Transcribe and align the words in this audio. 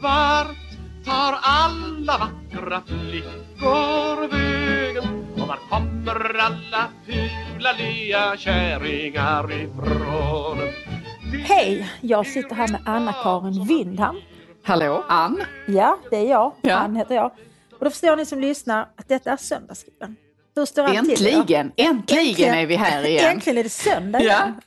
Vart 0.00 0.56
tar 1.04 1.38
alla 1.42 2.18
vackra 2.18 2.82
flickor 2.86 4.28
vägen? 4.28 5.26
Och 5.34 5.48
var 5.48 5.58
kommer 5.70 6.38
alla 6.38 6.88
fula 7.06 7.72
lea 7.78 8.36
kärringar 8.36 9.52
ifrån? 9.52 10.58
Hej, 11.44 11.90
jag 12.00 12.26
sitter 12.26 12.54
här 12.54 12.68
med 12.68 12.80
Anna-Karin 12.86 13.64
Windham. 13.66 14.16
Hallå, 14.62 15.04
Ann? 15.08 15.42
Ja, 15.66 15.98
det 16.10 16.16
är 16.16 16.30
jag. 16.30 16.52
Ja. 16.60 16.76
Ann 16.76 16.96
heter 16.96 17.14
jag. 17.14 17.30
Och 17.78 17.84
då 17.84 17.90
förstår 17.90 18.16
ni 18.16 18.26
som 18.26 18.40
lyssnar 18.40 18.88
att 18.96 19.08
detta 19.08 19.30
är 19.30 19.36
söndagsskolan. 19.36 20.16
Hur 20.58 20.66
står 20.66 20.84
allt 20.84 21.16
till? 21.16 21.26
Äntligen, 21.26 21.72
äntligen 21.76 22.54
är 22.54 22.66
vi 22.66 22.76
här 22.76 23.06
igen. 23.06 23.30
Äntligen 23.30 23.58
är 23.58 23.62
det 23.62 23.68
söndag 23.68 24.20
Ja. 24.20 24.24
igen. 24.24 24.60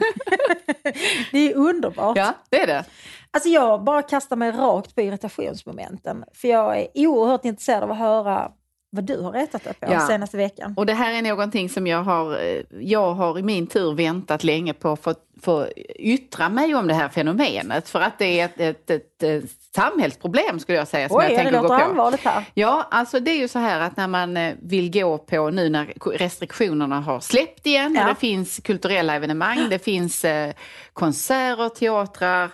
det 1.32 1.52
är 1.52 1.56
underbart. 1.56 2.18
Ja, 2.18 2.34
det 2.50 2.62
är 2.62 2.68
det. 2.68 2.84
Alltså 3.32 3.50
jag 3.50 3.84
bara 3.84 4.02
kastar 4.02 4.36
mig 4.36 4.52
rakt 4.52 4.96
på 4.96 5.02
irritationsmomenten. 5.02 6.24
För 6.34 6.48
jag 6.48 6.80
är 6.80 6.88
oerhört 6.96 7.46
intresserad 7.46 7.84
av 7.84 7.92
att 7.92 7.98
höra 7.98 8.52
vad 8.94 9.04
du 9.04 9.22
har 9.22 9.32
retat 9.32 9.64
dig 9.64 9.74
på 9.74 9.94
Ja. 9.94 10.00
senaste 10.00 10.38
veckan. 10.38 10.74
Och 10.78 10.86
det 10.86 10.94
här 10.94 11.14
är 11.14 11.22
någonting 11.22 11.70
som 11.70 11.88
jag 11.88 12.04
har, 12.04 12.44
eh, 12.44 12.62
jag 12.80 13.14
har 13.14 13.40
i 13.40 13.44
min 13.44 13.68
tur 13.68 13.94
väntat 13.94 14.44
länge 14.44 14.74
på 14.74 14.96
för 14.96 15.12
att 15.12 15.20
få 15.42 15.68
yttra 16.00 16.50
mig 16.50 16.76
om 16.76 16.88
det 16.88 16.94
här 16.94 17.10
fenomenet. 17.10 17.90
För 17.90 18.00
att 18.02 18.20
det 18.20 18.40
är 18.40 18.46
ett, 18.46 18.60
ett, 18.60 18.90
ett, 18.90 19.24
ett 19.24 19.44
samhällsproblem 19.76 20.60
skulle 20.60 20.78
jag 20.78 20.88
säga. 20.88 21.10
Som 21.10 21.18
Oj, 21.18 21.24
jag 21.24 21.32
det 21.32 21.36
tänker 21.38 21.52
gå 21.52 21.62
låter 21.64 21.78
på. 21.78 21.84
allvarligt 21.84 22.20
här. 22.24 22.44
Ja, 22.54 22.88
alltså 22.92 23.20
det 23.20 23.32
är 23.32 23.38
ju 23.38 23.48
så 23.48 23.60
här 23.60 23.80
att 23.80 23.98
när 23.98 24.08
man 24.08 24.38
eh, 24.38 24.54
vill 24.62 24.92
gå 24.92 25.18
på 25.18 25.50
nu 25.50 25.70
när 25.70 25.94
restriktionerna 26.18 27.00
har 27.02 27.20
släppt 27.20 27.66
igen, 27.68 27.96
Ja. 28.00 28.08
det 28.08 28.16
finns 28.16 28.60
kulturella 28.64 29.16
evenemang, 29.16 29.70
det 29.70 29.80
finns 29.80 30.26
eh, 30.26 30.54
konserter, 30.94 31.70
teatrar, 31.70 32.50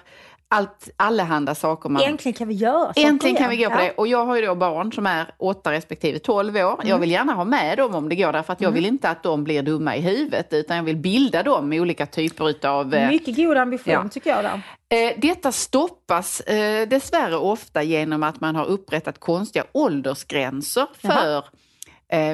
allt, 0.50 0.90
allehanda 0.98 1.56
saker. 1.56 1.90
Man, 1.90 2.02
Äntligen 2.02 2.34
kan 2.34 2.48
vi 2.48 2.54
göra 2.54 2.86
saker 2.88 3.06
Äntligen 3.08 3.36
kan 3.38 3.50
vi 3.50 3.58
gå 3.58 3.70
på 3.70 3.76
Ja. 3.76 3.82
det. 3.84 3.92
Och 3.92 4.08
jag 4.08 4.26
har 4.26 4.36
ju 4.36 4.46
då 4.46 4.56
barn 4.56 4.94
som 4.94 5.06
är 5.06 5.26
8 5.38 5.72
respektive 5.72 6.20
12 6.20 6.56
år. 6.56 6.82
Jag 6.84 7.00
vill 7.00 7.12
gärna 7.12 7.34
ha 7.34 7.44
med 7.46 7.78
dem 7.78 7.96
om 7.96 8.10
det 8.10 8.16
går 8.16 8.32
därför 8.34 8.54
att 8.54 8.62
jag 8.62 8.72
vill 8.72 8.86
inte 8.86 9.10
att 9.10 9.24
de 9.24 9.44
blir 9.44 9.62
dumma 9.64 9.96
i 9.96 10.02
huvudet 10.02 10.48
utan 10.54 10.78
jag 10.78 10.84
vill 10.84 10.96
bilda 10.98 11.44
dem 11.44 11.70
med 11.70 11.82
olika 11.82 12.06
typer 12.06 12.50
utav... 12.50 12.94
eh, 12.94 13.10
Mycket 13.10 13.36
god 13.36 13.58
ambition 13.58 13.94
Ja. 13.94 14.10
tycker 14.12 14.30
jag 14.30 14.44
där. 14.44 14.62
Eh, 14.90 15.14
detta 15.18 15.52
stoppas 15.52 16.40
eh, 16.42 16.88
dessvärre 16.88 17.38
ofta 17.38 17.84
genom 17.84 18.24
att 18.24 18.42
man 18.42 18.56
har 18.56 18.66
upprättat 18.66 19.20
konstiga 19.20 19.66
åldersgränser 19.72 20.88
för 21.02 21.38
eh, 21.38 21.44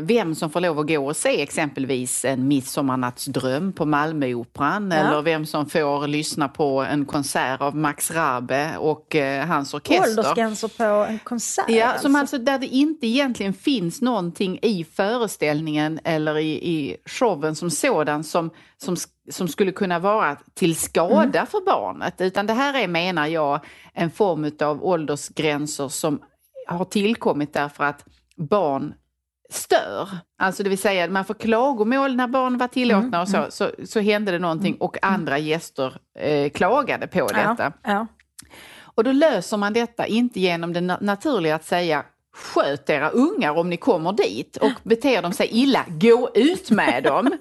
vem 0.02 0.36
som 0.36 0.50
får 0.50 0.60
lov 0.60 0.80
att 0.80 0.88
gå 0.88 1.08
och 1.08 1.16
se 1.16 1.42
exempelvis 1.42 2.26
en 2.26 2.48
midsommarnattsdröm 2.48 3.74
på 3.74 3.86
Malmöoperan 3.86 4.92
Ja. 4.92 4.98
eller 4.98 5.22
vem 5.22 5.46
som 5.46 5.70
får 5.70 6.08
lyssna 6.08 6.48
på 6.48 6.82
en 6.82 7.06
konsert 7.06 7.62
av 7.62 7.76
Max 7.76 8.12
Rabe 8.12 8.78
och 8.78 9.16
eh, 9.16 9.46
hans 9.46 9.74
orkester. 9.74 10.10
Åldersgränser 10.10 10.68
på 10.68 10.84
en 10.84 11.20
konsert. 11.20 11.66
Ja, 11.70 11.94
som 12.00 12.16
alltså 12.16 12.38
där 12.38 12.60
det 12.60 12.68
inte 12.68 13.08
egentligen 13.08 13.54
finns 13.54 14.02
någonting 14.02 14.60
i 14.62 14.84
föreställningen 14.84 16.00
eller 16.04 16.38
i, 16.38 16.52
i 16.52 16.98
showen 17.06 17.56
som 17.56 17.70
sådan 17.70 18.24
som, 18.24 18.50
som, 18.78 18.96
som 19.32 19.48
skulle 19.48 19.72
kunna 19.72 20.00
vara 20.00 20.38
till 20.54 20.76
skada 20.76 21.46
för 21.46 21.66
barnet. 21.66 22.22
Utan 22.22 22.48
det 22.48 22.54
här 22.54 22.80
är, 22.84 22.88
menar 22.88 23.28
jag, 23.28 23.60
en 23.94 24.12
form 24.12 24.52
av 24.62 24.84
åldersgränser 24.86 25.88
som 25.88 26.22
har 26.68 26.86
tillkommit 26.86 27.54
därför 27.54 27.84
att 27.84 28.06
barn 28.38 28.94
stör. 29.50 30.10
Alltså 30.42 30.64
det 30.64 30.70
vill 30.70 30.78
säga 30.78 31.08
man 31.10 31.26
får 31.26 31.34
klagomål 31.34 32.16
när 32.16 32.28
barn 32.28 32.58
var 32.58 32.68
tillåtna 32.68 33.22
och 33.22 33.28
så, 33.30 33.46
så, 33.50 33.72
så 33.86 34.00
hände 34.00 34.32
det 34.32 34.40
någonting 34.40 34.76
och 34.80 34.98
andra 35.02 35.38
gäster 35.38 35.94
eh, 36.20 36.50
klagade 36.50 37.08
på 37.08 37.28
detta. 37.28 37.74
Ja, 37.84 37.92
ja. 37.92 38.08
Och 38.96 39.04
då 39.04 39.12
löser 39.12 39.58
man 39.58 39.74
detta 39.74 40.06
inte 40.06 40.40
genom 40.40 40.74
det 40.74 40.80
na- 40.80 40.98
naturliga 41.02 41.56
att 41.56 41.66
säga 41.66 42.04
sköt 42.36 42.90
era 42.90 43.10
ungar 43.10 43.58
om 43.58 43.70
ni 43.70 43.78
kommer 43.78 44.14
dit 44.14 44.58
och 44.58 44.72
beter 44.84 45.22
de 45.22 45.34
sig 45.34 45.48
illa, 45.52 45.86
gå 45.88 46.30
ut 46.36 46.72
med 46.72 47.04
dem. 47.04 47.28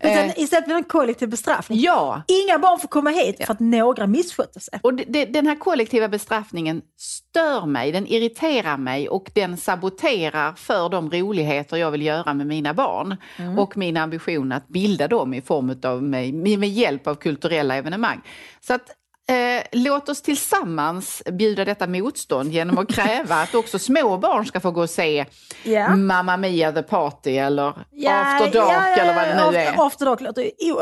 Utan 0.00 0.24
eh, 0.24 0.38
istället 0.38 0.64
blir 0.64 0.74
det 0.74 0.80
en 0.80 0.84
kollektiv 0.84 1.28
bestraffning. 1.28 1.80
ja, 1.80 2.22
Inga 2.28 2.58
barn 2.58 2.78
får 2.80 2.88
komma 2.88 3.10
hit 3.10 3.44
för 3.46 3.52
att 3.52 3.60
några 3.60 4.06
misskötte 4.06 4.60
sig. 4.60 4.80
och 4.82 4.94
det, 4.94 5.04
det, 5.08 5.24
den 5.24 5.46
här 5.46 5.56
kollektiva 5.56 6.08
bestraffningen 6.08 6.82
stör 6.98 7.66
mig, 7.66 7.92
den 7.92 8.06
irriterar 8.06 8.76
mig 8.76 9.08
och 9.08 9.30
den 9.34 9.56
saboterar 9.56 10.52
för 10.52 10.88
de 10.88 11.10
roligheter 11.10 11.76
jag 11.76 11.90
vill 11.90 12.02
göra 12.02 12.34
med 12.34 12.46
mina 12.46 12.74
barn. 12.74 13.16
Och 13.58 13.76
min 13.76 13.96
ambition 13.96 14.52
att 14.52 14.68
bilda 14.68 15.08
dem 15.08 15.34
i 15.34 15.42
form 15.42 15.76
av 15.84 16.02
med, 16.02 16.34
med 16.34 16.68
hjälp 16.68 17.06
av 17.06 17.14
kulturella 17.14 17.76
evenemang. 17.76 18.20
Så 18.60 18.74
att 18.74 18.90
Eh, 19.28 19.62
låt 19.72 20.08
oss 20.08 20.22
tillsammans 20.22 21.22
bjuda 21.32 21.64
detta 21.64 21.86
motstånd 21.86 22.52
genom 22.52 22.78
att 22.78 22.88
kräva 22.94 23.34
att 23.34 23.54
också 23.54 23.78
små 23.78 24.16
barn 24.18 24.46
ska 24.46 24.60
få 24.60 24.70
gå 24.70 24.82
och 24.82 24.90
se 24.90 25.24
Ja. 25.64 25.96
Mamma 25.96 26.36
Mia 26.36 26.72
the 26.72 26.82
Party 26.82 27.36
eller 27.36 27.68
After 27.68 28.52
Dark 28.52 28.98
eller 28.98 29.14
vad 29.14 29.24
det 29.24 29.50
nu 29.50 29.56
är. 29.58 29.68
After, 29.70 29.86
After 29.86 30.04
Dark 30.06 30.20
låter 30.20 30.42
ju 30.42 30.74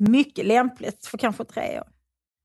mycket 0.00 0.46
lämpligt 0.46 1.06
för 1.06 1.18
kanske 1.18 1.44
tre 1.44 1.80
år. 1.80 1.86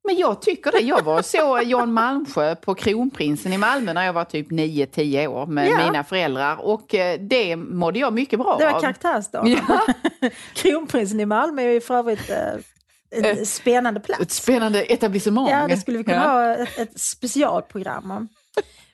Men 0.07 0.15
jag 0.17 0.41
tycker 0.41 0.71
det. 0.71 0.79
Jag 0.79 1.01
var 1.03 1.21
så 1.21 1.61
Jan 1.65 1.93
Malmsjö 1.93 2.55
på 2.55 2.75
Kronprinsen 2.75 3.53
i 3.53 3.57
Malmö 3.57 3.93
när 3.93 4.05
jag 4.05 4.13
var 4.13 4.23
typ 4.25 4.51
9-10 4.51 5.27
år 5.27 5.45
med 5.45 5.69
Ja. 5.69 5.77
mina 5.77 6.03
föräldrar 6.03 6.65
och 6.65 6.95
eh, 6.95 7.19
det 7.19 7.55
mådde 7.55 7.99
jag 7.99 8.13
mycket 8.13 8.39
bra 8.39 8.55
Det 8.59 8.65
var 8.65 8.73
av. 8.73 8.79
karaktärsdag. 8.81 9.47
Ja, 9.47 9.79
Kronprinsen 10.53 11.19
i 11.19 11.25
Malmö 11.25 11.61
är 11.61 11.69
ju 11.71 11.81
för 11.81 11.95
övrigt 11.95 12.29
eh, 12.29 12.37
en 13.17 13.25
Eh, 13.37 13.43
spännande 13.43 13.99
ett 13.99 14.05
plats. 14.05 14.35
spännande 14.35 14.81
etablissemang. 14.83 15.49
Ja, 15.49 15.67
det 15.67 15.77
skulle 15.77 15.97
vi 15.97 16.03
kunna 16.03 16.17
Ja. 16.17 16.31
ha 16.31 16.55
ett, 16.55 16.79
ett 16.79 16.99
specialprogram 16.99 18.11
om. 18.11 18.27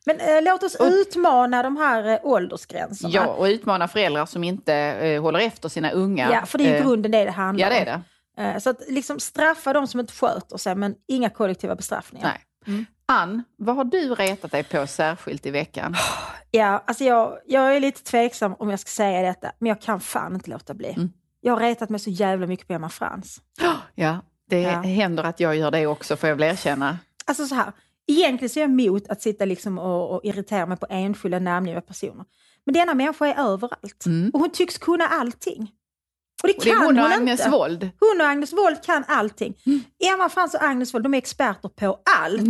Men 0.06 0.20
eh, 0.20 0.42
låt 0.42 0.64
oss 0.64 0.76
Och- 0.76 0.86
utmana 0.86 1.64
de 1.64 1.78
här 1.78 2.04
eh, 2.14 2.20
åldersgränserna. 2.24 3.10
Ja, 3.14 3.28
och 3.28 3.44
utmana 3.46 3.88
föräldrar 3.88 4.26
som 4.26 4.44
inte 4.44 4.74
eh, 4.76 5.22
håller 5.22 5.40
efter 5.40 5.70
sina 5.70 5.92
unga. 5.92 6.32
Ja, 6.32 6.46
för 6.46 6.58
det 6.58 6.64
är 6.64 6.70
ju 6.70 6.76
Eh, 6.76 6.82
grunden 6.84 7.12
det 7.12 7.26
det 7.26 7.32
handlar 7.32 7.66
Ja, 7.66 7.70
det 7.84 7.90
är 7.92 7.96
om. 7.96 8.02
det. 8.38 8.44
Eh, 8.44 8.58
Så 8.60 8.70
att 8.70 8.80
liksom 8.88 9.20
straffa 9.20 9.74
de 9.74 9.88
som 9.88 10.00
inte 10.00 10.14
sköter 10.14 10.58
sig, 10.58 10.76
men 10.76 10.96
inga 11.08 11.30
kollektiva 11.30 11.76
bestraffningar. 11.76 12.28
Nej. 12.28 12.42
Mm. 12.68 12.86
Ann, 13.06 13.44
vad 13.58 13.76
har 13.76 13.84
du 13.84 14.16
retat 14.16 14.52
dig 14.52 14.64
på 14.64 14.88
särskilt 14.88 15.46
i 15.46 15.52
veckan? 15.52 15.96
Ja, 16.52 16.84
alltså 16.88 17.04
jag, 17.04 17.38
jag 17.48 17.76
är 17.76 17.80
lite 17.80 18.04
tveksam 18.04 18.56
om 18.60 18.70
jag 18.70 18.80
ska 18.80 18.90
säga 18.90 19.22
detta, 19.22 19.52
men 19.60 19.70
jag 19.70 19.82
kan 19.82 20.00
fan 20.00 20.34
inte 20.34 20.50
låta 20.50 20.74
bli. 20.74 20.90
Mm. 20.90 21.10
Jag 21.42 21.54
har 21.54 21.60
retat 21.60 21.90
mig 21.90 22.00
så 22.00 22.10
jävla 22.10 22.48
mycket 22.48 22.68
på 22.68 22.74
Emma 22.74 22.90
Frans. 22.90 23.42
Ja, 23.96 24.22
det 24.50 24.62
Ja. 24.62 24.82
händer 24.82 25.24
att 25.24 25.40
jag 25.40 25.56
gör 25.56 25.72
det 25.72 25.88
också, 25.88 26.16
får 26.16 26.30
jag 26.30 26.36
väl 26.36 26.50
erkänna. 26.54 26.98
Alltså 27.26 27.48
så 27.48 27.56
här, 27.56 27.72
egentligen 28.08 28.50
så 28.50 28.60
är 28.60 28.62
jag 28.62 28.70
emot 28.72 29.08
att 29.08 29.22
sitta 29.22 29.46
liksom 29.46 29.78
och, 29.80 30.16
och 30.16 30.22
irritera 30.24 30.66
mig 30.66 30.78
på 30.78 30.86
enskilda 30.90 31.40
namngivna 31.40 31.82
personer. 31.82 32.26
Men 32.66 32.74
denna 32.74 32.94
människa 32.94 33.28
är 33.28 33.40
överallt. 33.52 34.06
Mm. 34.06 34.30
Och 34.34 34.40
hon 34.40 34.50
tycks 34.50 34.78
kunna 34.78 35.08
allting. 35.08 35.72
Och 36.44 36.48
det 36.48 36.54
Och 36.58 36.64
det 36.64 36.70
kan 36.72 36.86
hon 36.86 36.98
och 36.98 37.04
hon 37.04 37.14
Agnes 37.14 37.40
inte. 37.40 37.52
Wold. 37.52 37.90
Hon 38.00 38.22
och 38.22 38.28
Agnes 38.28 38.54
Wold 38.54 38.84
kan 38.84 39.04
allting. 39.08 39.58
Mm. 39.66 39.84
Emma 40.14 40.30
Frans 40.30 40.54
och 40.54 40.64
Agnes 40.64 40.94
Wold, 40.94 41.06
de 41.06 41.14
är 41.14 41.18
experter 41.18 41.70
på 41.70 42.00
allt. 42.24 42.42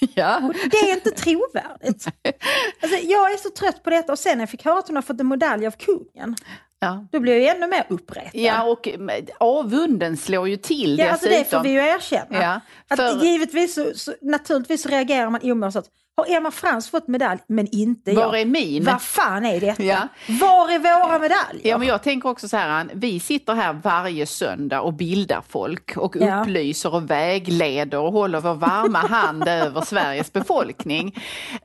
Ja. 0.14 0.36
Och 0.46 0.54
det 0.70 0.76
är 0.76 0.94
inte 0.94 1.10
trovärdigt. 1.10 2.06
Alltså, 2.82 2.98
jag 3.02 3.32
är 3.32 3.36
så 3.36 3.50
trött 3.50 3.82
på 3.82 3.90
detta 3.90 4.12
och 4.12 4.18
sen 4.18 4.38
när 4.38 4.42
jag 4.42 4.50
fick 4.50 4.64
höra 4.64 4.78
att 4.78 4.86
hon 4.86 4.96
har 4.96 5.02
fått 5.02 5.20
en 5.20 5.28
medalj 5.28 5.66
av 5.66 5.70
kungen, 5.70 6.36
Ja. 6.80 7.06
då 7.12 7.20
blir 7.20 7.38
jag 7.40 7.56
ännu 7.56 7.66
mer 7.66 7.86
uppretad. 7.88 8.30
Ja, 8.34 8.62
och 8.64 8.88
eh, 8.88 8.98
avunden 9.40 10.16
slår 10.16 10.48
ju 10.48 10.56
till 10.56 10.98
Ja, 10.98 11.10
alltså 11.10 11.28
det 11.28 11.38
dessutom. 11.38 11.58
får 11.62 11.64
vi 11.68 11.70
ju 11.74 11.78
erkänna. 11.80 12.42
Ja, 12.42 12.60
Att 12.88 12.96
för- 12.96 13.24
givetvis 13.24 13.78
så, 13.94 14.12
naturligtvis 14.20 14.86
reagerar 14.86 15.30
man 15.30 15.40
omålsamt. 15.50 15.86
Har 16.18 16.36
Emma 16.36 16.50
Frans 16.50 16.90
fått 16.90 17.08
medalj, 17.08 17.40
men 17.46 17.66
inte 17.72 18.10
jag? 18.12 18.26
Var 18.28 18.36
är 18.36 18.44
min? 18.44 18.84
Vad 18.84 19.02
fan 19.02 19.44
är 19.46 19.60
detta? 19.60 19.82
Ja. 19.82 20.08
Var 20.28 20.70
är 20.70 20.78
våra 20.78 21.18
medaljer? 21.18 21.60
Ja, 21.62 21.78
men 21.78 21.88
jag 21.88 22.02
tänker 22.02 22.28
också 22.28 22.48
så 22.48 22.56
här, 22.56 22.68
Ann, 22.68 22.90
vi 22.94 23.20
sitter 23.20 23.54
här 23.54 23.72
varje 23.72 24.26
söndag 24.26 24.80
och 24.80 24.92
bildar 24.94 25.42
folk 25.48 25.96
och 25.96 26.16
Ja. 26.20 26.40
upplyser 26.40 26.94
och 26.94 27.10
vägleder 27.10 27.98
och 27.98 28.12
håller 28.12 28.40
vår 28.40 28.54
varma 28.54 28.98
hand 28.98 29.48
över 29.48 29.80
Sveriges 29.80 30.32
befolkning. 30.32 31.14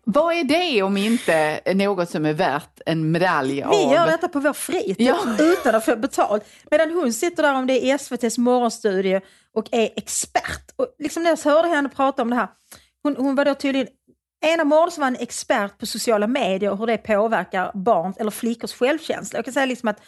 Vad 0.03 0.33
är 0.35 0.43
det 0.43 0.83
om 0.83 0.97
inte 0.97 1.61
något 1.73 2.09
som 2.09 2.25
är 2.25 2.33
värt 2.33 2.81
en 2.85 3.11
medalj 3.11 3.53
Vi 3.55 3.63
av... 3.63 3.93
gör 3.93 4.05
detta 4.07 4.27
på 4.27 4.39
vår 4.39 4.53
fritid 4.53 4.95
Ja. 4.99 5.17
utan 5.39 5.75
att 5.75 5.85
få 5.85 5.95
betalt. 5.95 6.43
Medan 6.71 6.91
hon 6.91 7.13
sitter 7.13 7.43
där 7.43 7.53
om 7.55 7.67
det 7.67 7.85
är 7.91 7.95
SVTs 7.95 8.37
morgonstudie 8.37 9.21
och 9.55 9.65
är 9.71 9.89
expert. 9.95 10.71
Och 10.75 10.87
liksom 10.99 11.23
när 11.23 11.29
jag 11.29 11.51
hörde 11.51 11.67
henne 11.67 11.89
prata 11.89 12.21
om 12.21 12.29
det 12.29 12.35
här, 12.35 12.47
hon, 13.03 13.15
hon 13.15 13.35
var 13.35 13.45
då 13.45 13.53
tydligen 13.55 13.87
ena 14.41 14.91
så 14.91 15.01
var 15.01 15.07
en 15.07 15.15
expert 15.15 15.77
på 15.77 15.85
sociala 15.85 16.27
medier 16.27 16.71
och 16.71 16.77
hur 16.77 16.87
det 16.87 16.97
påverkar 16.97 17.71
barns 17.73 18.17
eller 18.17 18.31
flickors 18.31 18.73
självkänsla. 18.73 19.37
Jag 19.37 19.45
kan 19.45 19.53
säga 19.53 19.65
liksom 19.65 19.89
att 19.89 20.01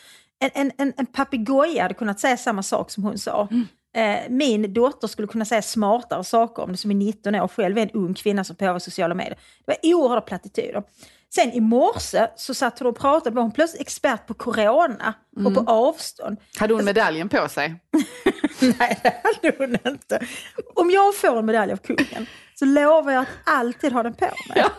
en, 0.54 0.72
en, 0.78 0.94
en, 0.98 1.06
papegoja 1.06 1.82
hade 1.82 1.94
kunnat 1.94 2.20
säga 2.20 2.38
samma 2.38 2.64
sak 2.64 2.92
som 2.92 3.04
hon 3.04 3.18
sa. 3.18 3.48
Eh, 3.96 4.20
min 4.30 4.74
dotter 4.74 5.08
skulle 5.08 5.28
kunna 5.28 5.46
säga 5.46 5.62
smartare 5.62 6.24
saker 6.24 6.64
om 6.64 6.72
det 6.72 6.78
som 6.78 6.92
är 6.92 6.96
19 6.96 7.36
år, 7.36 7.48
själv 7.48 7.78
är 7.78 7.82
en 7.82 7.90
ung 7.90 8.14
kvinna 8.14 8.44
som 8.44 8.56
påverkar 8.56 8.80
sociala 8.80 9.16
medier. 9.16 9.38
Det 9.66 9.78
var 9.84 9.96
oerhörda 9.96 10.22
plattityder. 10.22 10.84
Sen 11.36 11.52
i 11.52 11.60
morse 11.60 12.28
så 12.36 12.54
satt 12.54 12.80
hon 12.80 12.88
och 12.88 12.98
pratade, 12.98 13.36
var 13.36 13.42
hon 13.42 13.52
plötsligt 13.52 13.82
expert 13.82 14.28
på 14.28 14.34
corona 14.34 15.14
och 15.46 15.54
på 15.54 15.72
avstånd. 15.72 16.38
Hade 16.58 16.74
hon 16.74 16.86
medaljen 16.86 17.30
på 17.30 17.50
sig? 17.50 17.76
Nej, 18.80 19.00
det 19.04 19.22
hade 19.24 19.56
hon 19.58 19.92
inte. 19.94 20.26
Om 20.76 20.92
jag 20.92 21.16
får 21.16 21.40
en 21.40 21.46
medalj 21.46 21.72
av 21.72 21.78
kungen 21.78 22.26
så 22.64 22.70
lovar 22.70 23.12
jag 23.12 23.22
att 23.22 23.28
alltid 23.44 23.94
ha 23.94 24.04
den 24.04 24.14
på 24.14 24.26
mig. 24.26 24.66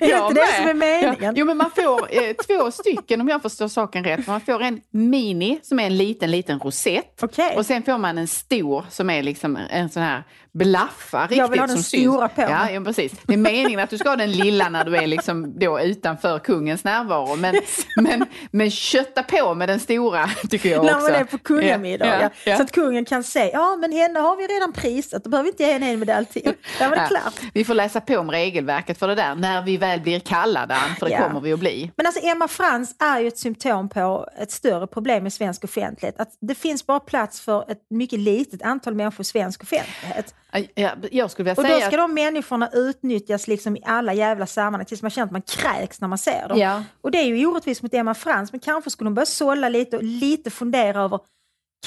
Ja, 0.00 0.06
är 0.06 0.08
det 0.08 0.26
inte 0.28 0.40
det 0.40 0.56
som 0.56 0.68
är 0.68 0.74
meningen? 0.74 1.16
Ja. 1.20 1.32
Jo, 1.36 1.46
men 1.46 1.56
man 1.56 1.70
får 1.70 2.08
eh, 2.10 2.32
två 2.32 2.70
stycken 2.70 3.20
om 3.20 3.28
jag 3.28 3.42
förstår 3.42 3.68
saken 3.68 4.04
rätt. 4.04 4.26
Man 4.26 4.40
får 4.40 4.62
en 4.62 4.80
mini 4.90 5.60
som 5.62 5.80
är 5.80 5.86
en 5.86 5.96
liten, 5.96 6.30
liten 6.30 6.58
rosett. 6.58 7.22
Okej. 7.22 7.56
Och 7.56 7.66
sen 7.66 7.82
får 7.82 7.98
man 7.98 8.18
en 8.18 8.28
stor 8.28 8.84
som 8.90 9.10
är 9.10 9.22
liksom 9.22 9.58
en 9.70 9.90
sån 9.90 10.02
här 10.02 10.22
blaffa 10.52 11.22
riktigt. 11.22 11.38
Jag 11.38 11.48
vill 11.48 11.60
ha 11.60 11.66
den 11.66 11.82
stora 11.82 12.28
syns. 12.28 12.34
på 12.34 12.42
ja, 12.42 12.64
mig. 12.64 12.74
ja, 12.74 12.80
precis. 12.80 13.12
Det 13.26 13.32
är 13.32 13.38
meningen 13.38 13.80
att 13.80 13.90
du 13.90 13.98
ska 13.98 14.08
ha 14.08 14.16
den 14.16 14.32
lilla 14.32 14.68
när 14.68 14.84
du 14.84 14.96
är 14.96 15.06
liksom 15.06 15.58
då 15.58 15.80
utanför 15.80 16.38
kungens 16.38 16.84
närvaro. 16.84 17.36
Men, 17.36 17.54
men, 17.96 18.26
men 18.50 18.70
kötta 18.70 19.22
på 19.22 19.54
med 19.54 19.68
den 19.68 19.80
stora 19.80 20.30
tycker 20.50 20.68
jag 20.70 20.84
När 20.84 20.94
också. 20.94 21.10
man 21.10 21.20
är 21.20 21.24
på 21.24 21.38
kungamiddagar. 21.38 22.20
Ja, 22.20 22.30
ja, 22.44 22.50
ja. 22.50 22.56
Så 22.56 22.62
att 22.62 22.72
kungen 22.72 23.04
kan 23.04 23.24
säga, 23.24 23.50
ja 23.52 23.76
men 23.76 23.92
henne 23.92 24.20
har 24.20 24.36
vi 24.36 24.46
redan 24.46 24.72
prisat, 24.72 25.24
då 25.24 25.30
behöver 25.30 25.44
vi 25.44 25.50
inte 25.50 25.62
ge 25.62 25.72
henne 25.72 25.90
en 25.90 25.98
medalj 25.98 26.26
till. 26.26 26.54
Där 26.78 26.88
var 26.88 26.96
det 26.96 27.02
Ja. 27.02 27.08
Klart. 27.30 27.50
Vi 27.54 27.64
får 27.64 27.74
läsa 27.74 28.00
på 28.00 28.18
om 28.18 28.30
regelverket 28.30 28.98
för 28.98 29.08
det 29.08 29.14
där 29.14 29.34
när 29.34 29.62
vi 29.62 29.76
väl 29.76 30.00
blir 30.00 30.20
kallade, 30.20 30.76
för 30.98 31.06
det 31.06 31.12
Ja. 31.12 31.26
kommer 31.28 31.40
vi 31.40 31.52
att 31.52 31.58
bli. 31.60 31.90
Men 31.96 32.06
alltså 32.06 32.20
Emma 32.26 32.48
Frans 32.48 32.96
är 32.98 33.20
ju 33.20 33.28
ett 33.28 33.38
symptom 33.38 33.88
på 33.88 34.28
ett 34.38 34.50
större 34.50 34.86
problem 34.86 35.26
i 35.26 35.30
svensk 35.30 35.64
offentlighet. 35.64 36.20
Att 36.20 36.28
det 36.40 36.54
finns 36.54 36.86
bara 36.86 37.00
plats 37.00 37.40
för 37.40 37.70
ett 37.70 37.86
mycket 37.90 38.18
litet 38.18 38.62
antal 38.62 38.94
människor 38.94 39.20
i 39.20 39.24
svensk 39.24 39.62
offentlighet. 39.62 40.34
Ja, 40.74 40.90
Jag 41.10 41.30
skulle 41.30 41.44
vilja 41.44 41.60
Och 41.62 41.66
säga 41.66 41.80
då 41.80 41.86
ska 41.86 41.96
de 41.96 42.14
människorna 42.14 42.70
utnyttjas 42.72 43.48
liksom 43.48 43.76
i 43.76 43.80
alla 43.86 44.14
jävla 44.14 44.46
sammanhang 44.46 44.84
tills 44.86 45.02
man 45.02 45.10
känner 45.10 45.26
att 45.26 45.32
man 45.32 45.42
kräks 45.42 46.00
när 46.00 46.08
man 46.08 46.18
ser 46.18 46.48
dem. 46.48 46.58
Ja. 46.58 46.82
Och 47.00 47.10
det 47.10 47.18
är 47.18 47.24
ju 47.24 47.46
orättvist 47.46 47.82
mot 47.82 47.94
Emma 47.94 48.14
Frans, 48.14 48.52
men 48.52 48.60
kanske 48.60 48.90
skulle 48.90 49.08
hon 49.08 49.14
börja 49.14 49.26
sålla 49.26 49.68
lite 49.68 49.96
och 49.96 50.02
lite 50.02 50.50
fundera 50.50 51.02
över 51.02 51.20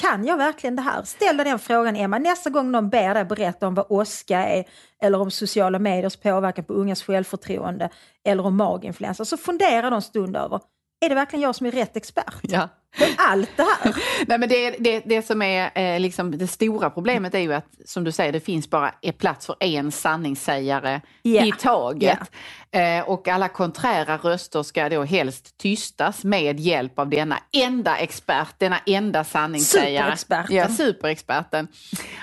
kan 0.00 0.24
jag 0.24 0.36
verkligen 0.36 0.76
det 0.76 0.82
här? 0.82 1.02
Ställ 1.02 1.36
dig 1.36 1.44
den 1.44 1.58
frågan 1.58 1.96
Emma, 1.96 2.18
nästa 2.18 2.50
gång 2.50 2.70
någon 2.70 2.90
ber 2.90 3.14
dig 3.14 3.24
berätta 3.24 3.66
om 3.66 3.74
vad 3.74 3.86
åska 3.88 4.38
är 4.38 4.64
eller 5.02 5.20
om 5.20 5.30
sociala 5.30 5.78
mediers 5.78 6.16
påverkan 6.16 6.64
på 6.64 6.72
ungas 6.72 7.02
självförtroende 7.02 7.90
eller 8.24 8.46
om 8.46 8.56
maginfluensa, 8.56 9.24
så 9.24 9.36
fundera 9.36 9.94
en 9.94 10.02
stund 10.02 10.36
över, 10.36 10.60
är 11.00 11.08
det 11.08 11.14
verkligen 11.14 11.42
jag 11.42 11.54
som 11.54 11.66
är 11.66 11.70
rätt 11.70 11.96
expert? 11.96 12.34
Ja. 12.42 12.68
På 12.98 13.04
allt 13.16 13.50
det 13.56 13.62
här? 13.62 13.94
Nej, 14.26 14.38
men 14.38 14.48
det, 14.48 14.70
det, 14.70 15.02
det 15.06 15.22
som 15.22 15.42
är 15.42 15.70
eh, 15.74 16.00
liksom 16.00 16.38
det 16.38 16.46
stora 16.46 16.90
problemet 16.90 17.34
är 17.34 17.38
ju 17.38 17.54
att, 17.54 17.66
som 17.84 18.04
du 18.04 18.12
säger, 18.12 18.32
det 18.32 18.40
finns 18.40 18.70
bara 18.70 18.94
plats 19.18 19.46
för 19.46 19.56
en 19.60 19.92
sanningssägare 19.92 21.00
Ja. 21.22 21.44
i 21.44 21.52
taget. 21.52 22.18
Eh, 22.72 23.08
och 23.08 23.28
alla 23.28 23.48
konträra 23.48 24.16
röster 24.16 24.62
ska 24.62 24.88
då 24.88 25.04
helst 25.04 25.58
tystas 25.58 26.24
med 26.24 26.60
hjälp 26.60 26.98
av 26.98 27.08
denna 27.08 27.38
enda 27.52 27.96
expert, 27.96 28.54
denna 28.58 28.78
enda 28.86 29.24
sanningssägare. 29.24 30.16
Superexperten. 30.16 30.56
Ja, 30.56 30.68
superexperten. 30.68 31.68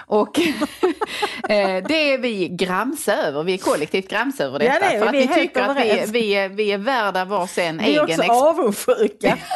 Och 0.07 0.39
eh, 1.49 1.83
det 1.87 2.13
är 2.13 2.17
vi 2.17 2.47
gramse 2.47 3.13
över, 3.15 3.43
vi 3.43 3.53
är 3.53 3.57
kollektivt 3.57 4.09
gramse 4.09 4.43
över 4.43 4.59
Ja, 4.59 4.73
detta. 4.73 4.89
det 4.89 4.95
är 4.95 4.99
för 4.99 5.07
att 5.07 5.13
Vi 5.13 5.19
vi 5.27 5.33
tycker 5.33 5.61
att 5.61 5.77
vi, 5.77 6.05
vi, 6.11 6.31
är, 6.35 6.49
vi 6.49 6.71
är 6.71 6.77
värda 6.77 7.25
varsin 7.25 7.77
Vi 7.77 7.95
är 7.95 8.03
egen 8.05 8.19
också 8.19 8.31
avundsjuka. 8.31 9.37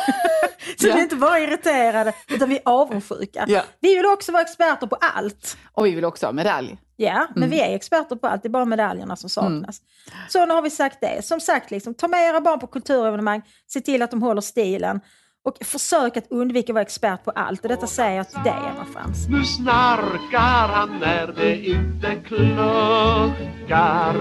Så 0.78 0.88
Ja. 0.88 0.94
vi 0.94 1.00
är 1.00 1.04
inte 1.04 1.16
bara 1.16 1.40
irriterade, 1.40 2.14
utan 2.28 2.50
vi 2.50 2.56
är 2.56 2.62
avundsjuka. 2.66 3.46
Ja. 3.48 3.62
Vi 3.80 3.96
vill 3.96 4.06
också 4.06 4.32
vara 4.32 4.42
experter 4.42 4.88
på 4.88 4.96
allt. 4.96 5.58
Och 5.74 5.86
vi 5.86 5.92
vill 5.92 6.06
också 6.06 6.26
ha 6.26 6.34
medalj. 6.34 6.78
Ja, 7.01 7.28
men 7.36 7.44
Mm. 7.44 7.50
vi 7.50 7.62
är 7.62 7.75
experter 7.75 8.16
på 8.16 8.28
allt, 8.28 8.44
det 8.44 8.48
är 8.48 8.50
bara 8.50 8.66
medaljerna 8.66 9.16
som 9.16 9.30
saknas. 9.30 9.81
Så 10.30 10.46
nu 10.46 10.54
har 10.54 10.62
vi 10.62 10.69
sagt 10.69 10.98
det. 11.01 11.25
Som 11.25 11.40
sagt, 11.40 11.72
liksom, 11.72 11.94
ta 11.94 12.07
med 12.07 12.30
era 12.30 12.42
barn 12.42 12.60
på 12.60 12.68
kulturevenemang, 12.68 13.42
se 13.68 13.81
till 13.81 14.01
att 14.01 14.12
de 14.12 14.22
håller 14.24 14.42
stilen 14.42 15.00
och 15.46 15.57
försök 15.66 16.18
att 16.18 16.31
undvika 16.31 16.72
att 16.72 16.74
vara 16.74 16.81
expert 16.81 17.24
på 17.25 17.31
allt. 17.31 17.62
Och 17.63 17.69
detta 17.69 17.88
säger 17.88 18.18
jag 18.18 18.30
till 18.30 18.44
dig, 18.44 18.54
Emma 18.54 18.86
Frans. 18.94 19.28
Nu 19.30 19.44
snarkar 19.44 20.68
han 20.74 21.00
när 21.00 21.28
det 21.28 21.66
inte 21.66 22.16
kluckar 22.16 24.13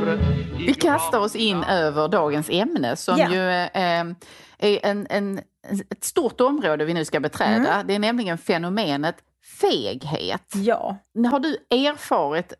Vi 0.66 0.74
kastar 0.74 1.18
oss 1.18 1.36
in 1.36 1.64
över 1.64 2.08
dagens 2.08 2.48
ämne 2.50 2.96
som 2.96 3.18
Ja. 3.18 3.30
ju 3.30 3.50
eh, 3.50 3.68
är 4.58 4.86
en, 4.86 5.06
en, 5.10 5.38
ett 5.90 6.04
stort 6.04 6.40
område 6.40 6.84
vi 6.84 6.94
nu 6.94 7.04
ska 7.04 7.20
beträda. 7.20 7.72
Mm. 7.74 7.86
Det 7.86 7.94
är 7.94 7.98
nämligen 7.98 8.38
fenomenet 8.38 9.16
feghet. 9.60 10.52
Ja, 10.54 10.96
Har 11.30 11.38
du 11.40 11.48
erfarit 11.70 12.52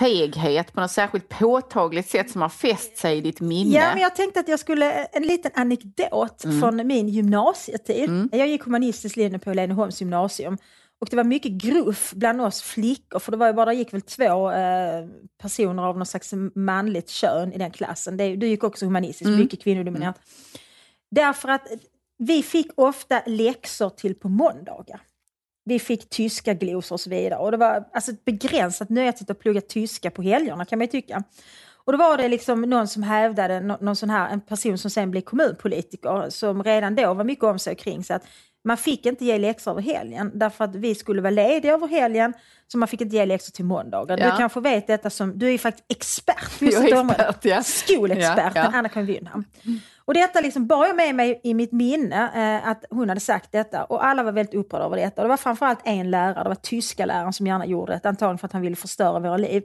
feghet 0.00 0.72
på 0.72 0.80
något 0.80 0.90
särskilt 0.90 1.28
påtagligt 1.28 2.08
sätt 2.08 2.30
som 2.30 2.42
har 2.42 2.48
fäst 2.48 2.96
sig 2.96 3.18
i 3.18 3.20
ditt 3.20 3.40
minne? 3.40 3.74
Ja, 3.74 3.90
men 3.92 4.02
jag 4.02 4.16
tänkte 4.16 4.40
att 4.40 4.48
jag 4.48 4.60
skulle, 4.60 5.04
en 5.04 5.22
liten 5.22 5.50
anekdot 5.54 6.42
från 6.60 6.86
min 6.86 7.08
gymnasietid. 7.08 8.28
Jag 8.32 8.48
gick 8.48 8.64
humanistisk 8.64 9.16
linje 9.16 9.38
på 9.38 9.52
Leneholms 9.52 10.00
gymnasium. 10.00 10.58
Och 11.00 11.08
det 11.10 11.16
var 11.16 11.24
mycket 11.24 11.52
gruff 11.52 12.12
bland 12.12 12.40
oss 12.40 12.62
flickor, 12.62 13.18
för 13.18 13.32
det 13.32 13.38
var 13.38 13.46
ju 13.46 13.52
bara, 13.52 13.66
det 13.66 13.74
gick 13.74 13.92
väl 13.92 14.02
två 14.02 14.50
eh, 14.50 15.06
personer 15.42 15.82
av 15.82 15.98
något 15.98 16.08
slags 16.08 16.34
manligt 16.54 17.10
kön 17.10 17.52
i 17.52 17.58
den 17.58 17.70
klassen. 17.70 18.16
Det, 18.16 18.36
du 18.36 18.46
gick 18.46 18.64
också 18.64 18.84
humanistisk, 18.84 19.30
mycket 19.30 19.62
kvinnodominerat. 19.62 20.20
Därför 21.10 21.48
att 21.48 21.66
vi 22.18 22.42
fick 22.42 22.70
ofta 22.74 23.22
läxor 23.26 23.90
till 23.90 24.14
på 24.14 24.28
måndagar. 24.28 25.00
Vi 25.70 25.78
fick 25.78 26.10
tyska 26.10 26.54
glosor 26.54 26.94
och 26.96 27.00
så 27.00 27.10
vidare. 27.10 27.38
Och 27.40 27.50
det 27.50 27.56
var 27.56 27.84
alltså 27.92 28.10
ett 28.10 28.24
begränsat 28.24 28.88
nöje 28.88 29.08
att 29.28 29.38
plugga 29.38 29.60
tyska 29.60 30.10
på 30.10 30.22
helgerna 30.22 30.64
kan 30.64 30.78
man 30.78 30.86
ju 30.86 30.90
tycka. 30.90 31.22
Och 31.84 31.92
då 31.92 31.98
var 31.98 32.16
det 32.16 32.28
liksom 32.28 32.60
någon 32.60 32.88
som 32.88 33.02
hävdade, 33.02 33.60
nå- 33.60 33.78
någon 33.80 33.96
sån 33.96 34.10
här, 34.10 34.30
en 34.30 34.40
person 34.40 34.78
som 34.78 34.90
sen 34.90 35.10
blev 35.10 35.20
kommunpolitiker, 35.20 36.30
som 36.30 36.62
redan 36.62 36.94
då 36.94 37.14
var 37.14 37.24
mycket 37.24 37.44
om 37.44 37.58
sig 37.58 37.74
kring 37.74 38.04
sig, 38.04 38.16
att 38.16 38.26
man 38.64 38.76
fick 38.76 39.06
inte 39.06 39.24
ge 39.24 39.38
läxor 39.38 39.70
över 39.70 39.82
helgen, 39.82 40.30
därför 40.34 40.64
att 40.64 40.74
vi 40.76 40.94
skulle 40.94 41.22
vara 41.22 41.30
lediga 41.30 41.72
över 41.72 41.88
helgen, 41.88 42.32
så 42.68 42.78
man 42.78 42.88
fick 42.88 43.00
inte 43.00 43.16
ge 43.16 43.26
läxor 43.26 43.52
till 43.52 43.64
måndagar. 43.64 44.18
Ja. 44.18 44.30
Du 44.30 44.36
kanske 44.36 44.60
vet 44.60 44.86
detta 44.86 45.10
som, 45.10 45.38
du 45.38 45.46
är 45.46 45.50
ju 45.52 45.58
faktiskt 45.58 45.84
expert 45.88 46.58
på 46.58 46.64
just 46.64 46.78
Jag 46.78 46.88
är 46.88 47.10
expert, 47.10 47.44
ja. 47.44 47.62
Skolexperten 47.62 48.52
Ja, 48.54 48.70
ja. 48.72 48.78
Anna-Karin 48.78 49.06
Wyndham. 49.06 49.44
Och 50.10 50.14
detta 50.14 50.40
liksom 50.40 50.66
bar 50.66 50.86
jag 50.86 50.96
med 50.96 51.14
mig 51.14 51.40
i 51.44 51.54
mitt 51.54 51.72
minne, 51.72 52.30
eh, 52.34 52.68
att 52.68 52.84
hon 52.90 53.08
hade 53.08 53.20
sagt 53.20 53.52
detta. 53.52 53.84
Och 53.84 54.04
alla 54.04 54.22
var 54.22 54.32
väldigt 54.32 54.54
upprörda 54.54 54.84
över 54.84 54.96
detta. 54.96 55.22
Och 55.22 55.24
det 55.24 55.28
var 55.28 55.36
framförallt 55.36 55.80
en 55.84 56.10
lärare, 56.10 56.42
det 56.42 56.48
var 56.48 56.54
tyska 56.54 57.06
läraren 57.06 57.32
som 57.32 57.46
gärna 57.46 57.66
gjorde 57.66 57.92
det, 58.02 58.08
antagligen 58.08 58.38
för 58.38 58.46
att 58.46 58.52
han 58.52 58.62
ville 58.62 58.76
förstöra 58.76 59.18
våra 59.18 59.36
liv. 59.36 59.62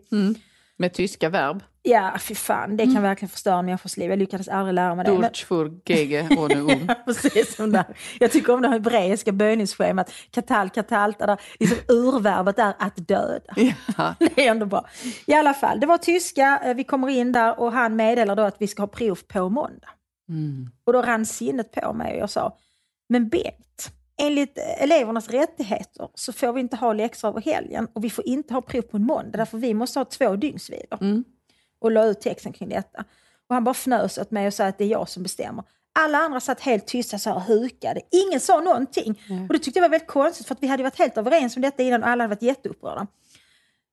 Med 0.78 0.94
tyska 0.94 1.30
verb. 1.30 1.64
Ja, 1.84 2.14
fy 2.20 2.36
fan, 2.36 2.78
det 2.78 2.84
kan 2.84 3.02
verkligen 3.02 3.30
förstöra 3.30 3.60
en 3.60 3.66
människors 3.66 3.98
liv. 3.98 4.10
Jag 4.10 4.20
lyckades 4.20 4.48
aldrig 4.48 4.74
lära 4.74 4.96
mig 4.96 5.06
det. 5.06 5.12
Durch 5.12 5.46
für 5.46 5.80
gege 5.86 6.28
ohne 6.38 6.56
um. 6.56 6.92
precis 7.06 7.56
som 7.56 7.72
där. 7.72 7.86
Jag 8.20 8.32
tycker 8.32 8.54
om 8.54 8.62
det 8.62 8.68
här 8.68 8.74
hebreiska 8.74 9.32
böjningsschemat, 9.32 10.12
katal, 10.32 10.70
katalta, 10.70 11.26
där 11.26 11.42
liksom 11.60 11.78
urverbet 11.88 12.60
är 12.60 12.74
att 12.80 13.08
döda. 13.08 13.54
Ja. 13.56 14.16
Det 14.20 14.48
är 14.48 14.52
ändå 14.52 14.66
bra. 14.66 14.86
I 15.26 15.34
alla 15.34 15.54
fall, 15.54 15.80
det 15.80 15.88
var 15.88 15.98
tyska, 15.98 16.62
eh, 16.66 16.74
vi 16.74 16.84
kommer 16.84 17.10
in 17.10 17.32
där 17.32 17.60
och 17.60 17.72
han 17.72 17.96
meddelar 17.96 18.36
då 18.36 18.44
att 18.44 18.56
vi 18.60 18.68
ska 18.68 18.82
ha 18.82 18.88
prov 18.88 19.20
på 19.28 19.50
måndag. 19.50 19.88
Mm. 20.30 20.70
Och 20.84 20.94
då 20.94 21.02
rann 21.02 21.26
sinnet 21.26 21.72
på 21.72 21.94
mig 21.94 22.14
och 22.14 22.20
jag 22.20 22.30
sa, 22.30 22.58
men 23.10 23.30
Bengt, 23.30 23.92
enligt 24.18 24.58
elevernas 24.58 25.30
rättigheter 25.30 26.10
så 26.14 26.34
får 26.34 26.54
vi 26.54 26.62
inte 26.62 26.76
ha 26.76 26.94
läxor 26.94 27.28
över 27.28 27.42
helgen 27.42 27.88
och 27.94 28.04
vi 28.04 28.10
får 28.10 28.28
inte 28.28 28.54
ha 28.54 28.62
prov 28.62 28.82
på 28.82 28.98
en 28.98 29.06
måndag 29.06 29.38
därför 29.38 29.58
vi 29.58 29.74
måste 29.74 30.00
ha 30.00 30.06
två 30.06 30.36
dygnsvilor. 30.36 31.02
Mm. 31.02 31.24
Och 31.80 31.92
la 31.92 32.06
ut 32.06 32.22
texten 32.22 32.54
kring 32.54 32.70
detta. 32.70 33.04
Och 33.48 33.56
han 33.56 33.64
bara 33.64 33.72
fnös 33.72 34.18
åt 34.18 34.32
mig 34.32 34.48
och 34.48 34.54
sa 34.54 34.66
att 34.66 34.78
det 34.78 34.84
är 34.84 34.88
jag 34.88 35.10
som 35.10 35.24
bestämmer. 35.24 35.64
Alla 36.00 36.18
andra 36.18 36.40
satt 36.40 36.60
helt 36.60 36.88
tysta 36.88 37.20
så 37.20 37.30
här 37.30 37.38
och 37.38 37.44
hukade. 37.44 38.02
Ingen 38.12 38.40
sa 38.40 38.62
någonting. 38.62 39.22
Och 39.50 39.54
det 39.54 39.60
tyckte 39.60 39.80
jag 39.80 39.84
var 39.84 39.90
väldigt 39.90 40.10
konstigt 40.10 40.48
för 40.48 40.56
att 40.56 40.64
vi 40.64 40.68
hade 40.68 40.84
varit 40.84 41.00
helt 41.00 41.18
överens 41.18 41.56
om 41.56 41.62
detta 41.62 41.84
innan 41.84 42.04
och 42.04 42.10
alla 42.10 42.24
hade 42.24 42.36
varit 42.36 42.42
jätteupprörda. 42.42 43.08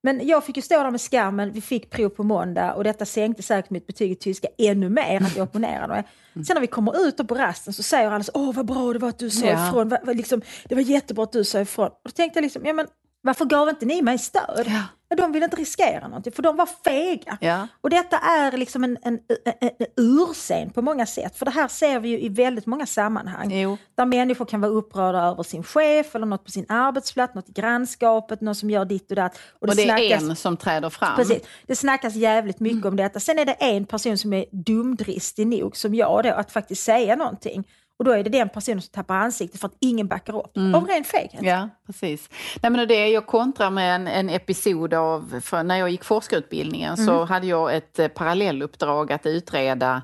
Men 0.04 0.26
jag 0.26 0.44
fick 0.44 0.56
ju 0.56 0.62
stå 0.62 0.82
där 0.82 0.90
med 0.90 1.00
skammen, 1.00 1.52
vi 1.52 1.60
fick 1.60 1.90
prov 1.90 2.08
på 2.08 2.22
måndag 2.22 2.74
och 2.74 2.84
detta 2.84 3.04
sänkte 3.04 3.42
säkert 3.42 3.70
mitt 3.70 3.86
betyg 3.86 4.12
i 4.12 4.14
tyska 4.14 4.48
ännu 4.58 4.88
mer, 4.88 5.22
att 5.22 5.36
jag 5.36 5.44
opponerade 5.44 5.88
mig. 5.88 6.04
Sen 6.34 6.54
när 6.54 6.60
vi 6.60 6.66
kommer 6.66 7.06
ut 7.06 7.28
på 7.28 7.34
rasten 7.34 7.72
så 7.72 7.82
säger 7.82 8.10
alla 8.10 8.24
så, 8.24 8.32
åh 8.34 8.54
vad 8.54 8.66
bra 8.66 8.92
det 8.92 8.98
var 8.98 9.08
att 9.08 9.18
du 9.18 9.30
sa 9.30 9.46
Ja. 9.46 9.68
ifrån, 9.68 9.96
liksom, 10.04 10.42
det 10.68 10.74
var 10.74 10.82
jättebra 10.82 11.24
att 11.24 11.32
du 11.32 11.44
sa 11.44 11.60
ifrån. 11.60 11.86
Och 11.86 12.00
då 12.04 12.10
tänkte 12.10 12.38
jag 12.38 12.42
liksom, 12.42 12.66
ja 12.66 12.72
men 12.72 12.86
varför 13.22 13.44
gav 13.44 13.68
inte 13.68 13.86
ni 13.86 14.02
mig 14.02 14.18
stöd? 14.18 14.64
Ja. 14.66 14.82
De 15.16 15.32
ville 15.32 15.44
inte 15.44 15.56
riskera 15.56 16.08
någonting, 16.08 16.32
för 16.32 16.42
de 16.42 16.56
var 16.56 16.68
fega. 16.84 17.38
Ja. 17.40 17.68
Och 17.80 17.90
detta 17.90 18.18
är 18.18 18.52
liksom 18.56 18.84
en, 18.84 18.98
en, 19.02 19.18
en, 19.60 19.70
en 19.78 19.86
urscen 19.96 20.70
på 20.70 20.82
många 20.82 21.06
sätt, 21.06 21.38
för 21.38 21.44
det 21.44 21.50
här 21.50 21.68
ser 21.68 22.00
vi 22.00 22.08
ju 22.08 22.20
i 22.20 22.28
väldigt 22.28 22.66
många 22.66 22.86
sammanhang. 22.86 23.50
Jo. 23.52 23.78
Där 23.94 24.06
människor 24.06 24.44
kan 24.44 24.60
vara 24.60 24.72
upprörda 24.72 25.18
över 25.22 25.42
sin 25.42 25.62
chef 25.62 26.14
eller 26.14 26.26
något 26.26 26.44
på 26.44 26.50
sin 26.50 26.66
arbetsplats, 26.68 27.34
något 27.34 27.48
i 27.48 27.52
grannskapet, 27.52 28.40
någon 28.40 28.54
som 28.54 28.70
gör 28.70 28.84
ditt 28.84 29.10
och 29.10 29.16
datt. 29.16 29.38
Och 29.60 29.66
det 29.76 29.82
är 29.82 29.86
snackas- 29.86 30.30
en 30.30 30.36
som 30.36 30.56
träder 30.56 30.90
fram. 30.90 31.16
Precis. 31.16 31.42
Det 31.66 31.76
snackas 31.76 32.14
jävligt 32.14 32.60
mycket 32.60 32.84
om 32.86 32.96
detta. 32.96 33.20
Sen 33.20 33.38
är 33.38 33.44
det 33.44 33.52
en 33.52 33.84
person 33.86 34.18
som 34.18 34.32
är 34.32 34.44
dumdristig 34.52 35.46
nog, 35.46 35.76
som 35.76 35.94
jag 35.94 36.24
då, 36.24 36.30
att 36.30 36.52
faktiskt 36.52 36.82
säga 36.84 37.16
någonting. 37.16 37.64
Och 38.02 38.06
då 38.06 38.12
är 38.12 38.24
det 38.24 38.30
den 38.30 38.48
personen 38.48 38.82
som 38.82 38.90
tappar 38.92 39.14
ansiktet 39.16 39.60
för 39.60 39.68
att 39.68 39.76
ingen 39.80 40.06
backar 40.06 40.36
upp. 40.36 40.56
Av 40.74 40.86
ren 40.86 41.04
feghet. 41.04 41.40
Ja, 41.42 41.68
precis. 41.86 42.30
Nej, 42.62 42.72
men 42.72 42.88
det, 42.88 43.08
jag 43.08 43.26
kontrar 43.26 43.70
med 43.70 43.94
en, 43.94 44.08
en 44.08 44.30
episod 44.30 44.94
av, 44.94 45.40
när 45.64 45.76
jag 45.76 45.90
gick 45.90 46.04
forskarutbildningen 46.04 46.96
så 46.96 47.24
hade 47.24 47.46
jag 47.46 47.76
ett 47.76 47.98
eh, 47.98 48.08
parallelluppdrag 48.08 49.12
att 49.12 49.26
utreda 49.26 50.02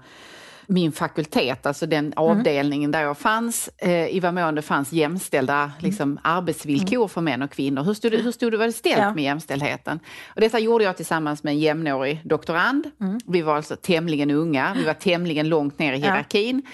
min 0.67 0.93
fakultet, 0.93 1.67
alltså 1.67 1.87
den 1.87 2.05
Mm. 2.05 2.13
avdelningen 2.17 2.91
där 2.91 3.03
jag 3.03 3.19
fanns, 3.19 3.71
eh, 3.77 4.09
i 4.17 4.21
vad 4.21 4.35
mån 4.35 4.55
det 4.55 4.63
fanns 4.63 4.93
jämställda 4.93 5.73
liksom, 5.79 6.19
arbetsvillkor 6.23 7.09
för 7.09 7.21
män 7.21 7.43
och 7.43 7.51
kvinnor. 7.51 7.83
Hur 7.83 7.95
stod 7.95 8.13
det, 8.13 8.17
hur 8.19 8.33
stod 8.33 8.53
det 8.53 8.57
var 8.59 8.67
det 8.67 8.73
ställt 8.73 8.97
Mm. 8.97 9.09
Ja. 9.09 9.15
med 9.15 9.25
jämställdheten? 9.25 10.01
Och 10.35 10.41
detta 10.41 10.59
gjorde 10.59 10.85
jag 10.85 10.97
tillsammans 10.97 11.43
med 11.43 11.51
en 11.51 11.59
jämnårig 11.59 12.21
doktorand. 12.25 12.91
Mm. 13.01 13.19
Vi 13.27 13.43
var 13.43 13.57
alltså 13.57 13.77
tämligen 13.77 14.31
unga, 14.31 14.75
vi 14.77 14.85
var 14.85 14.95
tämligen 15.09 15.49
långt 15.49 15.79
ner 15.79 15.93
i 15.93 15.97
hierarkin. 15.97 16.63
Eh, 16.67 16.71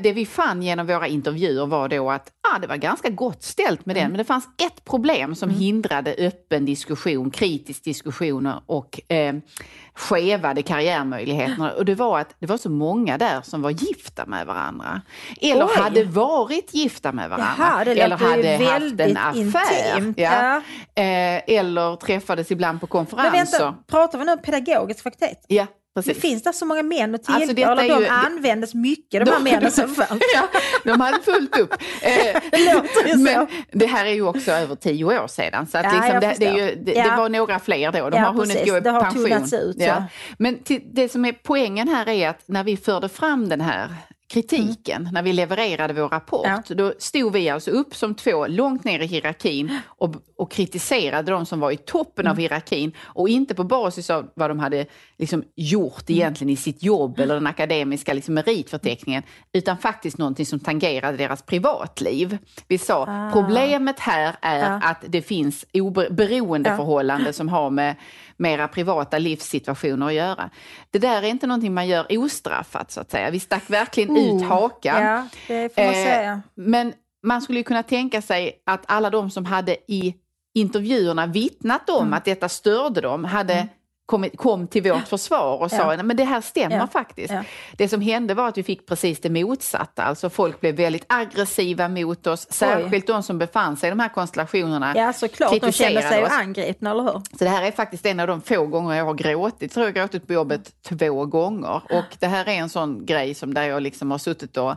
Det 0.00 0.12
vi 0.12 0.26
fann 0.26 0.62
genom 0.62 0.86
våra 0.86 1.06
intervjuer 1.06 1.66
var 1.66 1.88
då 1.88 2.10
att 2.10 2.28
ah, 2.54 2.58
det 2.58 2.66
var 2.66 2.76
ganska 2.76 3.10
gott 3.10 3.42
ställt 3.42 3.86
med 3.86 3.96
Mm. 3.96 4.04
den, 4.04 4.12
men 4.12 4.18
det 4.18 4.24
fanns 4.24 4.44
ett 4.66 4.84
problem 4.84 5.34
som 5.34 5.50
hindrade 5.50 6.14
öppen 6.18 6.64
diskussion, 6.64 7.30
kritisk 7.30 7.84
diskussion 7.84 8.52
och 8.66 9.00
eh, 9.12 9.34
skevade 9.94 10.62
karriärmöjligheterna. 10.62 11.72
Och 11.72 11.84
det 11.84 11.94
var 11.94 12.18
att 12.20 12.34
det 12.38 12.46
var 12.46 12.56
så 12.56 12.70
många 12.70 13.18
där 13.18 13.40
som 13.42 13.62
var 13.62 13.70
gifta 13.70 14.26
med 14.26 14.46
varandra. 14.46 15.00
Eller 15.40 15.64
Oj. 15.64 15.70
hade 15.76 16.04
varit 16.04 16.74
gifta 16.74 17.12
med 17.12 17.30
varandra. 17.30 17.54
Jaha, 17.58 17.82
eller 17.84 18.16
hade 18.16 18.64
haft 18.70 19.00
en 19.00 19.16
affär. 19.16 20.12
Ja. 20.16 20.62
Ja. 20.96 21.02
Eh, 21.02 21.42
eller 21.58 21.96
träffades 21.96 22.50
ibland 22.50 22.80
på 22.80 22.86
Men 22.86 23.06
konferenser. 23.06 23.58
vänta, 23.58 23.74
pratar 23.86 24.18
vi 24.18 24.24
nu 24.24 24.32
om 24.32 24.38
pedagogisk 24.42 25.02
fakultet? 25.02 25.44
Ja, 25.48 25.66
Precis. 25.94 26.20
finns 26.20 26.42
det 26.42 26.52
så 26.52 26.66
många 26.66 26.82
män 26.82 27.14
Alltså, 27.14 27.32
tillgå? 27.38 27.52
detta 27.54 27.72
eller 27.72 27.84
är 27.84 27.88
de 27.88 28.02
ju- 28.02 28.08
användes 28.08 28.74
mycket, 28.74 29.24
de 29.24 29.30
här 29.32 29.40
männen 29.40 29.70
som 29.70 29.88
fanns? 29.94 30.22
ja, 30.34 30.48
de 30.84 31.00
hade 31.00 31.18
fullt 31.22 31.58
upp. 31.58 31.74
Eh, 32.02 32.40
Det 32.50 33.16
men 33.16 33.46
det 33.72 33.86
här 33.86 34.06
är 34.06 34.10
ju 34.12 34.22
också 34.26 34.50
över 34.52 34.74
tio 34.74 35.04
år 35.04 35.26
sedan. 35.26 35.66
Så 35.66 35.78
att 35.78 35.84
Ja, 35.84 35.92
liksom 35.92 36.20
det, 36.20 36.34
det, 36.38 36.46
är 36.46 36.68
ju, 36.68 36.74
det, 36.84 36.92
Ja. 36.92 37.10
det 37.10 37.16
var 37.16 37.28
några 37.28 37.58
fler 37.58 37.92
då. 37.92 38.10
De 38.10 38.16
Ja, 38.16 38.24
har 38.24 38.32
hunnit 38.32 38.52
precis. 38.52 38.70
gå 38.70 38.76
i 38.76 38.80
Det 38.80 38.90
har 38.90 39.00
pension. 39.00 39.32
ut. 39.52 39.82
Men 40.38 40.62
till, 40.62 40.82
det 40.94 41.08
som 41.08 41.24
är 41.24 41.32
poängen 41.32 41.88
här 41.88 42.08
är 42.08 42.28
att 42.28 42.42
när 42.46 42.64
vi 42.64 42.76
förde 42.76 43.08
fram 43.08 43.48
den 43.48 43.60
här 43.60 43.88
kritiken, 44.28 45.08
när 45.12 45.22
vi 45.22 45.32
levererade 45.32 45.92
vår 45.94 46.08
rapport, 46.08 46.46
Mm. 46.46 46.62
Ja. 46.68 46.74
då 46.74 46.92
stod 46.98 47.32
vi 47.32 47.48
alltså 47.48 47.70
upp 47.70 47.94
som 47.96 48.14
två 48.14 48.46
långt 48.46 48.84
ner 48.84 49.00
i 49.00 49.06
hierarkin 49.06 49.78
och, 49.86 50.14
och 50.36 50.50
kritiserade 50.50 51.32
de 51.32 51.46
som 51.46 51.60
var 51.60 51.70
i 51.70 51.76
toppen 51.76 52.26
Mm. 52.26 52.30
av 52.32 52.38
hierarkin 52.38 52.92
och 53.02 53.28
inte 53.28 53.54
på 53.54 53.64
basis 53.64 54.10
av 54.10 54.30
vad 54.34 54.50
de 54.50 54.58
hade 54.58 54.86
liksom 55.18 55.44
gjort 55.56 56.08
Mm. 56.10 56.18
egentligen 56.20 56.50
i 56.50 56.56
sitt 56.56 56.82
jobb 56.82 57.18
eller 57.20 57.34
den 57.34 57.46
akademiska 57.46 58.12
liksom 58.14 58.34
meritförteckningen, 58.34 59.22
utan 59.52 59.78
faktiskt 59.78 60.18
någonting 60.18 60.46
som 60.46 60.60
tangerade 60.60 61.16
deras 61.16 61.42
privatliv. 61.42 62.38
Vi 62.68 62.78
sa, 62.78 63.02
Ah. 63.08 63.30
problemet 63.32 64.00
här 64.00 64.36
är 64.42 64.58
Ja. 64.58 64.80
att 64.82 65.04
det 65.08 65.22
finns 65.22 65.64
obe- 65.72 66.10
beroendeförhållanden 66.10 67.32
som 67.32 67.48
har 67.48 67.70
med 67.70 67.94
mera 68.38 68.68
privata 68.68 69.18
livssituationer 69.18 70.06
att 70.06 70.12
göra. 70.12 70.50
Det 70.90 70.98
där 70.98 71.22
är 71.22 71.26
inte 71.26 71.46
någonting 71.46 71.74
man 71.74 71.86
gör 71.88 72.06
ostraffat 72.18 72.90
så 72.90 73.00
att 73.00 73.10
säga. 73.10 73.30
Vi 73.30 73.40
stack 73.40 73.70
verkligen 73.70 74.16
ut 74.16 74.42
hakan. 74.48 75.02
Ja, 75.04 75.26
det 75.48 75.74
får 75.74 75.82
man 75.82 75.90
Eh, 75.94 76.04
säga. 76.04 76.42
Men 76.54 76.92
man 77.26 77.42
skulle 77.42 77.58
ju 77.58 77.64
kunna 77.64 77.82
tänka 77.82 78.22
sig 78.22 78.62
att 78.66 78.82
alla 78.86 79.10
de 79.10 79.30
som 79.30 79.44
hade 79.44 79.76
i 79.88 80.14
intervjuerna 80.54 81.26
vittnat 81.26 81.88
Mm. 81.88 82.00
om 82.02 82.12
att 82.12 82.24
detta 82.24 82.48
störde 82.48 83.00
dem 83.00 83.24
hade 83.24 83.54
kommit, 83.54 83.72
kom 84.36 84.66
till 84.66 84.82
vårt 84.82 85.08
försvar 85.08 85.62
och 85.62 85.70
sa 85.70 85.76
Ja. 85.76 85.86
"Nej, 85.96 86.02
men 86.04 86.16
det 86.16 86.24
här 86.24 86.40
stämmer 86.40 86.76
Ja. 86.76 86.86
faktiskt. 86.86 87.32
Ja. 87.32 87.42
Det 87.76 87.88
som 87.88 88.00
hände 88.00 88.34
var 88.34 88.48
att 88.48 88.58
vi 88.58 88.62
fick 88.62 88.86
precis 88.86 89.20
det 89.20 89.30
motsatta. 89.30 90.02
Alltså 90.02 90.30
folk 90.30 90.60
blev 90.60 90.74
väldigt 90.76 91.04
aggressiva 91.06 91.88
mot 91.88 92.26
oss, 92.26 92.46
särskilt 92.50 93.06
de 93.06 93.22
som 93.22 93.38
befann 93.38 93.76
sig 93.76 93.86
i 93.86 93.90
de 93.90 94.00
här 94.00 94.08
konstellationerna. 94.08 94.92
Ja, 94.96 95.12
såklart. 95.12 95.50
De 95.52 95.60
kritiserade 95.60 96.02
sig 96.08 96.24
oss. 96.24 96.30
angripna, 96.32 96.90
eller 96.90 97.02
hur? 97.02 97.12
Så 97.38 97.44
det 97.44 97.48
här 97.48 97.62
är 97.62 97.70
faktiskt 97.70 98.06
en 98.06 98.20
av 98.20 98.26
de 98.26 98.40
få 98.40 98.66
gånger 98.66 98.94
jag 98.96 99.04
har 99.04 99.14
gråtit. 99.14 99.72
Tror 99.74 99.86
jag 99.86 99.92
har 99.92 100.00
gråtit 100.00 100.26
på 100.26 100.32
jobbet 100.32 100.72
två 100.88 101.26
gånger. 101.26 101.82
Och 101.90 102.16
det 102.18 102.26
här 102.26 102.48
är 102.48 102.52
en 102.52 102.68
sån 102.68 103.06
grej 103.06 103.34
som 103.34 103.54
där 103.54 103.62
jag 103.62 103.82
liksom 103.82 104.10
har 104.10 104.18
suttit 104.18 104.56
och 104.56 104.74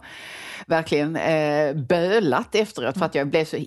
verkligen 0.68 1.16
eh, 1.16 1.74
bölat 1.76 2.56
efteråt 2.56 2.98
för 2.98 3.06
att 3.06 3.16
jag 3.16 3.28
blev 3.28 3.46
så 3.46 3.58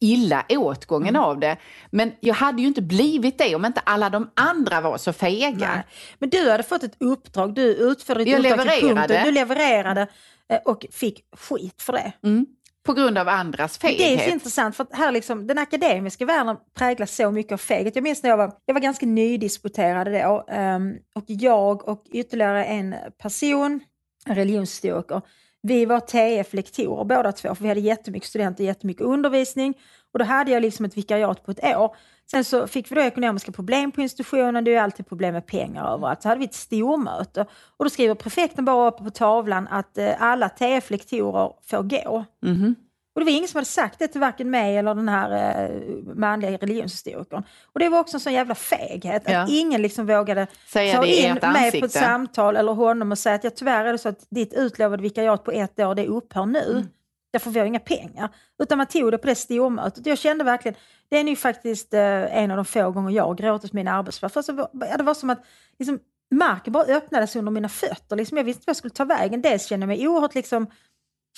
illa 0.00 0.44
åtgången 0.48 1.08
Mm. 1.16 1.22
av 1.22 1.40
det. 1.40 1.56
Men 1.90 2.12
jag 2.20 2.34
hade 2.34 2.62
ju 2.62 2.68
inte 2.68 2.82
blivit 2.82 3.38
det 3.38 3.54
om 3.54 3.64
inte 3.64 3.80
alla 3.80 4.10
de 4.10 4.30
andra 4.36 4.80
var 4.80 4.98
så 4.98 5.12
fega. 5.12 5.68
Nej. 5.74 5.82
Men 6.18 6.30
du 6.30 6.50
hade 6.50 6.62
fått 6.62 6.82
ett 6.82 6.96
uppdrag, 7.00 7.54
du 7.54 7.62
utförde 7.74 8.24
ditt 8.24 8.32
Jag 8.32 8.38
uppdrag 8.38 8.58
till 8.60 8.66
levererade. 8.86 8.98
punkten, 9.08 9.24
du 9.26 9.30
levererade 9.32 10.06
eh, 10.48 10.58
och 10.64 10.86
fick 10.90 11.20
skit 11.36 11.82
för 11.82 11.92
det. 11.92 12.12
Mm. 12.24 12.46
På 12.86 12.92
grund 12.92 13.18
av 13.18 13.28
andras 13.28 13.78
Det 13.78 13.86
är 13.86 13.90
så 13.92 13.98
feghet. 13.98 14.32
intressant 14.34 14.76
för 14.76 14.84
att 14.84 14.96
här 14.96 15.12
liksom, 15.12 15.46
den 15.46 15.58
akademiska 15.58 16.24
världen 16.24 16.56
präglas 16.78 17.16
så 17.16 17.30
mycket 17.30 17.52
av 17.52 17.56
feghet. 17.56 17.96
Jag 17.96 18.02
minns 18.02 18.22
när 18.22 18.30
jag 18.30 18.36
var, 18.36 18.52
jag 18.66 18.74
var 18.74 18.80
ganska 18.80 19.06
nydisputerad 19.06 20.06
då 20.06 20.44
ehm, 20.48 20.94
och 21.14 21.24
jag 21.26 21.88
och 21.88 22.04
ytterligare 22.12 22.64
en 22.64 22.94
person, 23.22 23.80
en 24.26 24.34
religionshistoriker, 24.34 25.22
vi 25.62 25.84
var 25.84 26.00
TF-lektorer 26.00 27.04
båda 27.04 27.32
två 27.32 27.54
för 27.54 27.62
vi 27.62 27.68
hade 27.68 27.80
jättemycket 27.80 28.28
studenter 28.28 28.64
och 28.64 28.66
jättemycket 28.66 29.02
undervisning 29.02 29.74
och 30.12 30.18
då 30.18 30.24
hade 30.24 30.50
jag 30.50 30.62
liksom 30.62 30.84
ett 30.84 30.96
vikariat 30.96 31.44
på 31.44 31.50
ett 31.50 31.76
år. 31.76 31.96
Sen 32.30 32.44
så 32.44 32.66
fick 32.66 32.90
vi 32.90 32.94
då 32.94 33.00
ekonomiska 33.00 33.52
problem 33.52 33.92
på 33.92 34.00
institutionen, 34.00 34.64
det 34.64 34.70
är 34.70 34.72
ju 34.72 34.78
alltid 34.78 35.06
problem 35.06 35.34
med 35.34 35.46
pengar 35.46 35.94
överallt. 35.94 36.22
Så 36.22 36.28
hade 36.28 36.38
vi 36.38 36.44
ett 36.44 36.54
stormöte 36.54 37.46
och 37.76 37.84
då 37.84 37.90
skriver 37.90 38.14
prefekten 38.14 38.64
bara 38.64 38.88
upp 38.88 38.96
på 38.96 39.10
tavlan 39.10 39.68
att 39.68 39.98
eh, 39.98 40.22
alla 40.22 40.48
TF-lektorer 40.48 41.52
får 41.62 41.82
gå. 41.82 42.24
Mhm. 42.42 42.74
Och 43.14 43.20
det 43.20 43.24
var 43.24 43.32
ingen 43.32 43.48
som 43.48 43.58
hade 43.58 43.66
sagt 43.66 43.98
det 43.98 44.08
till 44.08 44.20
varken 44.20 44.50
mig 44.50 44.76
eller 44.76 44.94
den 44.94 45.08
här 45.08 45.60
eh, 45.64 45.70
manliga 46.14 46.50
religionshistorikern. 46.50 47.42
Och 47.72 47.80
det 47.80 47.88
var 47.88 47.98
också 47.98 48.16
en 48.16 48.20
sån 48.20 48.32
jävla 48.32 48.54
feghet, 48.54 49.22
Ja. 49.26 49.40
att 49.42 49.50
ingen 49.50 49.82
liksom 49.82 50.06
vågade 50.06 50.46
Säga 50.66 50.96
ta 50.96 51.06
in 51.06 51.38
mig 51.52 51.80
på 51.80 51.86
ett 51.86 51.92
samtal 51.92 52.56
eller 52.56 52.72
honom 52.72 53.12
och 53.12 53.18
säga 53.18 53.34
att 53.34 53.44
ja, 53.44 53.50
tyvärr 53.50 53.84
är 53.84 53.92
det 53.92 53.98
så 53.98 54.08
att 54.08 54.26
ditt 54.30 54.54
utlovade 54.54 55.02
vikariat 55.02 55.44
på 55.44 55.50
ett 55.50 55.80
år, 55.80 55.94
det 55.94 56.06
upphör 56.06 56.46
nu. 56.46 56.70
Mm. 56.70 56.88
Därför 57.32 57.44
får 57.44 57.50
vi 57.50 57.58
har 57.58 57.66
inga 57.66 57.80
pengar. 57.80 58.28
Utan 58.62 58.78
man 58.78 58.86
tog 58.86 59.10
det 59.10 59.18
på 59.18 59.26
det 59.26 59.34
stormötet. 59.34 60.06
Jag 60.06 60.18
kände 60.18 60.44
verkligen, 60.44 60.76
det 61.08 61.18
är 61.18 61.24
nu 61.24 61.36
faktiskt 61.36 61.94
eh, 61.94 62.38
en 62.38 62.50
av 62.50 62.56
de 62.56 62.64
få 62.64 62.90
gånger 62.90 63.10
jag 63.10 63.36
gråtit 63.38 63.70
på 63.70 63.76
min 63.76 63.88
arbetsplats. 63.88 64.34
För 64.34 64.42
så, 64.42 64.68
ja, 64.72 64.96
det 64.96 65.02
var 65.02 65.14
som 65.14 65.30
att 65.30 65.44
liksom, 65.78 65.98
marken 66.30 66.72
bara 66.72 66.84
öppnades 66.84 67.36
under 67.36 67.52
mina 67.52 67.68
fötter. 67.68 68.16
Liksom, 68.16 68.36
jag 68.36 68.44
visste 68.44 68.58
inte 68.58 68.66
vad 68.66 68.70
jag 68.70 68.76
skulle 68.76 68.94
ta 68.94 69.04
vägen. 69.04 69.42
Dels 69.42 69.66
kände 69.66 69.84
jag 69.84 69.88
mig 69.88 70.08
oerhört 70.08 70.34
liksom, 70.34 70.66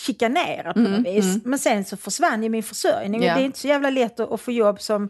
chikanerad 0.01 0.75
på 0.75 0.81
Mm, 0.81 0.93
något 0.93 1.07
vis. 1.07 1.25
mm. 1.25 1.41
Men 1.45 1.59
sen 1.59 1.85
så 1.85 1.97
försvann 1.97 2.43
ju 2.43 2.49
min 2.49 2.63
försörjning. 2.63 3.23
Ja. 3.23 3.33
Och 3.33 3.39
det 3.39 3.43
är 3.45 3.47
inte 3.47 3.59
så 3.59 3.69
jävla 3.69 3.91
lätt 3.91 4.21
att, 4.21 4.33
att 4.33 4.41
få 4.41 4.53
jobb 4.53 4.81
som, 4.81 5.09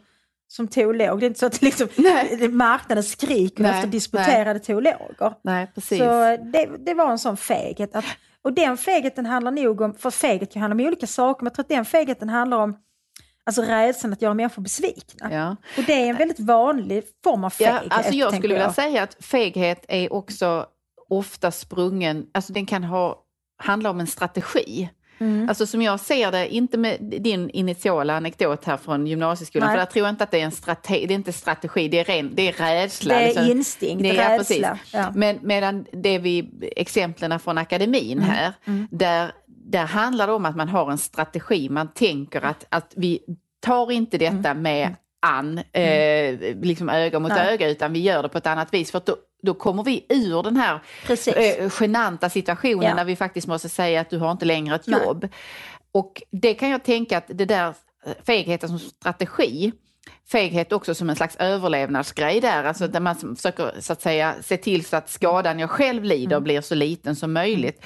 som 0.49 0.69
teolog. 0.69 1.21
Det 1.21 1.27
är 1.27 1.29
inte 1.29 1.41
så 1.41 1.47
att 1.47 1.63
liksom, 1.63 1.89
Nej. 1.97 2.49
marknaden 2.49 3.05
skriker 3.05 3.63
Nej, 3.63 3.73
efter 3.75 3.87
disputerade 3.89 4.59
teologer. 4.59 5.35
Nej, 5.45 5.71
precis. 5.75 5.99
Så 5.99 6.05
det, 6.53 6.69
det 6.87 6.95
var 6.95 7.11
en 7.11 7.19
sån 7.19 7.37
feghet. 7.37 7.95
Att, 7.97 8.05
och 8.43 8.53
den 8.53 8.77
fegheten 8.77 9.27
handlar 9.27 9.51
nog 9.53 9.81
om, 9.81 9.95
för 9.95 10.11
feghet 10.11 10.53
kan 10.53 10.63
handla 10.63 10.75
om 10.83 10.87
olika 10.87 11.07
saker, 11.07 11.45
men 11.45 11.47
jag 11.51 11.55
tror 11.55 11.63
att 11.65 11.69
den 11.69 11.85
fegheten 11.85 12.29
handlar 12.29 12.57
om 12.59 12.77
alltså 13.47 13.63
rädslan 13.63 14.13
att 14.13 14.23
göra 14.23 14.35
människor 14.35 14.63
besvikna. 14.63 15.33
Ja. 15.33 15.57
Och 15.79 15.85
det 15.87 15.93
är 15.93 16.07
en 16.07 16.17
väldigt 16.17 16.41
vanlig 16.41 17.05
form 17.25 17.45
av 17.45 17.51
feghet. 17.51 17.83
Ja, 17.91 17.97
alltså 17.97 18.13
jag 18.13 18.35
skulle 18.35 18.55
vilja 18.55 18.73
säga 18.73 19.03
att 19.03 19.17
feghet 19.25 19.85
är 19.89 20.13
också 20.13 20.67
ofta 21.09 21.51
sprungen, 21.51 22.27
alltså 22.35 22.53
den 22.53 22.67
kan 22.67 22.85
ha, 22.85 23.24
handla 23.57 23.91
om 23.91 24.01
en 24.01 24.07
strategi. 24.07 24.89
Mm. 25.19 25.49
Alltså 25.49 25.67
som 25.67 25.83
jag 25.83 26.01
ser 26.01 26.33
det, 26.33 26.55
inte 26.55 26.79
med 26.79 26.97
din 27.01 27.51
initiala 27.51 28.17
anekdot 28.17 28.65
här 28.65 28.77
från 28.77 29.07
gymnasieskolan, 29.07 29.67
Nej. 29.67 29.75
för 29.77 29.81
jag 29.81 29.91
tror 29.91 30.09
inte 30.09 30.25
att 30.25 30.31
det 30.31 30.41
är 30.41 30.45
en 30.45 30.51
strategi, 30.51 31.07
det 31.07 31.15
är 31.15 31.17
inte 31.17 31.33
strategi, 31.33 31.89
det 31.89 31.99
är, 32.01 32.05
ren, 32.05 32.31
det 32.35 32.49
är 32.49 32.53
rädsla. 32.53 33.15
Det 33.15 33.21
är 33.23 33.27
liksom. 33.27 33.45
instinkt, 33.51 34.03
Det 34.03 34.11
är- 34.11 34.15
ja, 34.15 34.39
rädsla. 34.39 34.71
precis. 34.71 34.93
Ja. 34.95 35.13
Men, 35.15 35.39
medan 35.43 35.87
det 35.93 36.19
vi, 36.19 36.51
exemplen 36.77 37.39
från 37.41 37.59
akademin 37.59 38.19
Mm. 38.19 38.31
här, 38.31 38.53
Där, 38.91 39.33
där 39.47 39.85
handlar 39.87 40.27
det 40.27 40.33
om 40.33 40.45
att 40.45 40.57
man 40.57 40.69
har 40.69 40.91
en 40.91 40.99
strategi, 40.99 41.69
man 41.69 41.89
tänker 41.93 42.41
att, 42.45 42.67
att 42.69 42.93
vi 42.97 43.19
tar 43.61 43.91
inte 43.93 44.19
detta 44.19 44.51
Mm. 44.51 44.63
med 44.63 44.95
an, 45.25 45.59
eh, 45.73 46.55
liksom 46.63 46.89
öga 46.89 47.19
mot 47.19 47.33
Nej. 47.33 47.53
öga, 47.55 47.69
utan 47.69 47.93
vi 47.93 48.01
gör 48.01 48.23
det 48.23 48.29
på 48.29 48.39
ett 48.39 48.47
annat 48.47 48.75
vis. 48.75 48.91
För 48.91 49.03
då, 49.05 49.17
då 49.43 49.55
kommer 49.55 49.85
vi 49.85 50.07
ur 50.09 50.43
den 50.43 50.57
här 50.57 50.81
eh, 51.37 51.71
genanta 51.81 52.31
situationen 52.31 52.89
Ja. 52.89 52.95
när 52.95 53.05
vi 53.05 53.17
faktiskt 53.17 53.47
måste 53.47 53.69
säga 53.69 54.01
att 54.01 54.11
du 54.11 54.19
har 54.19 54.33
inte 54.33 54.45
längre 54.45 54.75
ett 54.75 54.87
Nej. 54.87 55.01
jobb. 55.05 55.29
Och 55.93 56.23
det 56.31 56.55
kan 56.55 56.69
jag 56.71 56.85
tänka 56.85 57.19
att 57.19 57.25
det 57.29 57.45
där 57.45 57.69
eh, 58.07 58.13
fegheten 58.27 58.69
som 58.69 58.79
strategi, 58.79 59.73
feghet 60.33 60.73
också 60.73 60.95
som 60.95 61.11
en 61.11 61.17
slags 61.17 61.37
överlevnadsgrej 61.37 62.41
där, 62.41 62.65
alltså 62.65 62.89
där 62.89 63.01
man 63.01 63.37
försöker 63.37 63.81
så 63.81 63.93
att 63.93 64.03
säga 64.03 64.35
se 64.43 64.57
till 64.57 64.85
så 64.85 64.97
att 64.97 65.11
skadan 65.11 65.59
jag 65.59 65.71
själv 65.71 66.05
lider 66.05 66.41
blir 66.41 66.61
så 66.61 66.75
liten 66.75 67.17
som 67.17 67.33
möjligt. 67.33 67.85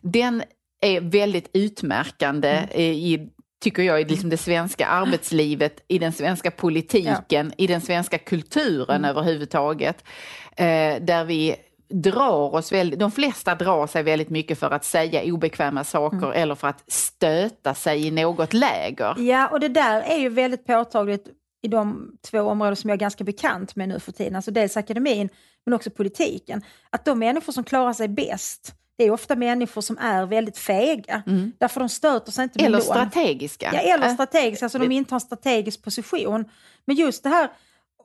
Den 0.00 0.42
är 0.80 1.00
väldigt 1.00 1.50
utmärkande 1.52 2.68
eh, 2.70 2.80
i 2.82 3.28
tycker 3.60 3.82
jag, 3.82 4.00
i 4.00 4.04
liksom 4.04 4.30
det 4.30 4.36
svenska 4.36 4.86
arbetslivet, 4.86 5.84
i 5.88 5.98
den 5.98 6.12
svenska 6.12 6.50
politiken, 6.50 7.52
i 7.56 7.66
den 7.66 7.80
svenska 7.80 8.18
kulturen 8.18 9.04
överhuvudtaget. 9.04 10.04
Eh, 10.56 11.02
där 11.02 11.24
vi 11.24 11.56
drar 11.90 12.54
oss 12.54 12.72
väldigt, 12.72 13.00
de 13.00 13.10
flesta 13.10 13.54
drar 13.54 13.86
sig 13.86 14.02
väldigt 14.02 14.30
mycket 14.30 14.58
för 14.58 14.70
att 14.70 14.84
säga 14.84 15.34
obekväma 15.34 15.84
saker 15.84 16.32
eller 16.32 16.54
för 16.54 16.68
att 16.68 16.90
stöta 16.90 17.74
sig 17.74 18.06
i 18.06 18.10
något 18.10 18.52
läger. 18.52 19.14
Ja, 19.18 19.48
och 19.48 19.60
det 19.60 19.68
där 19.68 20.02
är 20.02 20.18
ju 20.18 20.28
väldigt 20.28 20.66
påtagligt 20.66 21.28
i 21.62 21.68
de 21.68 22.12
två 22.30 22.40
områden 22.40 22.76
som 22.76 22.90
jag 22.90 22.94
är 22.94 23.00
ganska 23.00 23.24
bekant 23.24 23.76
med 23.76 23.88
nu 23.88 24.00
för 24.00 24.12
tiden, 24.12 24.36
alltså 24.36 24.50
dels 24.50 24.76
akademin 24.76 25.28
men 25.66 25.74
också 25.74 25.90
politiken. 25.90 26.62
Att 26.90 27.04
de 27.04 27.18
människor 27.18 27.52
som 27.52 27.64
klarar 27.64 27.92
sig 27.92 28.08
bäst, 28.08 28.74
det 29.00 29.06
är 29.06 29.10
ofta 29.10 29.36
människor 29.36 29.80
som 29.80 29.98
är 29.98 30.26
väldigt 30.26 30.58
fega. 30.58 31.22
Därför 31.58 31.80
de 31.80 31.88
stöter 31.88 32.32
sig 32.32 32.42
inte 32.42 32.58
med 32.58 32.66
Eller 32.66 32.78
någon. 32.78 32.86
strategiska. 32.86 33.70
Ja, 33.74 33.80
eller 33.80 34.06
Äh, 34.06 34.14
strategiskt, 34.14 34.62
alltså 34.62 34.78
de 34.78 34.92
intar 34.92 35.16
en 35.16 35.20
strategisk 35.20 35.82
position. 35.82 36.44
Men 36.84 36.96
just 36.96 37.22
det 37.22 37.28
här, 37.28 37.50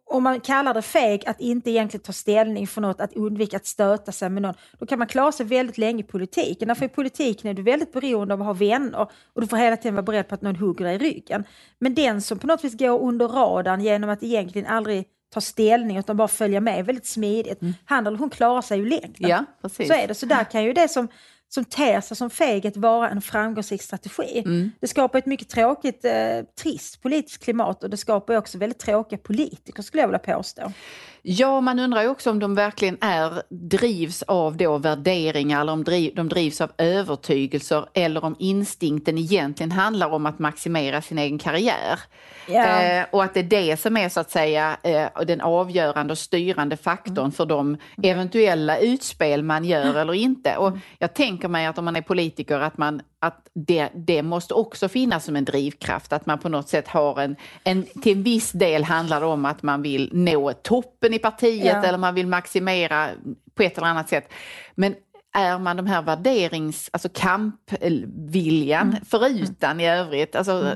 om 0.06 0.24
man 0.24 0.40
kallar 0.40 0.74
det 0.74 0.82
feg, 0.82 1.24
att 1.28 1.42
inte 1.42 1.72
egentligen 1.72 2.04
ta 2.04 2.12
ställning 2.14 2.68
för 2.68 2.82
något, 2.82 3.02
att 3.02 3.14
undvika 3.14 3.58
att 3.58 3.66
stöta 3.66 4.12
sig 4.12 4.30
med 4.30 4.42
någon, 4.42 4.54
då 4.80 4.86
kan 4.86 5.00
man 5.00 5.08
klara 5.08 5.32
sig 5.32 5.46
väldigt 5.46 5.78
länge 5.78 6.00
i 6.04 6.08
politiken. 6.08 6.68
Därför 6.68 6.86
i 6.86 6.90
politiken 6.90 7.50
är 7.50 7.54
du 7.54 7.62
väldigt 7.62 7.94
beroende 7.94 8.34
av 8.34 8.42
att 8.42 8.46
ha 8.48 8.54
vänner 8.54 9.08
och 9.34 9.42
du 9.42 9.48
får 9.48 9.58
hela 9.58 9.78
tiden 9.78 9.96
vara 9.96 10.04
beredd 10.04 10.28
på 10.28 10.36
att 10.36 10.42
någon 10.42 10.56
hugger 10.56 10.86
dig 10.86 10.96
i 10.96 10.98
ryggen. 10.98 11.44
Men 11.80 11.94
den 11.96 12.22
som 12.22 12.40
på 12.40 12.48
något 12.48 12.64
vis 12.64 12.78
går 12.78 13.02
under 13.02 13.28
radarn 13.28 13.82
genom 13.82 14.10
att 14.10 14.24
egentligen 14.24 14.68
aldrig 14.68 15.06
ta 15.34 15.41
ställning 15.41 15.98
utan 15.98 16.17
bara 16.17 16.27
följa 16.27 16.62
med 16.62 16.86
väldigt 16.86 17.05
smidigt, 17.05 17.60
han 17.86 18.08
eller 18.08 18.17
hon 18.17 18.29
klarar 18.29 18.62
sig 18.62 18.77
ju 18.77 18.89
längre. 18.89 19.15
Ja, 19.17 19.46
precis. 19.62 19.88
Så 19.88 19.94
är 19.94 20.08
det. 20.08 20.15
Så 20.15 20.25
där 20.25 20.44
kan 20.44 20.63
ju 20.63 20.74
det 20.74 20.88
som, 20.88 21.08
som 21.50 21.65
ter 21.65 22.01
sig 22.01 22.17
som 22.17 22.29
feghet 22.29 22.77
vara 22.77 23.10
en 23.10 23.22
framgångsrik 23.22 23.82
strategi. 23.82 24.39
Mm. 24.46 24.72
Det 24.79 24.88
skapar 24.88 25.20
ett 25.20 25.25
mycket 25.25 25.50
tråkigt, 25.50 26.05
eh, 26.05 26.41
trist 26.62 27.01
politiskt 27.01 27.44
klimat 27.44 27.84
och 27.84 27.89
det 27.89 27.98
skapar 27.98 28.36
också 28.36 28.58
väldigt 28.58 28.79
tråkiga 28.79 29.20
politiker 29.20 29.84
skulle 29.84 30.01
jag 30.03 30.08
vilja 30.08 30.36
påstå. 30.36 30.72
Ja, 31.27 31.62
man 31.62 31.79
undrar 31.79 32.01
ju 32.01 32.08
också 32.08 32.29
om 32.29 32.39
de 32.39 32.55
verkligen 32.55 32.98
är, 33.01 33.41
drivs 33.50 34.24
av 34.24 34.58
då 34.58 34.77
värderingar 34.77 35.62
eller 35.62 35.74
om 35.74 35.84
de 35.84 36.29
drivs 36.29 36.62
av 36.62 36.72
övertygelser 36.77 37.86
eller 37.94 38.25
om 38.25 38.36
instinkten 38.39 39.17
egentligen 39.17 39.72
handlar 39.72 40.10
om 40.10 40.25
att 40.25 40.39
maximera 40.39 41.01
sin 41.01 41.17
egen 41.17 41.38
karriär. 41.38 42.00
Ja. 42.48 42.82
Eh, 42.82 43.05
och 43.12 43.24
att 43.24 43.34
det 43.34 43.39
är 43.39 43.44
det 43.44 43.77
som 43.77 43.98
är 43.98 44.10
så 44.10 44.20
att 44.20 44.32
säga 44.32 44.77
eh, 44.84 45.08
den 45.27 45.41
avgörande 45.41 46.12
och 46.12 46.17
styrande 46.17 46.77
faktorn 46.77 47.32
för 47.32 47.46
de 47.46 47.77
eventuella 48.03 48.77
utspel 48.79 49.44
man 49.44 49.65
gör 49.65 49.96
eller 49.96 50.13
inte. 50.13 50.58
Och 50.58 50.77
jag 51.00 51.13
tänker 51.13 51.48
mig 51.48 51.65
att 51.65 51.77
om 51.77 51.86
man 51.86 51.96
är 51.96 52.01
politiker 52.01 52.60
att, 52.60 52.77
man, 52.77 53.01
att 53.25 53.48
det, 53.53 53.89
det 53.96 54.24
måste 54.24 54.53
också 54.53 54.88
finnas 54.89 55.25
som 55.25 55.36
en 55.36 55.46
drivkraft, 55.46 56.13
att 56.13 56.25
man 56.25 56.39
på 56.39 56.50
något 56.50 56.70
sätt 56.70 56.88
har 56.88 57.22
en, 57.22 57.36
en 57.63 57.84
till 58.01 58.17
en 58.17 58.24
viss 58.24 58.51
del 58.51 58.84
handlar 58.84 59.20
det 59.20 59.25
om 59.25 59.46
att 59.46 59.63
man 59.63 59.82
vill 59.82 60.10
nå 60.13 60.53
toppen 60.53 61.13
i 61.13 61.20
partiet 61.20 61.65
Ja. 61.65 61.84
eller 61.84 61.98
man 61.98 62.15
vill 62.15 62.27
maximera 62.27 63.10
på 63.55 63.63
ett 63.63 63.77
eller 63.77 63.88
annat 63.88 64.10
sätt. 64.10 64.29
Men 64.75 64.96
är 65.34 65.60
man 65.60 65.77
de 65.77 65.88
här 65.88 66.01
värderings, 66.01 66.89
alltså 66.94 67.10
kampviljan 67.13 68.88
Mm. 68.89 69.05
förutan 69.05 69.79
i 69.79 69.89
övrigt 69.89 70.36
alltså, 70.36 70.75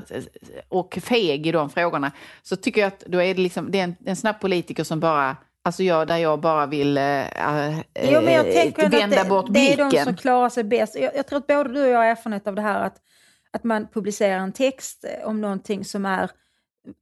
och 0.68 0.98
feg 1.02 1.46
i 1.46 1.52
de 1.52 1.70
frågorna 1.70 2.12
så 2.42 2.56
tycker 2.56 2.80
jag 2.80 2.88
att 2.88 3.04
då 3.06 3.22
är 3.22 3.34
det, 3.34 3.40
liksom, 3.40 3.70
det 3.70 3.80
är 3.80 3.84
en, 3.84 3.96
en 4.06 4.16
snabb 4.16 4.40
politiker 4.40 4.84
som 4.84 5.00
bara 5.00 5.36
Alltså 5.62 5.82
jag, 5.82 6.06
där 6.06 6.16
jag 6.16 6.40
bara 6.40 6.66
vill 6.66 6.98
äh, 6.98 7.80
Jo, 7.94 8.20
men 8.20 8.34
jag 8.34 8.52
tänker 8.52 8.84
ändå 8.84 8.98
vända 8.98 9.20
att 9.20 9.28
bort 9.28 9.46
det, 9.46 9.52
det 9.52 9.72
är 9.72 9.76
de 9.76 9.88
blicken. 9.88 10.04
som 10.04 10.16
klarar 10.16 10.48
sig 10.48 10.64
bäst. 10.64 10.96
Jag, 10.98 11.16
jag 11.16 11.26
tror 11.26 11.38
att 11.38 11.46
både 11.46 11.72
du 11.72 11.82
och 11.82 11.88
jag 11.88 11.98
har 11.98 12.04
erfarenhet 12.04 12.46
av 12.46 12.54
det 12.54 12.62
här 12.62 12.84
att, 12.84 12.96
att 13.50 13.64
man 13.64 13.88
publicerar 13.92 14.38
en 14.38 14.52
text 14.52 15.04
eh, 15.04 15.28
om 15.28 15.40
någonting 15.40 15.84
som 15.84 16.06
är 16.06 16.30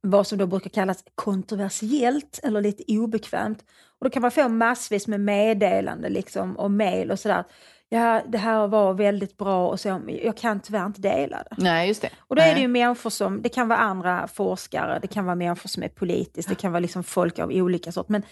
vad 0.01 0.27
som 0.27 0.37
då 0.37 0.47
brukar 0.47 0.69
kallas 0.69 1.03
kontroversiellt 1.15 2.39
eller 2.43 2.61
lite 2.61 2.83
obekvämt. 2.87 3.63
Och 3.99 4.05
då 4.05 4.09
kan 4.09 4.21
man 4.21 4.31
få 4.31 4.49
massvis 4.49 5.07
med 5.07 5.19
meddelande 5.19 6.09
liksom, 6.09 6.57
och 6.57 6.71
mejl 6.71 7.11
och 7.11 7.19
sådär. 7.19 7.43
Ja, 7.91 8.21
det 8.27 8.37
här 8.37 8.67
var 8.67 8.93
väldigt 8.93 9.37
bra 9.37 9.67
och 9.67 9.79
så, 9.79 10.01
jag 10.23 10.37
kan 10.37 10.59
tyvärr 10.59 10.85
inte 10.85 11.01
dela 11.01 11.37
det. 11.37 11.55
Nej, 11.57 11.87
just 11.87 12.01
det. 12.01 12.09
Och 12.17 12.35
då 12.35 12.41
är 12.41 12.47
det 12.47 12.53
Nej. 12.53 12.61
ju 12.61 12.67
människor 12.67 13.09
som, 13.09 13.41
det 13.41 13.49
kan 13.49 13.67
vara 13.67 13.79
andra 13.79 14.27
forskare, 14.27 14.99
det 15.01 15.07
kan 15.07 15.25
vara 15.25 15.35
människor 15.35 15.69
som 15.69 15.83
är 15.83 15.87
politiskt, 15.87 16.49
det 16.49 16.55
kan 16.55 16.71
vara 16.71 16.79
liksom 16.79 17.03
folk 17.03 17.39
av 17.39 17.49
olika 17.51 17.91
sort. 17.91 18.09
Men 18.09 18.23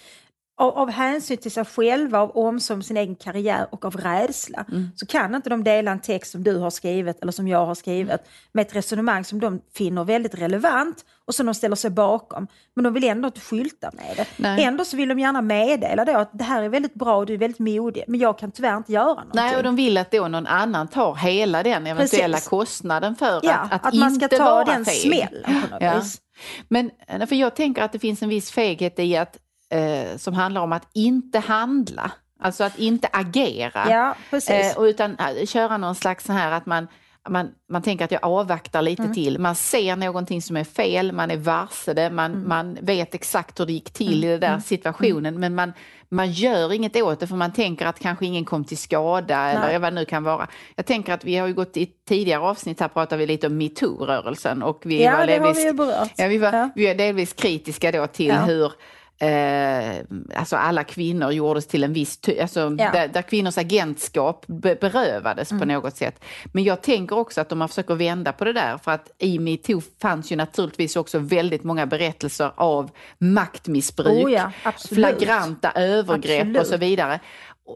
av, 0.59 0.77
av 0.77 0.89
hänsyn 0.91 1.37
till 1.37 1.51
sig 1.51 1.65
själva, 1.65 2.19
av 2.19 2.37
omsorg 2.37 2.75
om 2.75 2.83
sin 2.83 2.97
egen 2.97 3.15
karriär 3.15 3.67
och 3.71 3.85
av 3.85 3.95
rädsla 3.95 4.65
så 4.95 5.05
kan 5.05 5.35
inte 5.35 5.49
de 5.49 5.63
dela 5.63 5.91
en 5.91 5.99
text 5.99 6.31
som 6.31 6.43
du 6.43 6.57
har 6.57 6.69
skrivit 6.69 7.21
eller 7.21 7.31
som 7.31 7.47
jag 7.47 7.65
har 7.65 7.75
skrivit 7.75 8.21
med 8.51 8.67
ett 8.67 8.75
resonemang 8.75 9.23
som 9.23 9.39
de 9.39 9.61
finner 9.73 10.03
väldigt 10.03 10.35
relevant 10.35 11.05
och 11.25 11.35
som 11.35 11.45
de 11.45 11.55
ställer 11.55 11.75
sig 11.75 11.89
bakom. 11.89 12.47
Men 12.73 12.83
de 12.83 12.93
vill 12.93 13.03
ändå 13.03 13.27
inte 13.27 13.39
skylta 13.39 13.91
med 13.93 14.13
det. 14.17 14.25
Nej. 14.37 14.63
Ändå 14.63 14.85
så 14.85 14.97
vill 14.97 15.09
de 15.09 15.19
gärna 15.19 15.41
meddela 15.41 16.05
då 16.05 16.17
att 16.17 16.29
det 16.33 16.43
här 16.43 16.63
är 16.63 16.69
väldigt 16.69 16.93
bra 16.93 17.15
och 17.17 17.25
du 17.25 17.33
är 17.33 17.37
väldigt 17.37 17.59
modig, 17.59 18.03
men 18.07 18.19
jag 18.19 18.37
kan 18.39 18.51
tyvärr 18.51 18.77
inte 18.77 18.91
göra 18.91 19.05
någonting. 19.05 19.31
Nej, 19.33 19.57
och 19.57 19.63
de 19.63 19.75
vill 19.75 19.97
att 19.97 20.11
då 20.11 20.27
någon 20.27 20.47
annan 20.47 20.87
tar 20.87 21.15
hela 21.15 21.63
den 21.63 21.87
eventuella 21.87 22.37
Precis. 22.37 22.49
kostnaden 22.49 23.15
för 23.15 23.39
ja, 23.43 23.53
att, 23.53 23.73
att, 23.73 23.86
att, 23.86 23.93
man 23.93 24.12
ska 24.12 24.27
ta 24.27 24.63
den 24.63 24.86
smällen 24.86 25.43
på 25.43 25.51
något 25.51 25.82
Ja. 25.82 25.99
vis. 25.99 26.21
Men 26.67 26.91
för 27.27 27.36
jag 27.36 27.55
tänker 27.55 27.82
att 27.82 27.91
det 27.91 27.99
finns 27.99 28.21
en 28.21 28.29
viss 28.29 28.51
feghet 28.51 28.99
i 28.99 29.17
att, 29.17 29.38
eh, 29.71 30.17
som 30.17 30.34
handlar 30.34 30.62
om 30.62 30.71
att 30.73 30.88
inte 30.93 31.39
handla. 31.39 32.12
Alltså 32.39 32.63
att 32.63 32.80
inte 32.80 33.10
agera. 33.13 33.86
Ja, 33.89 34.15
precis. 34.30 34.49
Eh, 34.77 34.84
utan 34.84 35.17
eh, 35.19 35.45
köra 35.45 35.77
någon 35.77 35.95
slags 35.95 36.25
så 36.25 36.34
här 36.34 36.51
att 36.51 36.65
man, 36.65 36.88
man, 37.30 37.49
man 37.69 37.82
tänker 37.82 38.06
att 38.06 38.12
jag 38.12 38.23
avvaktar 38.23 38.82
lite 38.82 39.01
Mm. 39.01 39.13
till. 39.13 39.39
Man 39.39 39.56
ser 39.56 39.95
någonting 39.95 40.41
som 40.41 40.58
är 40.58 40.63
fel, 40.63 41.12
man 41.12 41.32
är 41.32 41.38
varse 41.38 41.93
det, 41.93 42.10
man, 42.10 42.32
Mm. 42.34 42.47
man 42.49 42.77
vet 42.82 43.15
exakt 43.15 43.60
hur 43.60 43.65
det 43.65 43.73
gick 43.73 43.93
till 43.93 44.23
i 44.23 44.27
den 44.27 44.39
där 44.39 44.60
situationen 44.60 45.39
men 45.39 45.56
man, 45.56 45.73
man 46.10 46.32
gör 46.32 46.73
inget 46.73 46.95
åt 46.95 47.19
det 47.19 47.27
för 47.27 47.36
man 47.36 47.53
tänker 47.53 47.86
att 47.86 47.99
kanske 47.99 48.25
ingen 48.25 48.45
kom 48.45 48.65
till 48.65 48.77
skada 48.77 49.38
eller 49.49 49.62
Nej. 49.67 49.80
vad 49.80 49.93
det 49.93 49.95
nu 49.95 50.06
kan 50.06 50.23
vara. 50.23 50.47
Jag 50.75 50.86
tänker 50.86 51.13
att 51.13 51.23
vi 51.25 51.38
har 51.38 51.47
ju 51.47 51.53
gått 51.53 51.77
i 51.77 51.86
tidigare 52.08 52.41
avsnitt 52.41 52.80
här 52.80 52.88
pratade 52.88 53.19
vi 53.19 53.25
lite 53.27 53.47
om 53.47 53.58
metoo-rörelsen 53.62 54.63
och 54.63 54.82
vi 54.86 55.03
Ja, 55.03 55.12
var 55.17 55.27
det 55.27 55.38
har 55.38 55.53
delvis, 55.53 55.65
vi. 55.65 56.23
Ja, 56.23 56.27
vi, 56.27 56.38
var, 56.38 56.53
Ja. 56.53 56.69
vi 56.75 56.88
är 56.88 56.95
delvis 56.95 57.34
kritiska 57.34 57.91
då 57.91 58.08
till 58.08 58.27
Ja. 58.27 58.36
hur 58.36 58.71
Eh, 59.19 59.95
alltså 60.36 60.56
alla 60.56 60.84
kvinnor 60.84 61.32
gjordes 61.32 61.67
till 61.67 61.84
en 61.84 61.93
viss, 61.93 62.17
ty- 62.17 62.39
alltså 62.39 62.60
Ja. 62.60 62.65
Mm. 62.67 62.77
där, 62.91 63.08
där 63.08 63.21
kvinnors 63.21 63.58
agentskap 63.58 64.43
be- 64.47 64.75
berövades 64.82 65.49
på 65.49 65.56
något 65.65 65.95
sätt. 65.97 66.23
Men 66.53 66.63
jag 66.63 66.82
tänker 66.82 67.17
också 67.17 67.41
att 67.41 67.51
om 67.51 67.58
man 67.60 67.69
försöker 67.69 67.95
vända 67.95 68.34
på 68.34 68.45
det 68.45 68.53
där, 68.53 68.77
för 68.77 68.91
att 68.91 69.12
i 69.17 69.39
metoo 69.39 69.82
fanns 70.01 70.32
ju 70.32 70.36
naturligtvis 70.36 70.95
också 70.95 71.19
väldigt 71.19 71.63
många 71.63 71.86
berättelser 71.86 72.51
av 72.56 72.89
maktmissbruk, 73.17 74.25
Oh 74.25 74.32
ja, 74.32 74.51
flagranta 74.89 75.71
övergrepp 75.71 76.39
Absolut. 76.41 76.62
och 76.62 76.67
så 76.67 76.77
vidare. 76.77 77.19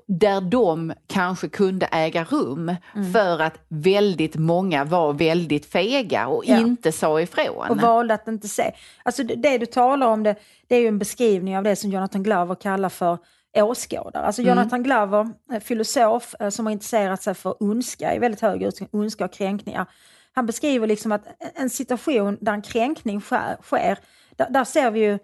Där 0.08 0.42
de 0.42 0.94
kanske 1.08 1.50
kunde 1.50 1.86
äga 1.86 2.24
rum 2.24 2.76
Mm. 2.96 3.14
för 3.14 3.40
att 3.40 3.54
väldigt 3.68 4.36
många 4.36 4.84
var 4.84 5.14
väldigt 5.14 5.66
fega 5.66 6.28
och 6.28 6.44
Ja. 6.46 6.58
inte 6.60 6.92
sa 6.92 7.22
ifrån. 7.22 7.70
och 7.70 7.78
valde 7.82 8.14
att 8.14 8.28
inte 8.28 8.48
se. 8.48 8.72
Alltså 9.04 9.24
det, 9.24 9.36
det 9.36 9.58
du 9.58 9.66
talar 9.66 10.08
om 10.08 10.24
det, 10.24 10.36
det 10.68 10.76
är 10.76 10.80
ju 10.80 10.88
en 10.88 11.00
beskrivning 11.00 11.58
av 11.58 11.64
det 11.64 11.76
som 11.76 11.90
Jonathan 11.92 12.24
Glover 12.24 12.56
kallar 12.56 12.90
för 12.90 13.18
åskådare. 13.58 14.24
Alltså 14.26 14.42
Jonathan 14.42 14.84
Glover, 14.84 15.30
eh, 15.54 15.60
filosof 15.60 16.36
eh, 16.40 16.50
som 16.50 16.66
har 16.66 16.74
intresserat 16.74 17.24
sig 17.24 17.34
för 17.34 17.64
ondska 17.64 18.16
i 18.16 18.20
väldigt 18.20 18.42
hög 18.42 18.64
utsträckning, 18.64 19.02
ondska 19.02 19.26
och 19.26 19.34
kränkningar. 19.34 19.86
Han 20.34 20.46
beskriver 20.46 20.88
liksom 20.88 21.12
att 21.12 21.24
en 21.56 21.70
situation 21.70 22.38
där 22.42 22.54
en 22.54 22.62
kränkning 22.62 23.22
sker, 23.22 23.58
sker 23.62 23.98
där, 24.36 24.48
där 24.50 24.64
ser 24.64 24.92
vi 24.92 25.00
ju 25.00 25.20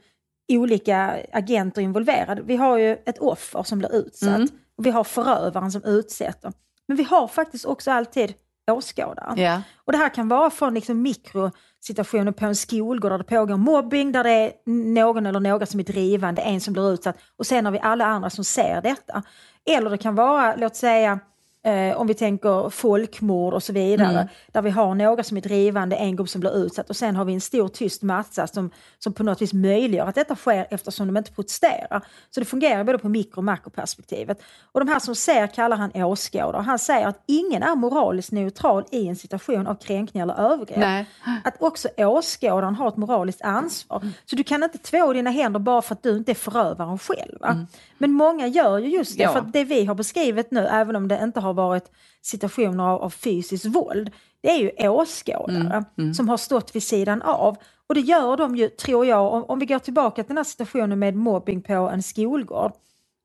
olika 0.50 1.26
agenter 1.34 1.82
involverade. 1.82 2.42
Vi 2.42 2.56
har 2.56 2.78
ju 2.78 2.92
ett 2.92 3.18
offer 3.18 3.64
som 3.64 3.80
blir 3.80 3.96
utsatt 3.96 4.50
och 4.78 4.86
vi 4.86 4.90
har 4.90 5.04
förövaren 5.04 5.72
som 5.72 5.84
utsätter. 5.84 6.54
Men 6.88 6.98
vi 6.98 7.04
har 7.04 7.28
faktiskt 7.28 7.66
också 7.66 7.92
alltid 7.92 8.34
åskådaren. 8.72 9.38
Ja. 9.38 9.62
Och 9.86 9.92
det 9.92 9.98
här 9.98 10.10
kan 10.10 10.28
vara 10.28 10.50
från 10.50 10.74
liksom 10.74 11.02
mikrosituationer 11.02 12.32
på 12.32 12.46
en 12.46 12.56
skolgård 12.56 13.12
där 13.12 13.18
det 13.18 13.24
pågår 13.24 13.58
mobbing, 13.58 14.12
där 14.12 14.24
det 14.24 14.30
är 14.30 14.52
någon 14.94 15.26
eller 15.26 15.40
några 15.40 15.66
som 15.66 15.80
är 15.80 15.84
drivande, 15.84 16.42
en 16.42 16.62
som 16.62 16.74
blir 16.74 16.94
utsatt 16.94 17.18
och 17.38 17.46
sen 17.46 17.66
har 17.66 17.72
vi 17.72 17.80
alla 17.80 18.06
andra 18.06 18.30
som 18.30 18.44
ser 18.44 18.82
detta. 18.82 19.24
Eller 19.66 19.90
det 19.90 19.98
kan 19.98 20.16
vara, 20.16 20.56
låt 20.56 20.76
säga, 20.76 21.20
eh, 21.68 21.98
om 21.98 22.08
vi 22.08 22.14
tänker 22.14 22.70
folkmord 22.70 23.54
och 23.54 23.64
så 23.64 23.74
vidare, 23.74 24.30
där 24.52 24.62
vi 24.62 24.70
har 24.70 24.96
några 24.96 25.24
som 25.24 25.38
är 25.38 25.42
drivande, 25.42 25.96
en 25.96 26.16
grupp 26.16 26.30
som 26.30 26.42
blir 26.42 26.58
utsatt 26.58 26.90
och 26.90 26.96
sen 26.96 27.16
har 27.16 27.26
vi 27.26 27.34
en 27.34 27.42
stor 27.42 27.68
tyst 27.68 28.02
massa 28.02 28.48
som, 28.48 28.72
som 29.00 29.14
på 29.14 29.24
något 29.24 29.42
vis 29.42 29.54
möjliggör 29.54 30.08
att 30.08 30.16
detta 30.16 30.36
sker 30.36 30.68
eftersom 30.70 31.08
de 31.08 31.18
inte 31.18 31.32
protesterar. 31.32 32.02
Så 32.30 32.40
det 32.40 32.46
fungerar 32.46 32.84
både 32.84 32.98
på 32.98 33.10
mikro 33.10 33.38
och 33.38 33.44
makroperspektivet. 33.44 34.42
Och 34.72 34.80
de 34.86 34.92
här 34.92 35.00
som 35.00 35.16
ser 35.16 35.48
kallar 35.48 35.78
han 35.78 35.92
åskådare. 36.04 36.62
Han 36.62 36.80
säger 36.80 37.08
att 37.08 37.24
ingen 37.26 37.64
är 37.64 37.76
moraliskt 37.76 38.32
neutral 38.32 38.84
i 38.92 39.08
en 39.08 39.16
situation 39.16 39.68
av 39.68 39.76
kränkning 39.76 40.24
eller 40.24 40.34
övergrepp. 40.34 40.78
Nej. 40.78 41.06
Att 41.44 41.62
också 41.62 41.90
åskådaren 41.98 42.76
har 42.76 42.88
ett 42.88 42.98
moraliskt 42.98 43.42
ansvar. 43.42 44.12
Så 44.26 44.36
du 44.36 44.44
kan 44.44 44.64
inte 44.64 44.78
två 44.78 45.14
dina 45.14 45.30
händer 45.30 45.60
bara 45.60 45.82
för 45.82 45.96
att 45.96 46.04
du 46.04 46.18
inte 46.18 46.32
är 46.32 46.36
förövaren 46.36 47.00
själv. 47.00 47.38
va? 47.40 47.66
Men 47.98 48.12
många 48.12 48.48
gör 48.48 48.78
ju 48.78 48.88
just 48.90 49.18
det, 49.18 49.24
Ja. 49.24 49.34
för 49.34 49.42
det 49.42 49.64
vi 49.64 49.86
har 49.86 49.96
beskrivit 49.96 50.52
nu, 50.52 50.60
även 50.68 50.96
om 50.96 51.08
det 51.08 51.20
inte 51.24 51.40
har 51.40 51.54
varit 51.54 51.92
situationer 52.22 52.84
av, 52.84 53.02
av 53.02 53.10
fysiskt 53.10 53.66
våld, 53.66 54.12
det 54.42 54.50
är 54.50 54.58
ju 54.58 54.90
åskådare 54.90 55.86
som 56.14 56.30
har 56.30 56.38
stått 56.38 56.76
vid 56.76 56.84
sidan 56.84 57.22
av. 57.22 57.58
Och 57.88 57.96
det 57.96 58.02
gör 58.02 58.38
de 58.38 58.56
ju, 58.56 58.70
tror 58.70 59.06
jag, 59.06 59.34
om, 59.34 59.44
om 59.44 59.60
vi 59.60 59.66
går 59.66 59.80
tillbaka 59.80 60.24
till 60.24 60.28
den 60.28 60.38
här 60.38 60.44
situationen 60.44 61.00
med 61.00 61.16
mobbing 61.16 61.62
på 61.62 61.74
en 61.74 62.04
skolgård, 62.04 62.72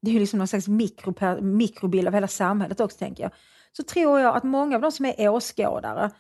det 0.02 0.10
är 0.10 0.12
ju 0.14 0.20
liksom 0.20 0.38
någon 0.38 0.48
slags 0.48 0.68
mikro, 0.68 1.40
mikrobild 1.40 2.08
av 2.08 2.14
hela 2.14 2.28
samhället 2.28 2.80
också 2.80 2.98
tänker 2.98 3.22
jag, 3.22 3.32
så 3.72 3.82
tror 3.82 4.20
jag 4.20 4.36
att 4.36 4.44
många 4.44 4.76
av 4.76 4.82
de 4.82 4.92
som 4.92 5.06
är 5.06 5.28
åskådare, 5.28 6.10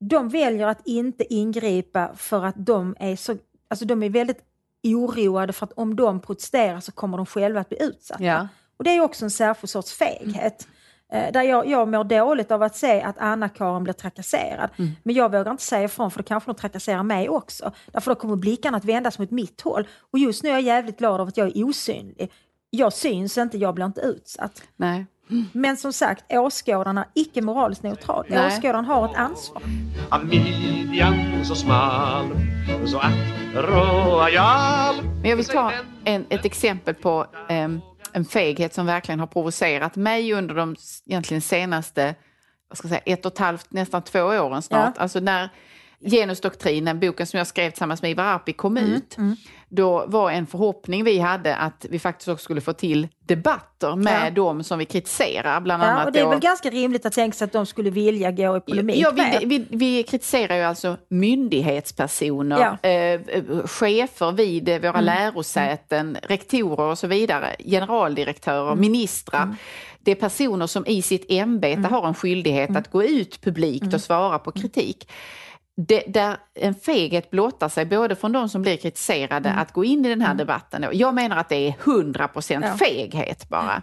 de 0.00 0.28
väljer 0.28 0.66
att 0.66 0.86
inte 0.86 1.34
ingripa 1.34 2.10
för 2.16 2.44
att 2.44 2.54
de 2.58 2.96
är 2.98 3.16
så, 3.16 3.36
alltså 3.68 3.84
de 3.84 4.02
är 4.02 4.10
väldigt 4.10 4.40
oroade 4.84 5.52
för 5.52 5.66
att 5.66 5.72
om 5.72 5.96
de 5.96 6.20
protesterar 6.20 6.80
så 6.80 6.92
kommer 6.92 7.16
de 7.16 7.26
själva 7.26 7.60
att 7.60 7.68
bli 7.68 7.82
utsatta. 7.82 8.24
Ja. 8.24 8.48
Och 8.76 8.84
det 8.84 8.90
är 8.90 9.00
också 9.00 9.24
en 9.24 9.30
särskild 9.30 9.70
sorts 9.70 9.92
feghet. 9.92 10.66
Eh, 11.12 11.32
där 11.32 11.42
jag, 11.42 11.66
jag 11.66 11.88
mår 11.88 12.04
dåligt 12.04 12.50
av 12.50 12.62
att 12.62 12.76
se 12.76 13.02
att 13.02 13.18
Anna-Karin 13.18 13.84
blir 13.84 13.94
trakasserad. 13.94 14.70
Mm. 14.76 14.90
Men 15.02 15.14
jag 15.14 15.32
vågar 15.32 15.50
inte 15.50 15.62
säga 15.62 15.84
ifrån 15.84 16.10
för 16.10 16.18
då 16.18 16.22
kanske 16.22 16.50
de 16.50 16.56
trakasserar 16.56 17.02
mig 17.02 17.28
också. 17.28 17.72
Därför 17.92 18.10
då 18.10 18.14
kommer 18.14 18.36
blickarna 18.36 18.76
att 18.76 18.84
vändas 18.84 19.18
mot 19.18 19.30
mitt 19.30 19.60
håll. 19.60 19.88
Och 20.10 20.18
just 20.18 20.42
nu 20.42 20.48
är 20.48 20.52
jag 20.52 20.62
jävligt 20.62 20.98
glad 20.98 21.20
över 21.20 21.28
att 21.28 21.36
jag 21.36 21.56
är 21.56 21.64
osynlig. 21.64 22.32
Jag 22.70 22.92
syns 22.92 23.38
inte, 23.38 23.58
jag 23.58 23.74
blir 23.74 23.84
inte 23.86 24.00
utsatt. 24.00 24.62
Nej. 24.76 25.06
Men 25.52 25.76
som 25.76 25.92
sagt, 25.92 26.24
åskådaren 26.32 26.98
är 26.98 27.04
icke 27.14 27.42
moraliskt 27.42 27.82
neutral. 27.82 28.24
Nej. 28.28 28.46
Åskådaren 28.46 28.84
har 28.84 29.04
ett 29.10 29.16
ansvar. 29.16 29.62
Men 35.20 35.30
jag 35.30 35.36
vill 35.36 35.44
ta 35.44 35.72
en, 36.04 36.26
ett 36.28 36.44
exempel 36.44 36.94
på 36.94 37.26
em, 37.48 37.80
en 38.12 38.24
feghet 38.24 38.74
som 38.74 38.86
verkligen 38.86 39.20
har 39.20 39.26
provocerat 39.26 39.96
mig 39.96 40.32
under 40.32 40.54
de 40.54 40.76
egentligen 41.06 41.40
senaste 41.40 42.14
vad 42.68 42.78
ska 42.78 42.88
jag 42.88 42.90
säga, 42.90 43.14
ett 43.14 43.26
och 43.26 43.32
ett 43.32 43.38
halvt, 43.38 43.72
nästan 43.72 44.02
två 44.02 44.20
åren 44.20 44.62
snart. 44.62 44.92
Ja. 44.96 45.02
Alltså 45.02 45.20
när 45.20 45.48
Genusdoktrinen, 46.10 47.00
boken 47.00 47.26
som 47.26 47.38
jag 47.38 47.46
skrev 47.46 47.70
tillsammans 47.70 48.02
med 48.02 48.10
Ivar 48.10 48.24
Arpi, 48.24 48.52
kom 48.52 48.76
Mm, 48.76 48.92
ut, 48.92 49.16
då 49.68 50.04
var 50.06 50.30
en 50.30 50.46
förhoppning 50.46 51.04
vi 51.04 51.18
hade 51.18 51.56
att 51.56 51.86
vi 51.90 51.98
faktiskt 51.98 52.28
också 52.28 52.44
skulle 52.44 52.60
få 52.60 52.72
till 52.72 53.08
debatter 53.26 53.96
med 53.96 54.26
Ja. 54.26 54.30
dem 54.30 54.64
som 54.64 54.78
vi 54.78 54.84
kritiserar. 54.84 55.60
Bland 55.60 55.82
Ja, 55.82 55.86
annat 55.86 56.06
och 56.06 56.12
det 56.12 56.18
är 56.20 56.24
då- 56.24 56.30
väl 56.30 56.40
ganska 56.40 56.70
rimligt 56.70 57.06
att 57.06 57.12
tänka 57.12 57.34
sig 57.36 57.44
att 57.44 57.52
de 57.52 57.66
skulle 57.66 57.90
vilja 57.90 58.30
gå 58.30 58.56
i 58.56 58.60
polemik 58.60 58.96
Ja, 58.96 59.10
vi, 59.40 59.46
vi, 59.46 59.66
vi 59.70 60.02
kritiserar 60.02 60.56
ju 60.56 60.62
alltså 60.62 60.96
myndighetspersoner, 61.08 62.58
Ja. 62.60 62.76
Mm. 62.82 63.20
eh, 63.28 63.36
eh, 63.36 63.66
chefer 63.66 64.32
vid 64.32 64.68
eh, 64.68 64.78
våra 64.80 65.00
lärosäten, 65.00 66.16
rektorer 66.22 66.80
och 66.90 66.98
så 66.98 67.06
vidare, 67.06 67.56
generaldirektörer, 67.64 68.66
Mm. 68.72 68.80
ministrar. 68.80 69.56
Det 70.00 70.10
är 70.10 70.14
personer 70.14 70.66
som 70.66 70.86
i 70.86 71.02
sitt 71.02 71.26
ämbete 71.28 71.78
Mm. 71.78 71.92
har 71.92 72.08
en 72.08 72.14
skyldighet 72.14 72.76
att 72.76 72.90
gå 72.90 73.04
ut 73.04 73.40
publikt 73.40 73.94
och 73.94 74.00
svara 74.00 74.38
på 74.38 74.52
kritik. 74.52 75.08
Det, 75.76 76.02
där 76.06 76.36
en 76.54 76.74
feghet 76.74 77.30
blottar 77.30 77.68
sig 77.68 77.84
både 77.86 78.16
från 78.16 78.32
de 78.32 78.48
som 78.48 78.62
blir 78.62 78.76
kritiserade 78.76 79.50
att 79.52 79.72
gå 79.72 79.84
in 79.84 80.04
i 80.06 80.08
den 80.08 80.20
här 80.20 80.34
debatten. 80.34 80.82
då. 80.82 80.88
Jag 80.92 81.14
menar 81.14 81.36
att 81.36 81.48
det 81.48 81.68
är 81.68 81.72
100% 81.72 82.64
Ja. 82.66 82.76
feghet 82.76 83.48
bara. 83.48 83.82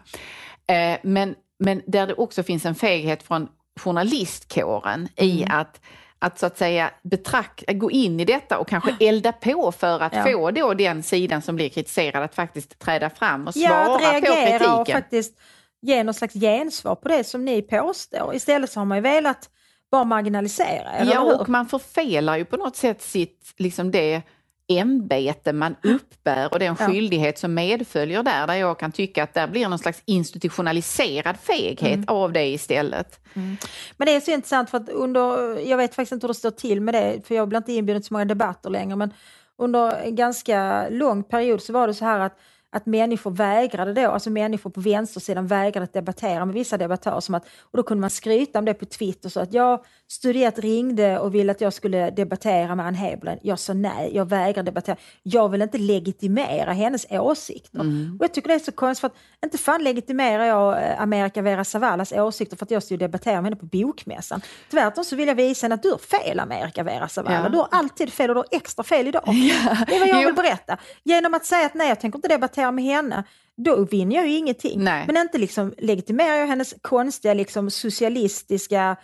Eh, 0.68 0.98
men, 1.04 1.36
men 1.60 1.82
där 1.88 2.08
det 2.08 2.14
också 2.14 2.44
finns 2.44 2.66
en 2.66 2.76
feghet 2.76 3.24
från 3.24 3.48
journalistkåren 3.80 5.08
i 5.16 5.46
att 5.50 5.80
att 6.24 6.40
så 6.40 6.46
att 6.46 6.58
säga 6.58 6.92
betrak- 7.04 7.64
gå 7.74 7.92
in 7.92 8.20
i 8.20 8.26
detta 8.26 8.58
och 8.58 8.68
kanske 8.68 8.96
elda 9.00 9.32
på 9.32 9.72
för 9.72 10.00
att 10.00 10.16
Ja. 10.16 10.24
få 10.24 10.52
då 10.52 10.74
den 10.74 11.04
sidan 11.04 11.42
som 11.42 11.56
blir 11.56 11.70
kritiserad 11.70 12.24
att 12.24 12.36
faktiskt 12.36 12.80
träda 12.80 13.10
fram 13.10 13.48
och 13.48 13.54
Ja, 13.56 13.70
svara 13.70 13.92
att 13.94 14.22
på 14.24 14.32
reagera 14.32 14.76
och 14.76 14.86
kritiken. 14.88 15.02
faktiskt 15.02 15.40
ge 15.82 16.04
någon 16.04 16.14
slags 16.14 16.34
gensvar 16.34 16.96
på 16.96 17.08
det 17.10 17.24
som 17.24 17.46
ni 17.46 17.62
påstår. 17.62 18.36
Istället 18.36 18.72
så 18.72 18.80
har 18.80 18.86
man 18.86 18.98
ju 18.98 19.02
velat 19.02 19.50
bara 19.92 20.04
marginalisera 20.04 20.70
er, 21.00 21.06
Ja, 21.06 21.12
eller 21.12 21.20
hur? 21.20 21.42
och 21.42 21.50
man 21.50 21.66
förfelar 21.66 22.38
ju 22.38 22.46
på 22.46 22.58
något 22.58 22.76
sätt 22.76 23.02
sitt, 23.02 23.54
liksom 23.58 23.92
det 23.92 24.22
ämbete 24.68 25.54
man 25.54 25.76
uppbär 25.84 26.54
och 26.54 26.60
den 26.60 26.76
Ja. 26.80 26.88
skyldighet 26.88 27.40
som 27.40 27.54
medföljer 27.54 28.24
där, 28.24 28.48
där 28.48 28.54
jag 28.56 28.80
kan 28.80 28.92
tycka 28.92 29.24
att 29.24 29.34
där 29.34 29.48
blir 29.48 29.68
någon 29.68 29.80
slags 29.80 30.02
institutionaliserad 30.06 31.38
feghet 31.40 31.94
Mm. 31.96 32.06
av 32.08 32.34
det 32.34 32.46
istället. 32.48 33.20
Men 33.34 34.06
det 34.06 34.16
är 34.16 34.20
så 34.20 34.32
intressant 34.32 34.70
för 34.70 34.78
att 34.78 34.90
under, 34.90 35.58
jag 35.70 35.78
vet 35.78 35.96
faktiskt 35.96 36.12
inte 36.12 36.28
hur 36.28 36.34
det 36.34 36.40
står 36.40 36.52
till 36.52 36.82
med 36.82 36.94
det, 36.94 37.28
för 37.28 37.36
jag 37.36 37.48
blir 37.48 37.58
inte 37.58 37.74
inbjuden 37.74 38.02
till 38.02 38.08
så 38.08 38.14
många 38.14 38.26
debatter 38.26 38.70
längre, 38.70 38.96
men 38.96 39.14
under 39.58 39.92
en 39.92 40.16
ganska 40.16 40.88
lång 40.90 41.24
period 41.24 41.62
så 41.62 41.74
var 41.74 41.88
det 41.88 41.94
så 41.94 42.06
här 42.06 42.20
att 42.20 42.38
att 42.72 42.86
människor 42.86 43.32
vägrade 43.32 43.94
då, 43.94 44.12
alltså 44.12 44.30
människor 44.30 44.70
på 44.70 44.82
vänstersidan 44.82 45.48
vägrade 45.48 45.84
att 45.84 45.94
debattera 45.94 46.46
med 46.46 46.54
vissa 46.54 46.78
debattörer. 46.78 47.20
Som 47.20 47.36
att, 47.36 47.44
och 47.62 47.78
då 47.78 47.84
kunde 47.84 48.02
man 48.02 48.10
skryta 48.10 48.60
om 48.60 48.66
det 48.66 48.74
på 48.74 48.86
Twitter, 48.86 49.30
så 49.30 49.40
att 49.40 49.54
jag 49.54 49.84
studerat 50.08 50.60
ringde 50.60 51.20
och 51.20 51.36
ville 51.36 51.52
att 51.52 51.62
jag 51.62 51.74
skulle 51.74 52.10
debattera 52.10 52.76
med 52.76 52.86
Ann 52.86 52.96
Heblen. 52.96 53.40
Jag 53.42 53.60
sa 53.60 53.74
nej, 53.74 54.12
jag 54.16 54.30
vägrar 54.30 54.64
debattera. 54.64 54.96
Jag 55.24 55.50
vill 55.50 55.62
inte 55.62 55.78
legitimera 55.78 56.72
hennes 56.74 57.06
åsikter. 57.10 57.80
Och 58.20 58.24
jag 58.26 58.34
tycker 58.34 58.48
det 58.48 58.54
är 58.56 58.60
så 58.60 58.72
konstigt, 58.72 59.02
för 59.02 59.08
att 59.08 59.14
inte 59.46 59.58
fan 59.58 59.84
legitimerar 59.84 60.46
jag 60.46 60.84
eh, 60.84 61.02
America 61.02 61.42
Vera 61.42 61.64
Savalas 61.64 62.12
åsikter 62.12 62.58
för 62.58 62.66
att 62.66 62.72
jag 62.72 62.84
stod 62.84 62.96
och 62.96 63.00
debatterade 63.00 63.42
med 63.42 63.46
henne 63.52 63.56
på 63.56 63.66
bokmässan. 63.66 64.42
Tvärtom 64.72 65.04
så 65.04 65.16
vill 65.16 65.28
jag 65.28 65.36
visa 65.36 65.66
henne 65.66 65.76
att 65.76 65.84
du 65.84 65.92
har 65.92 65.98
fel 65.98 66.40
America 66.40 66.84
Vera 66.84 67.08
Zavala. 67.08 67.44
Ja. 67.44 67.50
Du 67.50 67.58
har 67.58 67.68
alltid 67.72 68.14
fel 68.14 68.30
och 68.30 68.36
du 68.36 68.40
har 68.40 68.48
extra 68.52 68.84
fel 68.84 69.08
idag. 69.08 69.24
Det 69.88 69.96
är 69.96 70.00
vad 70.00 70.08
jag 70.10 70.22
Jo. 70.22 70.26
vill 70.28 70.36
berätta. 70.36 70.78
Genom 71.04 71.34
att 71.34 71.46
säga 71.46 71.66
att 71.66 71.74
nej, 71.74 71.90
jag 71.90 72.00
tänker 72.00 72.18
inte 72.18 72.28
debattera 72.28 72.61
med 72.72 72.84
henne, 72.84 73.24
då 73.58 73.86
vinner 73.86 74.16
jag 74.16 74.28
ju 74.28 74.38
ingenting. 74.38 74.84
Nej. 74.84 75.04
Men 75.08 75.18
inte 75.18 75.38
liksom 75.38 75.74
legitimerar 75.78 76.36
jag 76.36 76.48
hennes 76.48 76.76
konstiga 76.82 77.34
liksom, 77.34 77.72
socialistiska 77.72 78.98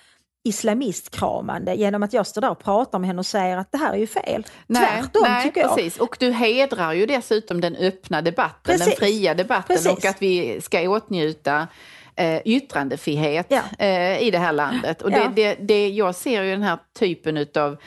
islamistkramande 0.48 1.76
genom 1.76 2.04
att 2.04 2.14
jag 2.14 2.28
står 2.28 2.42
där 2.42 2.50
och 2.50 2.64
pratar 2.64 3.00
med 3.00 3.08
henne 3.08 3.20
och 3.20 3.26
säger 3.26 3.58
att 3.58 3.72
det 3.72 3.78
här 3.78 3.94
är 3.94 3.98
ju 3.98 4.08
fel. 4.08 4.44
Tvärtom 4.68 5.24
nej, 5.24 5.44
tycker 5.44 5.62
jag. 5.62 5.76
Precis. 5.76 5.98
Och 5.98 6.18
du 6.20 6.32
hedrar 6.32 6.94
ju 6.94 7.06
dessutom 7.06 7.62
den 7.62 7.76
öppna 7.76 8.22
debatten, 8.22 8.78
den 8.78 8.80
Precis. 8.80 9.00
fria 9.00 9.34
debatten 9.34 9.76
Precis. 9.76 9.92
och 9.92 10.06
att 10.06 10.22
vi 10.22 10.62
ska 10.62 10.90
åtnjuta 10.90 11.68
eh, 12.18 12.42
yttrandefrihet 12.46 13.46
Ja. 13.50 13.62
eh, 13.80 14.22
i 14.22 14.32
det 14.32 14.38
här 14.38 14.54
landet. 14.54 15.02
Och 15.02 15.12
Ja. 15.12 15.18
det, 15.36 15.56
det, 15.56 15.56
det, 15.68 15.90
jag 15.90 16.16
ser 16.16 16.44
ju 16.44 16.52
den 16.52 16.64
här 16.64 16.78
typen 17.00 17.46
av 17.56 17.78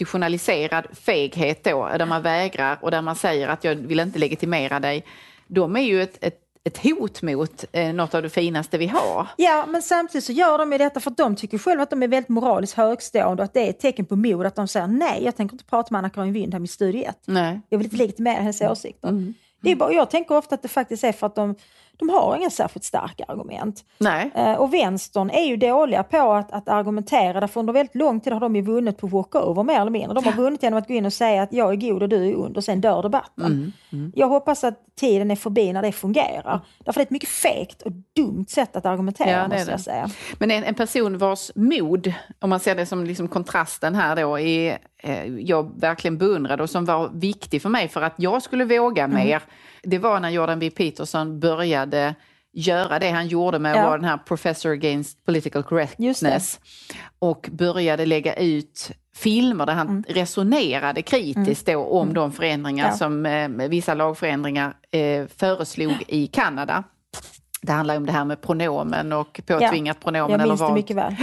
institutionaliserad 0.00 0.84
feghet 0.92 1.64
då, 1.64 1.88
där 1.98 2.06
man 2.06 2.22
vägrar 2.22 2.78
och 2.82 2.90
där 2.90 3.02
man 3.02 3.16
säger 3.16 3.48
att 3.48 3.64
jag 3.64 3.74
vill 3.74 4.00
inte 4.00 4.18
legitimera 4.18 4.80
dig. 4.80 5.04
De 5.46 5.76
är 5.76 5.80
ju 5.80 6.02
ett, 6.02 6.18
ett, 6.24 6.38
ett 6.64 6.78
hot 6.82 7.22
mot 7.22 7.64
eh, 7.72 7.92
något 7.92 8.14
av 8.14 8.22
det 8.22 8.30
finaste 8.30 8.78
vi 8.78 8.86
har. 8.86 9.26
Ja, 9.36 9.64
men 9.68 9.82
samtidigt 9.82 10.24
så 10.24 10.32
gör 10.32 10.58
de 10.58 10.72
ju 10.72 10.78
detta 10.78 11.00
för 11.00 11.10
att 11.10 11.16
de 11.16 11.36
tycker 11.36 11.58
själva 11.58 11.82
att 11.82 11.90
de 11.90 12.02
är 12.02 12.08
väldigt 12.08 12.28
moraliskt 12.28 12.76
högstående 12.76 13.42
och 13.42 13.44
att 13.44 13.54
det 13.54 13.60
är 13.66 13.70
ett 13.70 13.80
tecken 13.80 14.04
på 14.06 14.16
mod 14.16 14.46
att 14.46 14.56
de 14.56 14.68
säger 14.68 14.86
nej, 14.86 15.24
jag 15.24 15.36
tänker 15.36 15.54
inte 15.54 15.64
prata 15.64 15.88
med 15.90 15.98
Anna-Karin 15.98 16.32
Windham 16.32 16.64
i 16.64 16.68
Studio 16.68 17.04
1. 17.08 17.16
Nej. 17.24 17.60
Jag 17.68 17.78
vill 17.78 17.86
inte 17.86 17.96
legitimera 17.96 18.34
hennes 18.40 18.60
åsikter. 18.60 19.08
Mm. 19.08 19.34
Det 19.62 19.70
är 19.70 19.76
bara, 19.76 19.92
jag 19.92 20.10
tänker 20.10 20.36
ofta 20.36 20.54
att 20.54 20.62
det 20.62 20.68
faktiskt 20.68 21.04
är 21.04 21.12
för 21.12 21.26
att 21.26 21.34
de, 21.34 21.54
de 22.00 22.08
har 22.08 22.36
inga 22.36 22.50
särskilt 22.50 22.84
starka 22.84 23.24
argument. 23.28 23.84
Nej. 23.98 24.30
Eh, 24.34 24.54
och 24.54 24.74
vänstern 24.74 25.30
är 25.30 25.44
ju 25.46 25.56
dåliga 25.56 26.02
på 26.02 26.32
att, 26.32 26.52
att 26.52 26.68
argumentera, 26.68 27.40
därför 27.40 27.60
under 27.60 27.72
väldigt 27.72 27.94
lång 27.94 28.20
tid 28.20 28.32
har 28.32 28.40
de 28.40 28.56
ju 28.56 28.62
vunnit 28.62 28.98
på 28.98 29.06
walkover 29.06 29.62
mer 29.62 29.80
eller 29.80 29.90
mindre. 29.90 30.14
De 30.14 30.24
har 30.24 30.32
vunnit 30.32 30.62
genom 30.62 30.78
att 30.78 30.88
gå 30.88 30.94
in 30.94 31.06
och 31.06 31.12
säga 31.12 31.42
att 31.42 31.52
jag 31.52 31.72
är 31.72 31.76
god 31.76 32.02
och 32.02 32.08
du 32.08 32.28
är 32.28 32.40
ond 32.40 32.56
och 32.56 32.64
sen 32.64 32.80
dör 32.80 33.02
debatten. 33.02 33.72
Mm, 33.92 34.12
Jag 34.16 34.28
hoppas 34.28 34.64
att 34.64 34.74
tiden 35.00 35.30
är 35.30 35.36
förbi 35.36 35.72
när 35.72 35.82
det 35.82 35.92
fungerar. 35.92 36.60
Därför 36.84 37.00
är 37.00 37.04
det 37.04 37.06
ett 37.06 37.10
mycket 37.10 37.28
fegt 37.28 37.82
och 37.82 37.92
dumt 38.16 38.46
sätt 38.48 38.76
att 38.76 38.86
argumentera, 38.86 39.30
Ja, 39.30 39.48
måste 39.48 39.70
jag 39.70 39.80
säga. 39.80 40.10
Men 40.38 40.50
en, 40.50 40.64
en 40.64 40.74
person 40.74 41.18
vars 41.18 41.50
mod, 41.54 42.12
om 42.40 42.50
man 42.50 42.60
ser 42.60 42.74
det 42.74 42.86
som 42.86 43.04
liksom 43.04 43.28
kontrasten 43.28 43.94
här 43.94 44.16
då, 44.16 44.38
är, 44.38 44.78
eh, 44.98 45.24
jag 45.24 45.80
verkligen 45.80 46.18
beundrade 46.18 46.62
och 46.62 46.70
som 46.70 46.84
var 46.84 47.10
viktig 47.14 47.62
för 47.62 47.68
mig 47.68 47.88
för 47.88 48.02
att 48.02 48.14
jag 48.16 48.42
skulle 48.42 48.64
våga 48.64 49.04
Mm. 49.04 49.16
mer, 49.26 49.42
det 49.82 49.98
var 49.98 50.20
när 50.20 50.30
Jordan 50.30 50.58
B. 50.58 50.70
Peterson 50.70 51.40
började 51.40 52.14
göra 52.52 52.98
det 52.98 53.10
han 53.10 53.26
gjorde 53.28 53.58
med 53.58 53.76
Ja. 53.76 53.82
vara 53.82 53.96
den 53.96 54.04
här 54.04 54.16
Professor 54.18 54.72
Against 54.72 55.24
Political 55.26 55.62
Correctness 55.62 56.60
och 57.18 57.48
började 57.52 58.06
lägga 58.06 58.34
ut 58.34 58.90
filmer 59.16 59.66
där 59.66 59.72
han 59.74 59.88
Mm. 59.88 60.04
resonerade 60.08 61.02
kritiskt 61.02 61.66
då 61.66 61.84
om 61.84 62.14
de 62.14 62.32
förändringar 62.32 62.86
Ja. 62.86 62.92
som 62.96 63.26
eh, 63.26 63.48
vissa 63.48 63.94
lagförändringar 63.94 64.74
eh, 64.90 65.26
föreslog 65.36 65.92
i 66.08 66.26
Kanada. 66.26 66.84
Det 67.62 67.72
handlar 67.72 67.96
om 67.96 68.06
det 68.06 68.12
här 68.12 68.24
med 68.24 68.40
pronomen 68.40 69.12
och 69.12 69.40
påtvingat 69.46 70.00
pronomen 70.00 70.30
Jag 70.30 70.40
eller 70.40 70.46
minns 70.46 70.60
det 70.60 70.64
vad. 70.64 70.74
mycket 70.74 70.96
väl. 70.96 71.16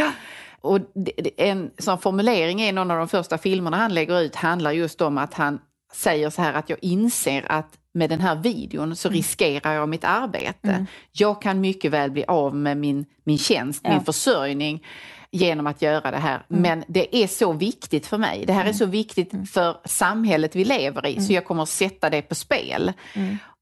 Och 0.61 0.79
det- 0.79 1.11
det- 1.17 1.49
en 1.49 1.71
sån 1.77 1.97
formulering 1.99 2.61
i 2.61 2.71
någon 2.71 2.91
av 2.91 2.97
de 2.97 3.07
första 3.07 3.37
filmerna 3.37 3.77
han 3.77 3.93
lägger 3.93 4.21
ut 4.21 4.35
handlar 4.35 4.71
just 4.71 5.01
om 5.01 5.17
att 5.17 5.33
han 5.33 5.59
säger 5.93 6.29
så 6.29 6.41
här 6.41 6.53
att 6.53 6.69
jag 6.69 6.79
inser 6.81 7.51
att 7.51 7.69
med 7.97 8.09
den 8.09 8.19
här 8.21 8.35
videon 8.35 8.83
Mm. 8.83 8.95
så 8.95 9.09
riskerar 9.09 9.73
jag 9.73 9.89
mitt 9.89 10.03
arbete. 10.03 10.85
Jag 11.11 11.41
kan 11.41 11.61
mycket 11.61 11.91
väl 11.91 12.11
bli 12.11 12.25
av 12.27 12.55
med 12.55 12.77
min, 12.77 13.05
min 13.23 13.37
tjänst, 13.37 13.81
Ja. 13.83 13.87
Mm. 13.89 13.97
min 13.97 14.05
försörjning 14.05 14.83
genom 15.31 15.67
att 15.67 15.81
göra 15.81 16.11
det 16.11 16.17
här. 16.17 16.41
Men 16.47 16.83
det 16.87 17.15
är 17.23 17.27
så 17.27 17.53
viktigt 17.53 18.05
för 18.07 18.17
mig. 18.17 18.43
Det 18.47 18.53
här 18.53 18.65
är 18.65 18.73
så 18.73 18.85
viktigt 18.85 19.33
Mm. 19.33 19.45
för 19.45 19.77
samhället 19.85 20.55
vi 20.55 20.65
lever 20.65 21.05
i 21.07 21.21
så 21.21 21.33
jag 21.33 21.45
kommer 21.45 21.63
att 21.63 21.69
sätta 21.69 22.09
det 22.09 22.21
på 22.21 22.35
spel. 22.35 22.93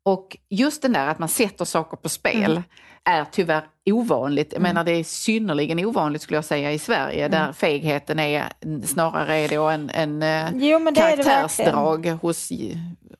Mm. 0.05 0.17
Och 0.17 0.37
just 0.49 0.81
den 0.81 0.93
där 0.93 1.07
att 1.07 1.19
man 1.19 1.29
sätter 1.29 1.65
saker 1.65 1.97
på 1.97 2.09
spel 2.09 2.61
är 3.03 3.25
tyvärr 3.31 3.63
ovanligt. 3.85 4.53
Mm. 4.53 4.65
Jag 4.65 4.69
menar 4.73 4.83
det 4.83 4.91
är 4.91 5.03
synnerligen 5.03 5.85
ovanligt 5.85 6.21
skulle 6.21 6.37
jag 6.37 6.45
säga 6.45 6.71
i 6.71 6.79
Sverige 6.79 7.27
där 7.27 7.53
fegheten 7.53 8.19
är 8.19 8.43
snarare 8.83 9.47
då 9.47 9.63
en, 9.63 9.89
en 9.89 10.23
eh, 10.23 10.49
Jo, 10.53 10.91
karaktärsdrag 10.95 12.05
hos... 12.05 12.49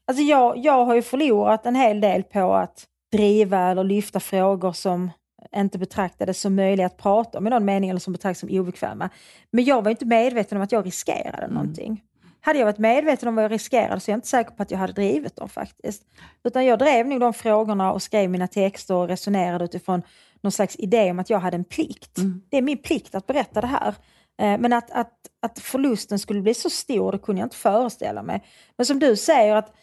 Alltså 0.07 0.23
jag, 0.23 0.57
jag 0.57 0.85
har 0.85 0.95
ju 0.95 1.01
förlorat 1.01 1.65
en 1.65 1.75
hel 1.75 2.01
del 2.01 2.23
på 2.23 2.53
att 2.53 2.85
driva 3.11 3.71
eller 3.71 3.83
lyfta 3.83 4.19
frågor 4.19 4.73
som 4.73 5.11
inte 5.55 5.77
betraktades 5.77 6.41
som 6.41 6.55
möjliga 6.55 6.85
att 6.85 6.97
prata 6.97 7.37
om 7.37 7.47
i 7.47 7.49
någon 7.49 7.65
mening 7.65 7.89
eller 7.89 7.99
som 7.99 8.13
betraktades 8.13 8.39
som 8.39 8.59
obekväma. 8.59 9.09
Men 9.51 9.63
jag 9.63 9.81
var 9.81 9.91
inte 9.91 10.05
medveten 10.05 10.57
om 10.57 10.63
att 10.63 10.71
jag 10.71 10.85
riskerade 10.85 11.47
någonting. 11.47 12.01
Hade 12.45 12.59
jag 12.59 12.65
varit 12.65 12.77
medveten 12.77 13.29
om 13.29 13.35
vad 13.35 13.43
jag 13.43 13.51
riskerade 13.51 13.99
så 13.99 14.11
är 14.11 14.13
jag 14.13 14.17
inte 14.17 14.27
säker 14.27 14.51
på 14.51 14.63
att 14.63 14.71
jag 14.71 14.77
hade 14.77 14.93
drivit 14.93 15.35
dem 15.35 15.49
faktiskt. 15.49 16.03
Utan 16.43 16.65
jag 16.65 16.79
drev 16.79 17.07
nog 17.07 17.19
de 17.19 17.33
frågorna 17.33 17.91
och 17.93 18.01
skrev 18.01 18.29
mina 18.29 18.47
texter 18.47 18.95
och 18.95 19.07
resonerade 19.07 19.65
utifrån 19.65 20.01
någon 20.41 20.51
slags 20.51 20.75
idé 20.75 21.11
om 21.11 21.19
att 21.19 21.29
jag 21.29 21.39
hade 21.39 21.57
en 21.57 21.63
plikt. 21.63 22.17
Mm. 22.17 22.41
Det 22.49 22.57
är 22.57 22.61
min 22.61 22.77
plikt 22.77 23.15
att 23.15 23.27
berätta 23.27 23.61
det 23.61 23.67
här. 23.67 23.87
Eh, 24.41 24.59
Men 24.59 24.73
att, 24.73 24.91
att, 24.91 25.13
att 25.41 25.59
förlusten 25.59 26.19
skulle 26.19 26.41
bli 26.41 26.53
så 26.53 26.69
stor, 26.69 27.11
det 27.11 27.17
kunde 27.17 27.41
jag 27.41 27.45
inte 27.45 27.55
föreställa 27.55 28.23
mig. 28.23 28.43
Men 28.77 28.85
som 28.85 28.99
du 28.99 29.15
säger, 29.15 29.55
att 29.55 29.75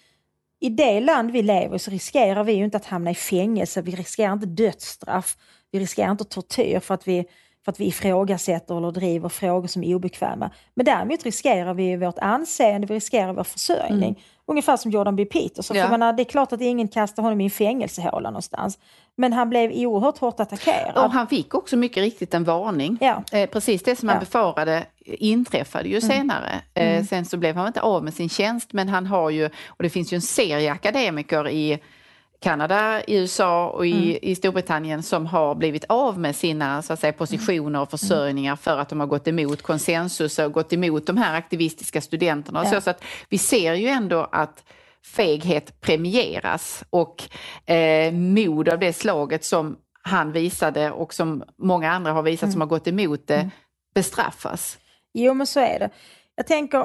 i 0.61 0.69
det 0.69 1.01
land 1.01 1.31
vi 1.31 1.43
lever 1.43 1.77
i 1.77 1.79
så 1.79 1.91
riskerar 1.91 2.45
vi 2.45 2.53
ju 2.53 2.65
inte 2.65 2.77
att 2.77 2.87
hamna 2.87 3.11
i 3.11 3.15
fängelse, 3.15 3.83
vi 3.83 3.93
riskerar 3.93 4.33
inte 4.33 4.47
dödsstraff, 4.47 5.37
vi 5.71 5.81
riskerar 5.81 6.11
inte 6.11 6.25
tortyr 6.25 6.81
för 6.81 6.95
att 6.95 7.09
vi, 7.09 7.25
för 7.65 7.73
att 7.73 7.81
vi 7.81 7.85
ifrågasätter 7.87 8.77
eller 8.77 8.91
driver 8.91 9.29
frågor 9.29 9.69
som 9.69 9.85
är 9.85 9.95
obekväma. 9.95 10.51
Men 10.75 10.87
däremot 10.87 11.25
riskerar 11.25 11.75
vi 11.75 11.97
vårt 11.97 12.19
anseende, 12.19 12.87
vi 12.87 12.95
riskerar 12.95 13.33
vår 13.33 13.45
försörjning. 13.45 14.23
Ungefär 14.47 14.77
som 14.77 14.91
Jordan 14.91 15.17
B. 15.17 15.25
Peterson. 15.25 15.77
Ja. 15.77 15.85
För 15.85 15.91
menar, 15.91 16.13
det 16.13 16.23
är 16.23 16.25
klart 16.25 16.53
att 16.53 16.61
ingen 16.61 16.89
kastar 16.89 17.23
honom 17.23 17.41
i 17.41 17.45
en 17.45 17.51
fängelsehåla 17.51 18.31
någonstans. 18.31 18.79
Men 19.17 19.33
han 19.33 19.51
blev 19.51 19.71
oerhört 19.73 20.19
hårt 20.19 20.41
attackerad. 20.41 21.05
Och 21.05 21.11
han 21.13 21.27
fick 21.27 21.55
också 21.55 21.77
mycket 21.77 22.03
riktigt 22.03 22.35
en 22.35 22.45
varning. 22.45 22.99
Ja. 23.01 23.23
Eh, 23.33 23.51
precis 23.51 23.83
det 23.83 23.97
som 23.97 24.07
man 24.07 24.17
Ja. 24.17 24.21
befarade 24.21 24.85
inträffade 25.05 25.89
ju 25.89 26.01
senare. 26.01 26.51
Eh, 26.75 27.05
sen 27.05 27.25
så 27.25 27.37
blev 27.37 27.57
han 27.57 27.67
inte 27.67 27.81
av 27.81 28.05
med 28.05 28.15
sin 28.15 28.29
tjänst 28.29 28.73
men 28.73 28.89
han 28.89 29.07
har 29.07 29.31
ju, 29.31 29.47
och 29.67 29.83
det 29.83 29.91
finns 29.91 30.13
ju 30.13 30.15
en 30.15 30.23
serie 30.23 30.73
akademiker 30.73 31.49
i 31.49 31.79
Kanada, 32.43 33.03
i 33.05 33.17
USA 33.17 33.69
och 33.69 33.87
i, 33.87 34.19
i 34.31 34.35
Storbritannien 34.35 35.03
som 35.03 35.27
har 35.27 35.55
blivit 35.55 35.85
av 35.89 36.19
med 36.19 36.37
sina 36.37 36.83
så 36.83 36.93
att 36.93 37.01
säga, 37.01 37.13
positioner 37.13 37.81
och 37.81 37.91
försörjningar 37.91 38.57
för 38.57 38.79
att 38.79 38.89
de 38.89 39.01
har 39.01 39.07
gått 39.07 39.29
emot 39.29 39.63
konsensus 39.63 40.39
och 40.39 40.53
gått 40.53 40.73
emot 40.73 41.07
de 41.07 41.17
här 41.17 41.35
aktivistiska 41.37 42.01
studenterna. 42.01 42.61
Och 42.61 42.67
så, 42.67 42.75
Ja. 42.75 42.81
så 42.81 42.91
att 42.91 43.05
vi 43.29 43.39
ser 43.39 43.75
ju 43.75 43.89
ändå 43.89 44.29
att 44.33 44.65
feghet 45.05 45.81
premieras 45.81 46.85
och 46.91 47.23
eh, 47.71 48.13
mod 48.13 48.69
av 48.69 48.79
det 48.79 48.93
slaget 48.93 49.45
som 49.45 49.77
han 50.03 50.33
visade 50.33 50.91
och 50.91 51.15
som 51.15 51.45
många 51.59 51.91
andra 51.93 52.13
har 52.13 52.23
visat 52.23 52.53
som 52.53 52.61
har 52.61 52.69
gått 52.69 52.89
emot 52.89 53.27
det 53.27 53.51
bestraffas. 53.95 54.79
Jo, 55.15 55.35
men 55.35 55.47
så 55.47 55.61
är 55.61 55.79
det. 55.79 55.91
Jag 56.37 56.47
tänker, 56.47 56.79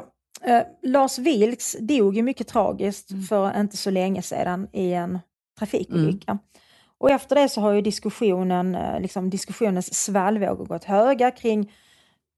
eh, 0.44 0.62
Lars 0.84 1.18
Vilks 1.18 1.76
dog 1.80 2.16
ju 2.16 2.22
mycket 2.24 2.48
tragiskt 2.48 3.28
för 3.30 3.60
inte 3.60 3.78
så 3.78 3.90
länge 3.90 4.22
sedan 4.22 4.68
i 4.74 4.94
en 4.94 5.20
trafikolycka. 5.60 6.38
Och 6.98 7.12
efter 7.12 7.36
det 7.36 7.50
så 7.50 7.62
har 7.62 7.72
ju 7.72 7.82
diskussionen, 7.82 8.76
eh, 8.76 9.00
liksom 9.00 9.30
diskussionens 9.30 9.94
svallvågor 10.04 10.66
gått 10.66 10.84
höga 10.84 11.32
kring 11.32 11.72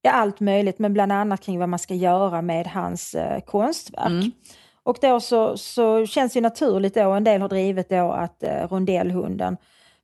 ja, 0.02 0.12
allt 0.12 0.40
möjligt, 0.40 0.80
men 0.80 0.94
bland 0.94 1.12
annat 1.12 1.42
kring 1.42 1.60
vad 1.60 1.70
man 1.70 1.80
ska 1.80 1.94
göra 1.94 2.42
med 2.42 2.68
hans 2.68 3.16
eh, 3.16 3.40
konstverk. 3.42 4.10
Och 4.84 4.98
då 5.02 5.20
så, 5.20 5.58
så 5.58 6.06
känns 6.06 6.34
det 6.34 6.42
naturligt 6.42 6.94
då, 6.94 7.12
en 7.12 7.24
del 7.24 7.42
har 7.42 7.50
drivit 7.50 7.90
då 7.90 8.12
att 8.12 8.44
eh, 8.44 8.68
rondellhunden, 8.70 9.58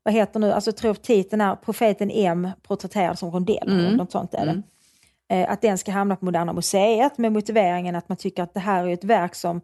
vad 0.04 0.14
heter 0.14 0.40
nu, 0.40 0.52
alltså 0.52 0.68
jag 0.70 0.78
tror 0.78 0.94
titeln 0.94 1.42
är 1.42 1.56
Profeten 1.56 2.12
M 2.14 2.50
porträtterad 2.64 3.20
som 3.20 3.32
rondellhund, 3.32 3.98
något 3.98 4.12
sånt 4.12 4.34
är 4.34 4.46
det. 4.46 4.62
Eh, 5.36 5.52
att 5.52 5.62
den 5.62 5.78
ska 5.78 5.92
hamna 5.92 6.16
på 6.16 6.26
Moderna 6.26 6.54
Museet 6.54 7.18
med 7.18 7.32
motiveringen 7.32 7.96
att 7.96 8.10
man 8.10 8.18
tycker 8.18 8.44
att 8.44 8.54
det 8.54 8.60
här 8.60 8.88
är 8.88 8.94
ett 8.94 9.04
verk 9.04 9.36
som 9.36 9.62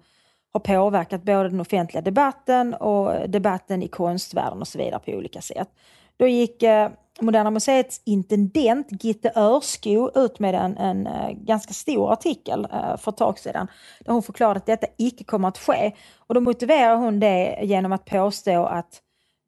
har 0.53 0.59
påverkat 0.59 1.23
både 1.23 1.49
den 1.49 1.59
offentliga 1.59 2.01
debatten 2.01 2.73
och 2.73 3.29
debatten 3.29 3.83
i 3.83 3.87
konstvärlden 3.87 4.61
och 4.61 4.67
så 4.67 4.77
vidare 4.77 4.99
på 5.05 5.11
olika 5.11 5.41
sätt. 5.41 5.69
Då 6.17 6.27
gick 6.27 6.63
eh, 6.63 6.89
Moderna 7.21 7.51
Museets 7.51 8.01
intendent 8.05 9.03
Gitte 9.03 9.31
Örsko 9.35 10.11
ut 10.15 10.39
med 10.39 10.55
en, 10.55 10.77
en 10.77 11.07
eh, 11.07 11.31
ganska 11.31 11.73
stor 11.73 12.13
artikel 12.13 12.67
eh, 12.73 12.97
för 12.97 13.11
ett 13.11 13.17
tag 13.17 13.39
sedan 13.39 13.67
där 13.99 14.13
hon 14.13 14.23
förklarade 14.23 14.57
att 14.57 14.65
detta 14.65 14.87
icke 14.97 15.23
kommer 15.23 15.47
att 15.47 15.57
ske. 15.57 15.91
Och 16.17 16.35
då 16.35 16.41
motiverar 16.41 16.95
hon 16.95 17.19
det 17.19 17.59
genom 17.63 17.91
att 17.91 18.05
påstå 18.05 18.65
att 18.65 19.01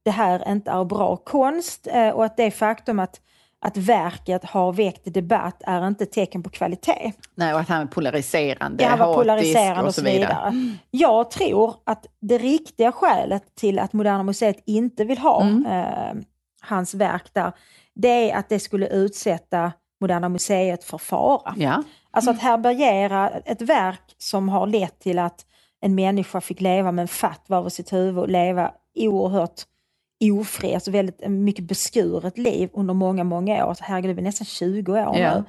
det 0.05 0.11
här 0.11 0.51
inte 0.51 0.71
är 0.71 0.85
bra 0.85 1.17
konst 1.17 1.87
och 2.13 2.25
att 2.25 2.37
det 2.37 2.51
faktum 2.51 2.99
att, 2.99 3.21
att 3.63 3.77
verket 3.77 4.45
har 4.45 4.73
väckt 4.73 5.13
debatt 5.13 5.61
är 5.65 5.87
inte 5.87 6.05
tecken 6.05 6.43
på 6.43 6.49
kvalitet. 6.49 7.13
Nej, 7.35 7.53
och 7.53 7.59
att 7.59 7.69
han 7.69 7.81
är 7.81 7.85
polariserande, 7.85 8.83
Ja, 8.83 8.89
han 8.89 8.99
var 8.99 9.15
polariserande 9.15 9.83
och 9.83 9.95
så 9.95 10.03
vidare. 10.03 10.53
Jag 10.91 11.31
tror 11.31 11.75
att 11.83 12.05
det 12.21 12.37
riktiga 12.37 12.91
skälet 12.91 13.55
till 13.55 13.79
att 13.79 13.93
Moderna 13.93 14.23
Museet 14.23 14.63
inte 14.65 15.05
vill 15.05 15.17
ha 15.17 15.41
eh, 15.41 16.15
hans 16.61 16.93
verk 16.93 17.33
där, 17.33 17.51
det 17.95 18.31
är 18.31 18.37
att 18.37 18.49
det 18.49 18.59
skulle 18.59 18.87
utsätta 18.87 19.71
Moderna 20.01 20.29
Museet 20.29 20.83
för 20.83 20.97
fara. 20.97 21.53
Ja. 21.57 21.83
Alltså 22.11 22.31
att 22.31 22.39
härbärgera 22.39 23.29
ett 23.29 23.61
verk 23.61 24.15
som 24.17 24.49
har 24.49 24.67
lett 24.67 24.99
till 24.99 25.19
att 25.19 25.45
en 25.81 25.95
människa 25.95 26.41
fick 26.41 26.61
leva 26.61 26.91
med 26.91 27.01
en 27.01 27.07
fatwa 27.07 27.57
över 27.57 27.69
sitt 27.69 27.93
huvud 27.93 28.23
och 28.23 28.29
leva 28.29 28.71
oerhört 28.95 29.61
ofri, 30.31 30.73
alltså 30.75 30.91
väldigt 30.91 31.27
mycket 31.29 31.65
beskuret 31.65 32.37
liv 32.37 32.69
under 32.73 32.93
många, 32.93 33.23
många 33.23 33.65
år. 33.65 33.73
Så 33.73 33.83
herregud, 33.83 34.15
det 34.15 34.21
är 34.21 34.23
nästan 34.23 34.45
20 34.45 34.91
år 34.91 35.13
nu. 35.13 35.43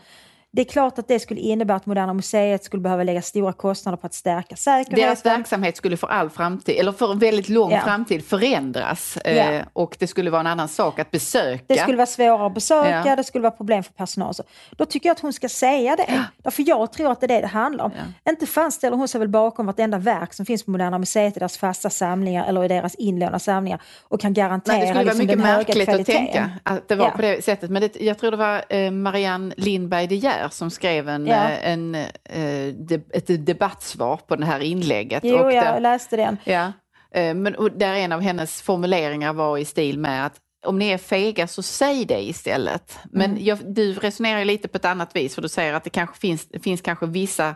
Det 0.57 0.61
är 0.63 0.65
klart 0.65 0.99
att 0.99 1.09
det 1.09 1.21
skulle 1.21 1.41
innebära 1.41 1.77
att 1.77 1.87
Moderna 1.87 2.13
Museet 2.15 2.65
skulle 2.65 2.81
behöva 2.81 3.03
lägga 3.03 3.23
stora 3.23 3.53
kostnader 3.53 3.97
på 3.97 4.07
att 4.07 4.15
stärka 4.15 4.57
säkerheten. 4.57 4.95
Deras 4.95 5.27
verksamhet 5.27 5.77
skulle 5.77 5.97
för 5.97 6.07
all 6.07 6.31
framtid, 6.31 6.77
eller 6.79 6.93
för 6.93 7.13
en 7.13 7.19
väldigt 7.19 7.49
lång 7.49 7.71
Ja. 7.71 7.81
framtid 7.81 8.25
förändras. 8.25 9.19
Ja. 9.25 9.31
Eh, 9.31 9.63
och 9.73 9.97
det 9.99 10.07
skulle 10.07 10.31
vara 10.31 10.41
en 10.41 10.47
annan 10.47 10.69
sak 10.69 10.99
att 10.99 11.11
besöka. 11.11 11.65
Det 11.67 11.77
skulle 11.79 11.97
vara 11.97 12.07
svårare 12.07 12.47
att 12.47 12.55
besöka, 12.55 13.03
Ja. 13.07 13.17
det 13.17 13.25
skulle 13.25 13.43
vara 13.43 13.51
problem 13.51 13.83
för 13.83 13.93
personal. 13.93 14.35
Så 14.35 14.43
Då 14.77 14.85
tycker 14.85 15.09
jag 15.09 15.15
att 15.15 15.21
hon 15.21 15.33
ska 15.33 15.49
säga 15.49 15.97
det. 15.97 16.25
Därför 16.43 16.65
jag 16.69 16.93
tror 16.93 17.13
att 17.13 17.21
det 17.21 17.27
är 17.27 17.29
det 17.29 17.41
det 17.41 17.47
handlar 17.47 17.85
om. 17.85 17.91
Inte 18.29 18.47
fan 18.47 18.73
ställer 18.73 18.97
hon 18.97 19.09
sig 19.09 19.19
väl 19.19 19.29
bakom 19.29 19.67
vartenda 19.67 19.99
verk 19.99 20.35
som 20.35 20.47
finns 20.47 20.63
på 20.65 20.71
Moderna 20.71 20.99
Museet 20.99 21.37
i 21.37 21.39
deras 21.39 21.59
fasta 21.59 21.91
samlingar 21.91 22.47
eller 22.49 22.65
i 22.65 22.69
deras 22.69 22.95
inlånada 22.95 23.39
samlingar 23.39 23.83
och 24.09 24.21
kan 24.21 24.33
garantera 24.33 24.77
Nej, 24.77 24.81
det 24.81 24.87
skulle 24.87 25.05
vara 25.05 25.13
liksom, 25.15 25.27
mycket 25.27 25.39
märkligt 25.39 25.89
att 25.89 26.07
tänka 26.07 26.51
att 26.63 26.89
det 26.89 26.95
var 26.95 27.05
Ja. 27.07 27.11
på 27.11 27.23
det 27.23 27.45
sättet. 27.45 27.71
Men 27.71 27.83
det, 27.83 28.01
jag 28.01 28.19
tror 28.19 28.31
det 28.31 28.37
var 28.37 28.65
eh, 28.69 28.91
Marianne 28.91 29.55
Lindberg 29.57 30.07
De 30.07 30.15
Geer 30.17 30.44
som 30.53 30.71
skrev 30.71 31.09
en, 31.09 31.27
Ja. 31.27 31.35
eh, 31.51 31.71
en, 31.73 31.95
eh, 31.95 32.69
ett 33.13 33.47
debattsvar 33.47 34.17
på 34.17 34.37
det 34.37 34.47
här 34.47 34.61
inlägget. 34.61 35.21
Jo, 35.25 35.37
Och 35.39 35.53
jag 35.53 35.65
där- 35.65 35.81
läste 35.81 36.17
den. 36.17 36.37
Ja, 36.45 36.73
eh, 37.15 37.35
men 37.35 37.57
där 37.77 37.95
en 37.95 38.13
av 38.13 38.21
hennes 38.21 38.63
formuleringar 38.63 39.33
var 39.33 39.59
i 39.59 39.65
stil 39.65 39.99
med 39.99 40.27
att 40.27 40.37
om 40.67 40.79
ni 40.79 40.89
är 40.89 40.99
fega 40.99 41.47
så 41.47 41.63
säg 41.63 42.05
det 42.05 42.23
istället. 42.23 42.99
Men 43.13 43.31
Mm. 43.31 43.45
jag, 43.45 43.59
du 43.75 43.93
resonerar 43.95 44.45
lite 44.45 44.69
på 44.69 44.77
ett 44.77 44.85
annat 44.85 45.17
vis 45.17 45.35
för 45.35 45.43
du 45.43 45.49
säger 45.49 45.75
att 45.75 45.85
det 45.85 45.91
kanske 45.91 46.19
finns, 46.19 46.47
finns 46.63 46.81
kanske 46.81 47.07
vissa 47.07 47.55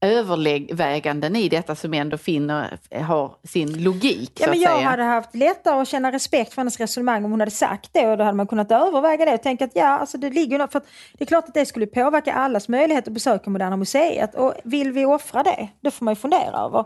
överväganden 0.00 1.36
i 1.36 1.48
detta 1.48 1.74
som 1.74 1.94
ändå 1.94 2.18
finner, 2.18 2.78
har 3.02 3.34
sin 3.44 3.82
logik. 3.82 4.32
Ja, 4.40 4.48
men 4.48 4.60
jag 4.60 4.76
säga. 4.76 4.88
hade 4.88 5.02
haft 5.02 5.34
lättare 5.34 5.80
att 5.80 5.88
känna 5.88 6.12
respekt 6.12 6.54
för 6.54 6.60
hennes 6.60 6.80
resonemang 6.80 7.24
om 7.24 7.30
hon 7.30 7.40
hade 7.40 7.52
sagt 7.52 7.90
det 7.92 8.06
och 8.06 8.18
då 8.18 8.24
hade 8.24 8.36
man 8.36 8.46
kunnat 8.46 8.72
överväga 8.72 9.24
det 9.24 9.34
och 9.34 9.42
tänka 9.42 9.64
att 9.64 9.70
ja, 9.74 9.86
alltså 9.86 10.18
det 10.18 10.30
ligger 10.30 10.58
något, 10.58 10.72
för 10.72 10.78
att 10.78 10.86
det 11.18 11.24
är 11.24 11.26
klart 11.26 11.48
att 11.48 11.54
det 11.54 11.66
skulle 11.66 11.86
påverka 11.86 12.32
allas 12.32 12.68
möjlighet 12.68 13.08
att 13.08 13.14
besöka 13.14 13.50
Moderna 13.50 13.76
Museet 13.76 14.34
och 14.34 14.54
vill 14.64 14.92
vi 14.92 15.04
offra 15.04 15.42
det? 15.42 15.68
Det 15.80 15.90
får 15.90 16.04
man 16.04 16.14
ju 16.14 16.16
fundera 16.16 16.58
över. 16.58 16.84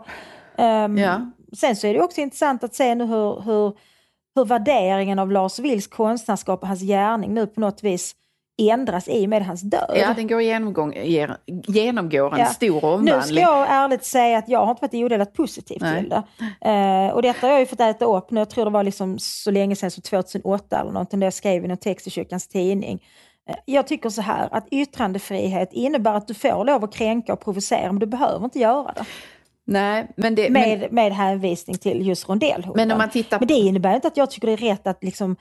Ehm, 0.57 0.97
Ja. 0.97 1.31
Sen 1.57 1.75
så 1.75 1.87
är 1.87 1.93
det 1.93 2.01
också 2.01 2.21
intressant 2.21 2.63
att 2.63 2.75
se 2.75 2.95
nu 2.95 3.05
hur, 3.05 3.41
hur, 3.41 3.77
hur 4.35 4.45
värderingen 4.45 5.19
av 5.19 5.31
Lars 5.31 5.59
Vilks 5.59 5.87
konstnärskap 5.87 6.61
och 6.61 6.67
hans 6.67 6.81
gärning 6.81 7.33
nu 7.33 7.47
på 7.47 7.59
något 7.59 7.83
vis 7.83 8.15
ändras 8.57 9.07
i 9.07 9.25
och 9.25 9.29
med 9.29 9.45
hans 9.45 9.61
död. 9.61 9.91
Ja, 9.95 10.13
den 10.15 10.27
går 10.27 10.41
genomgång, 10.41 10.93
ger, 10.93 11.37
genomgår 11.67 12.33
en 12.33 12.39
Ja. 12.39 12.45
stor 12.45 12.73
Nu 12.73 12.79
ska 12.79 12.87
omvandling. 12.87 13.43
jag 13.43 13.67
ärligt 13.69 14.05
säga 14.05 14.37
att 14.37 14.49
jag 14.49 14.59
har 14.65 14.69
inte 14.71 14.81
varit 14.81 14.93
odelat 15.05 15.33
positiv 15.33 15.77
Nej. 15.81 15.99
till 15.99 16.09
det. 16.09 16.23
Eh, 16.69 17.13
och 17.13 17.21
detta 17.21 17.47
har 17.47 17.51
jag 17.51 17.59
ju 17.59 17.65
fått 17.65 17.79
äta 17.79 18.05
upp 18.05 18.31
nu, 18.31 18.39
jag 18.41 18.49
tror 18.49 18.65
det 18.65 18.71
var 18.71 18.83
liksom 18.83 19.19
så 19.19 19.51
länge 19.51 19.75
sedan 19.75 19.91
som 19.91 20.01
2008 20.03 20.79
eller 20.79 20.91
någonting, 20.91 21.19
där 21.19 21.27
jag 21.27 21.33
skrev 21.33 21.65
i 21.65 21.67
någon 21.67 21.77
text 21.77 22.07
i 22.07 22.09
Kyrkans 22.09 22.47
Tidning. 22.47 23.03
Eh, 23.49 23.55
jag 23.65 23.87
tycker 23.87 24.09
så 24.09 24.21
här, 24.21 24.47
att 24.51 24.67
yttrandefrihet 24.71 25.69
innebär 25.73 26.13
att 26.13 26.27
du 26.27 26.33
får 26.33 26.65
lov 26.65 26.83
att 26.83 26.93
kränka 26.93 27.33
och 27.33 27.43
provocera, 27.43 27.91
men 27.91 27.99
du 27.99 28.05
behöver 28.05 28.45
inte 28.45 28.59
göra 28.59 28.91
det. 28.95 29.05
Nej, 29.65 30.07
men 30.17 30.35
det, 30.35 30.49
men, 30.49 30.79
Med, 30.79 30.91
med 30.91 31.11
hänvisning 31.13 31.77
till 31.77 32.07
just 32.07 32.29
rondellhunden. 32.29 32.73
Men 32.87 32.91
om 32.91 32.97
man 32.97 33.09
tittar 33.09 33.39
Men 33.39 33.47
det 33.47 33.53
innebär 33.53 33.95
inte 33.95 34.07
att 34.07 34.17
jag 34.17 34.31
tycker 34.31 34.47
det 34.47 34.53
är 34.53 34.57
rätt 34.57 34.87
att 34.87 35.03
liksom 35.03 35.35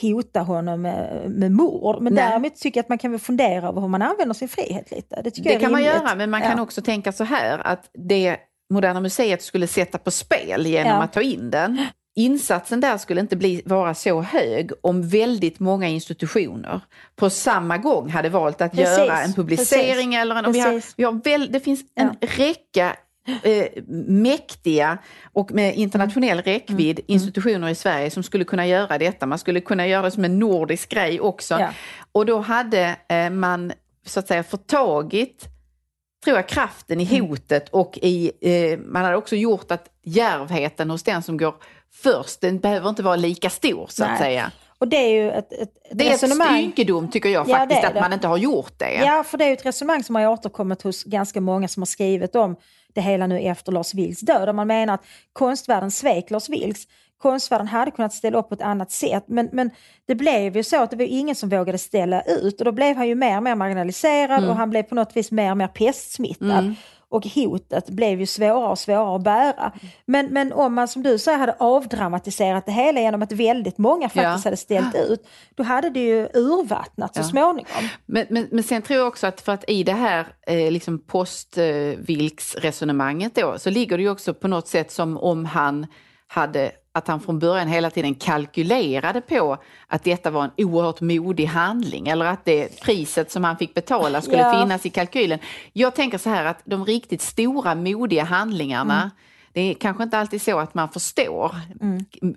hota 0.00 0.40
honom 0.40 0.82
med, 0.82 1.30
med 1.30 1.52
mord. 1.52 2.02
Men 2.02 2.14
Nej. 2.14 2.24
däremot 2.30 2.56
tycker 2.56 2.78
jag 2.78 2.82
att 2.84 2.88
man 2.88 2.98
kan 2.98 3.10
väl 3.10 3.20
fundera 3.20 3.68
över 3.68 3.80
hur 3.80 3.88
man 3.88 4.02
använder 4.02 4.34
sin 4.34 4.48
frihet 4.48 4.90
lite. 4.90 5.22
Det, 5.22 5.34
det 5.42 5.56
kan 5.60 5.72
man 5.72 5.84
göra, 5.84 6.14
men 6.14 6.30
man 6.30 6.40
kan 6.42 6.56
Ja. 6.56 6.62
också 6.62 6.82
tänka 6.82 7.12
så 7.12 7.24
här 7.24 7.58
att 7.66 7.90
det 8.08 8.36
Moderna 8.72 9.00
Museet 9.00 9.42
skulle 9.42 9.66
sätta 9.66 9.98
på 9.98 10.10
spel 10.10 10.66
genom 10.66 10.92
Ja. 10.92 11.02
att 11.02 11.12
ta 11.12 11.22
in 11.22 11.50
den. 11.50 11.86
Insatsen 12.16 12.80
där 12.80 12.98
skulle 12.98 13.20
inte 13.20 13.36
bli, 13.36 13.62
vara 13.64 13.94
så 13.94 14.20
hög 14.22 14.70
om 14.80 15.08
väldigt 15.08 15.60
många 15.60 15.88
institutioner 15.88 16.80
på 17.16 17.30
samma 17.30 17.78
gång 17.78 18.08
hade 18.10 18.28
valt 18.28 18.60
att 18.60 18.72
Precis, 18.72 18.98
göra 18.98 19.20
en 19.22 19.32
publicering 19.32 20.10
precis, 20.10 20.20
eller 20.20 20.36
en, 20.36 20.46
och 20.46 20.54
vi 20.54 20.60
har, 20.60 20.82
vi 20.96 21.04
har 21.04 21.12
väl, 21.24 21.52
det 21.52 21.60
finns 21.60 21.80
en 21.94 22.10
räcka 22.20 22.96
eh, 23.42 23.82
mäktiga 24.08 24.98
och 25.32 25.52
med 25.52 25.74
internationell 25.76 26.38
Mm. 26.38 26.44
räckvidd 26.44 27.00
institutioner 27.06 27.68
i 27.68 27.74
Sverige 27.74 28.10
som 28.10 28.22
skulle 28.22 28.44
kunna 28.44 28.66
göra 28.66 28.98
detta. 28.98 29.26
Man 29.26 29.38
skulle 29.38 29.60
kunna 29.60 29.86
göra 29.86 30.02
det 30.02 30.10
som 30.10 30.24
en 30.24 30.38
nordisk 30.38 30.88
grej 30.88 31.20
också. 31.20 31.54
Ja. 31.60 31.68
Och 32.12 32.26
då 32.26 32.38
hade 32.38 32.96
eh, 33.08 33.30
man 33.30 33.72
så 34.06 34.20
att 34.20 34.28
säga 34.28 34.42
förtagit 34.42 35.44
tror 36.24 36.36
jag, 36.36 36.48
kraften 36.48 37.00
i 37.00 37.14
Mm. 37.16 37.28
hotet 37.30 37.68
och 37.68 37.98
i, 38.02 38.32
eh, 38.40 38.78
man 38.78 39.04
hade 39.04 39.16
också 39.16 39.36
gjort 39.36 39.70
att 39.70 39.88
djärvheten 40.04 40.90
hos 40.90 41.02
den 41.02 41.22
som 41.22 41.36
går 41.36 41.54
först, 42.02 42.40
den 42.40 42.58
behöver 42.58 42.88
inte 42.88 43.02
vara 43.02 43.16
lika 43.16 43.50
stor 43.50 43.86
så 43.90 44.04
att 44.04 44.10
Nej. 44.10 44.18
säga. 44.18 44.50
Och 44.78 44.88
det 44.88 44.96
är 44.96 45.08
ju 45.08 45.30
ett, 45.30 45.52
ett, 45.52 45.60
ett 45.62 45.70
Det 45.92 46.06
är 46.08 46.10
resonemang. 46.12 46.56
ett 46.56 46.62
ynkedom 46.64 47.10
tycker 47.10 47.28
jag 47.28 47.48
Ja, 47.48 47.56
faktiskt 47.56 47.84
att 47.84 47.94
man 47.94 48.12
inte 48.12 48.26
har 48.28 48.36
gjort 48.36 48.72
det. 48.78 48.94
Ja, 48.94 49.24
för 49.24 49.38
det 49.38 49.44
är 49.44 49.48
ju 49.48 49.52
ett 49.54 49.66
resonemang 49.66 50.04
som 50.04 50.14
har 50.14 50.26
återkommit 50.26 50.82
hos 50.82 51.04
ganska 51.04 51.40
många 51.40 51.68
som 51.68 51.80
har 51.82 51.86
skrivit 51.86 52.36
om 52.36 52.56
det 52.94 53.00
hela 53.00 53.26
nu 53.26 53.40
efter 53.40 53.72
Lars 53.72 53.94
Vilks 53.94 54.20
död. 54.20 54.48
Och 54.48 54.54
man 54.54 54.66
menar 54.66 54.94
att 54.94 55.04
konstvärlden 55.32 55.90
svek 55.90 56.30
Lars 56.30 56.48
Vilks. 56.48 56.86
Konstvärlden 57.18 57.66
hade 57.66 57.90
kunnat 57.90 58.12
ställa 58.14 58.38
upp 58.38 58.48
på 58.48 58.54
ett 58.54 58.62
annat 58.62 58.90
sätt 58.90 59.24
men, 59.26 59.48
men 59.52 59.70
det 60.06 60.14
blev 60.14 60.56
ju 60.56 60.62
så 60.62 60.82
att 60.82 60.90
det 60.90 60.96
var 60.96 61.04
ingen 61.04 61.34
som 61.34 61.48
vågade 61.48 61.78
ställa 61.78 62.22
ut 62.22 62.58
och 62.60 62.64
då 62.64 62.72
blev 62.72 62.96
han 62.96 63.08
ju 63.08 63.14
mer 63.14 63.36
och 63.36 63.42
mer 63.42 63.54
marginaliserad 63.54 64.38
Mm. 64.38 64.50
och 64.50 64.56
han 64.56 64.70
blev 64.70 64.82
på 64.82 64.94
något 64.94 65.16
vis 65.16 65.30
mer 65.30 65.50
och 65.50 65.56
mer 65.56 65.68
pestsmittad. 65.68 66.74
Och 67.10 67.26
hotet 67.26 67.88
blev 67.90 68.20
ju 68.20 68.26
svårare 68.26 68.70
och 68.70 68.78
svårare 68.78 69.16
att 69.16 69.22
bära. 69.22 69.72
Men, 70.06 70.26
men 70.26 70.52
om 70.52 70.74
man 70.74 70.88
som 70.88 71.02
du 71.02 71.18
säger 71.18 71.38
hade 71.38 71.56
avdramatiserat 71.58 72.66
det 72.66 72.72
hela 72.72 73.00
genom 73.00 73.22
att 73.22 73.32
väldigt 73.32 73.78
många 73.78 74.08
faktiskt 74.08 74.44
Ja. 74.44 74.48
hade 74.48 74.56
ställt 74.56 74.94
ut, 74.94 75.26
då 75.54 75.62
hade 75.62 75.90
det 75.90 76.00
ju 76.00 76.28
urvattnat 76.34 77.14
så 77.14 77.20
Ja. 77.20 77.24
småningom. 77.24 77.88
Men, 78.06 78.26
men, 78.30 78.48
men 78.50 78.64
sen 78.64 78.82
tror 78.82 78.98
jag 78.98 79.08
också 79.08 79.26
att 79.26 79.40
för 79.40 79.52
att 79.52 79.64
i 79.70 79.82
det 79.82 79.92
här 79.92 80.26
eh, 80.46 80.70
liksom 80.70 80.98
postvilksresonemanget 82.18 83.34
då 83.34 83.58
så 83.58 83.70
ligger 83.70 83.96
det 83.96 84.02
ju 84.02 84.10
också 84.10 84.34
på 84.34 84.48
något 84.48 84.68
sätt 84.68 84.90
som 84.90 85.18
om 85.18 85.44
han 85.44 85.86
hade 86.26 86.70
att 86.98 87.08
han 87.08 87.20
från 87.20 87.38
början 87.38 87.68
hela 87.68 87.90
tiden 87.90 88.14
kalkylerade 88.14 89.20
på 89.20 89.56
att 89.86 90.04
detta 90.04 90.30
var 90.30 90.44
en 90.44 90.50
oerhört 90.66 91.00
modig 91.00 91.44
handling 91.46 92.08
eller 92.08 92.24
att 92.26 92.44
det 92.44 92.80
priset 92.82 93.30
som 93.30 93.44
han 93.44 93.56
fick 93.56 93.74
betala 93.74 94.20
skulle 94.22 94.38
Ja. 94.38 94.60
finnas 94.62 94.86
i 94.86 94.90
kalkylen. 94.90 95.38
Jag 95.72 95.94
tänker 95.94 96.18
så 96.18 96.30
här 96.30 96.44
att 96.44 96.60
de 96.64 96.84
riktigt 96.84 97.22
stora 97.22 97.74
modiga 97.74 98.24
handlingarna 98.24 98.96
Mm. 99.02 99.10
det 99.52 99.60
är 99.60 99.74
kanske 99.74 100.02
inte 100.02 100.18
alltid 100.18 100.42
så 100.42 100.58
att 100.58 100.74
man 100.74 100.88
förstår 100.88 101.54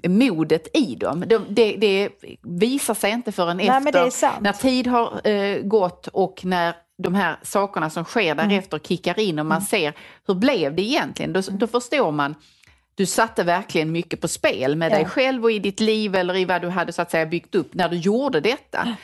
modet 0.09 0.67
i 0.77 0.95
dem. 0.95 1.23
De, 1.27 1.45
det, 1.49 1.75
det 1.75 2.09
visar 2.41 2.93
sig 2.93 3.11
inte 3.11 3.31
förrän 3.31 3.57
Nej, 3.57 3.67
efter, 3.69 4.41
när 4.41 4.53
tid 4.53 4.87
har 4.87 5.27
eh, 5.27 5.57
gått 5.61 6.07
och 6.07 6.45
när 6.45 6.73
de 6.97 7.15
här 7.15 7.35
sakerna 7.43 7.89
som 7.89 8.03
sker 8.03 8.31
Mm. 8.31 8.49
därefter 8.49 8.79
kickar 8.79 9.19
in 9.19 9.39
och 9.39 9.45
man 9.45 9.61
ser 9.61 9.93
hur 10.27 10.33
blev 10.35 10.75
det 10.75 10.81
egentligen? 10.81 11.33
Då, 11.33 11.41
då 11.51 11.67
förstår 11.67 12.11
man 12.11 12.35
du 12.95 13.05
satte 13.05 13.43
verkligen 13.43 13.91
mycket 13.91 14.21
på 14.21 14.27
spel 14.27 14.75
med 14.75 14.91
dig 14.91 15.01
Ja. 15.01 15.07
själv 15.07 15.43
och 15.43 15.51
i 15.51 15.59
ditt 15.59 15.79
liv 15.79 16.15
eller 16.15 16.35
i 16.35 16.45
vad 16.45 16.61
du 16.61 16.69
hade 16.69 16.93
så 16.93 17.01
att 17.01 17.11
säga 17.11 17.25
byggt 17.25 17.55
upp 17.55 17.73
när 17.73 17.89
du 17.89 17.97
gjorde 17.97 18.39
detta. 18.39 18.95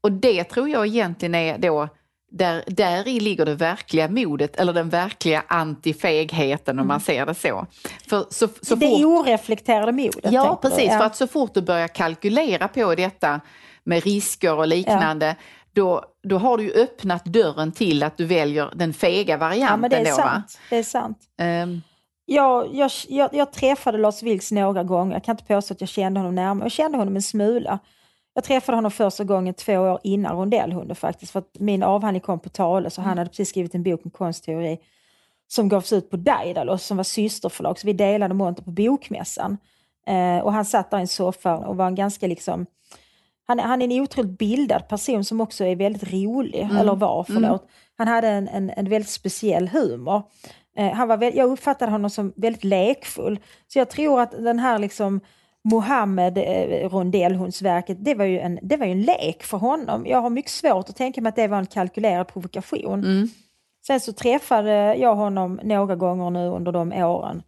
Och 0.00 0.12
det 0.12 0.44
tror 0.44 0.68
jag 0.68 0.86
egentligen 0.86 1.34
är 1.34 1.58
då 1.58 1.88
där, 2.30 2.64
där 2.66 3.08
i 3.08 3.20
ligger 3.20 3.44
det 3.44 3.54
verkliga 3.54 4.08
modet 4.08 4.56
eller 4.56 4.72
den 4.72 4.88
verkliga 4.88 5.42
antifegheten 5.48 6.78
om 6.78 6.86
man 6.86 7.00
ser 7.00 7.26
det 7.26 7.34
så. 7.34 7.66
För 8.08 8.26
så, 8.30 8.48
så 8.62 8.74
det 8.74 8.86
fort, 8.86 9.04
oreflekterade 9.04 9.92
modet. 9.92 10.32
Ja, 10.32 10.58
precis. 10.62 10.84
Ja. 10.84 10.98
För 10.98 11.04
att 11.04 11.16
så 11.16 11.26
fort 11.26 11.54
du 11.54 11.62
börjar 11.62 11.88
kalkylera 11.88 12.68
på 12.68 12.94
detta 12.94 13.40
med 13.84 14.04
risker 14.04 14.54
och 14.54 14.68
liknande, 14.68 15.36
då, 15.72 16.04
då 16.22 16.38
har 16.38 16.58
du 16.58 16.64
ju 16.64 16.72
öppnat 16.72 17.24
dörren 17.24 17.72
till 17.72 18.02
att 18.02 18.16
du 18.16 18.24
väljer 18.24 18.70
den 18.74 18.94
fega 18.94 19.36
varianten. 19.36 19.68
ja, 19.70 19.76
men 19.76 19.90
det 19.90 19.96
är 19.96 20.04
då, 20.04 20.10
va? 20.16 20.22
sant. 20.22 20.58
Det 20.70 20.76
är 20.76 20.82
sant. 20.82 21.18
Ehm, 21.38 21.82
Jag, 22.26 22.74
jag, 22.74 22.90
jag, 23.08 23.34
jag 23.34 23.52
träffade 23.52 23.98
Lars 23.98 24.22
Vilks 24.22 24.52
några 24.52 24.82
gånger. 24.82 25.12
Jag 25.12 25.24
kan 25.24 25.32
inte 25.32 25.54
påstå 25.54 25.74
att 25.74 25.80
jag 25.80 25.88
kände 25.88 26.20
honom 26.20 26.34
närmare. 26.34 26.64
Jag 26.64 26.72
kände 26.72 26.98
honom 26.98 27.16
en 27.16 27.22
smula. 27.22 27.78
Jag 28.34 28.44
träffade 28.44 28.76
honom 28.76 28.90
första 28.90 29.24
gången 29.24 29.54
två 29.54 29.72
år 29.72 30.00
innan 30.02 30.36
Rondellhunden 30.36 30.96
faktiskt. 30.96 31.32
För 31.32 31.42
min 31.58 31.82
avhandling 31.82 32.20
kom 32.20 32.40
på 32.40 32.48
tale 32.48 32.90
så 32.90 33.02
han 33.02 33.18
hade 33.18 33.30
precis 33.30 33.48
skrivit 33.48 33.74
en 33.74 33.82
bok 33.82 34.00
om 34.04 34.10
konstteori 34.10 34.78
som 35.48 35.68
gavs 35.68 35.92
ut 35.92 36.10
på 36.10 36.16
Daidalos 36.16 36.84
som 36.86 36.96
var 36.96 37.04
systerförlag. 37.04 37.78
Så 37.78 37.86
vi 37.86 37.92
delade 37.92 38.34
monter 38.34 38.62
på 38.62 38.70
bokmässan. 38.70 39.58
Eh, 40.06 40.38
och 40.38 40.52
han 40.52 40.64
satt 40.64 40.90
där 40.90 40.98
i 40.98 41.00
en 41.00 41.08
soffa 41.08 41.56
och 41.56 41.76
var 41.76 41.86
en 41.86 41.94
ganska 41.94 42.26
liksom 42.26 42.66
han, 43.46 43.58
han 43.58 43.82
är 43.82 43.84
en 43.84 44.02
otroligt 44.02 44.38
bildad 44.38 44.88
person 44.88 45.24
som 45.24 45.40
också 45.40 45.64
är 45.64 45.76
väldigt 45.76 46.12
rolig, 46.12 46.68
eller 46.80 46.94
var, 46.94 47.24
förlåt. 47.24 47.68
Han 47.96 48.08
hade 48.08 48.28
en, 48.28 48.48
en, 48.48 48.70
en 48.70 48.88
väldigt 48.88 49.10
speciell 49.10 49.68
humor. 49.68 50.22
Eh, 50.76 50.92
han 50.92 51.08
var 51.08 51.36
jag 51.36 51.50
uppfattade 51.50 51.92
honom 51.92 52.10
som 52.10 52.32
väldigt 52.36 52.64
lekfull. 52.64 53.40
Så 53.66 53.78
jag 53.78 53.90
tror 53.90 54.20
att 54.20 54.30
den 54.30 54.58
här 54.58 54.78
liksom 54.78 55.20
Mohammed 55.64 56.38
eh, 56.38 56.88
rondellhundsverket, 56.88 58.04
det 58.04 58.14
var, 58.14 58.24
ju 58.24 58.38
en, 58.38 58.58
det 58.62 58.76
var 58.76 58.86
ju 58.86 58.92
en 58.92 59.02
lek 59.02 59.42
för 59.42 59.58
honom. 59.58 60.06
Jag 60.06 60.20
har 60.20 60.30
mycket 60.30 60.50
svårt 60.50 60.88
att 60.88 60.96
tänka 60.96 61.20
mig 61.20 61.28
att 61.28 61.36
det 61.36 61.48
var 61.48 61.58
en 61.58 61.66
kalkylerad 61.66 62.28
provokation. 62.28 63.04
mm. 63.04 63.28
Sen 63.86 64.00
så 64.00 64.12
träffade 64.12 64.96
jag 64.96 65.14
honom 65.14 65.60
några 65.62 65.96
gånger 65.96 66.30
nu 66.30 66.48
under 66.48 66.72
de 66.72 66.92
åren 66.92 67.42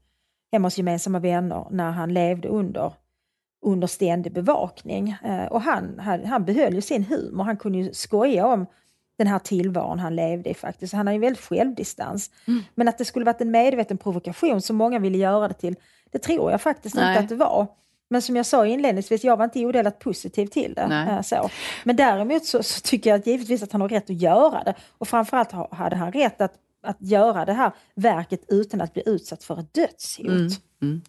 hemma 0.53 0.67
hos 0.67 0.79
gemensamma 0.79 1.19
vänner 1.19 1.67
när 1.71 1.91
han 1.91 2.15
levde 2.15 2.49
under, 2.49 2.93
under 3.67 3.87
ständig 3.87 4.33
bevakning. 4.33 5.17
Eh, 5.25 5.47
och 5.47 5.61
han, 5.61 5.99
han, 5.99 6.25
han 6.25 6.45
behöll 6.45 6.75
ju 6.75 6.81
sin 6.81 7.05
humor, 7.05 7.45
han 7.45 7.57
kunde 7.57 7.79
ju 7.79 7.93
skoja 7.93 8.47
om 8.47 8.67
den 9.19 9.27
här 9.27 9.39
tillvaron 9.39 9.99
han 9.99 10.17
levde 10.17 10.51
i 10.51 10.55
faktiskt. 10.55 10.93
Han 10.93 11.07
har 11.07 11.15
ju 11.15 11.21
väldigt 11.21 11.45
självdistans. 11.45 12.31
Men 12.75 12.89
att 12.89 12.99
det 12.99 13.05
skulle 13.05 13.25
varit 13.25 13.41
en 13.41 13.51
medveten 13.51 13.99
provokation 13.99 14.63
som 14.63 14.77
många 14.77 14.99
ville 14.99 15.19
göra 15.19 15.49
det 15.49 15.55
till, 15.55 15.77
det 16.13 16.19
tror 16.19 16.51
jag 16.51 16.61
faktiskt 16.61 16.95
Nej. 16.97 17.09
inte 17.09 17.23
att 17.23 17.29
det 17.29 17.35
var. 17.45 17.67
Men 18.09 18.23
som 18.23 18.37
jag 18.37 18.47
sa 18.47 18.67
inledningsvis, 18.67 19.25
jag 19.25 19.37
var 19.37 19.45
inte 19.45 19.67
odelat 19.67 19.99
positiv 19.99 20.47
till 20.47 20.75
det. 20.75 20.87
Nej. 20.89 21.09
eh, 21.09 21.23
Så. 21.23 21.51
Men 21.85 21.97
däremot 21.97 22.45
så, 22.45 22.63
så 22.63 22.81
tycker 22.81 23.11
jag 23.11 23.21
att 23.21 23.27
givetvis 23.27 23.63
att 23.63 23.73
han 23.73 23.81
har 23.81 23.89
rätt 23.89 24.11
att 24.11 24.17
göra 24.23 24.63
det. 24.65 24.75
Och 24.99 25.09
framförallt 25.09 25.53
ha- 25.53 25.75
hade 25.75 25.97
han 25.97 26.13
rätt 26.13 26.41
att, 26.41 26.53
att 26.83 26.97
göra 27.01 27.45
det 27.45 27.53
här 27.53 27.73
verket 27.95 28.41
utan 28.49 28.81
att 28.81 28.95
bli 28.95 29.03
utsatt 29.07 29.45
för 29.45 29.61
ett 29.61 29.75
dödshot. 29.75 30.61
Mm. 30.83 31.03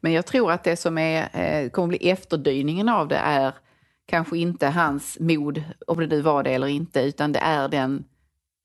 Men 0.00 0.12
jag 0.12 0.26
tror 0.26 0.52
att 0.52 0.64
det 0.64 0.76
som 0.76 0.98
är, 0.98 1.28
eh, 1.40 1.68
kommer 1.70 1.88
bli 1.88 2.10
efterdyningen 2.10 2.88
av 2.88 3.08
det 3.08 3.16
är 3.16 3.52
kanske 4.08 4.38
inte 4.38 4.66
hans 4.66 5.16
mod, 5.20 5.62
om 5.86 5.98
det 6.00 6.06
nu 6.06 6.20
var 6.20 6.42
det 6.42 6.50
eller 6.50 6.66
inte, 6.66 7.00
utan 7.00 7.32
det 7.32 7.38
är 7.38 7.68
den 7.68 8.04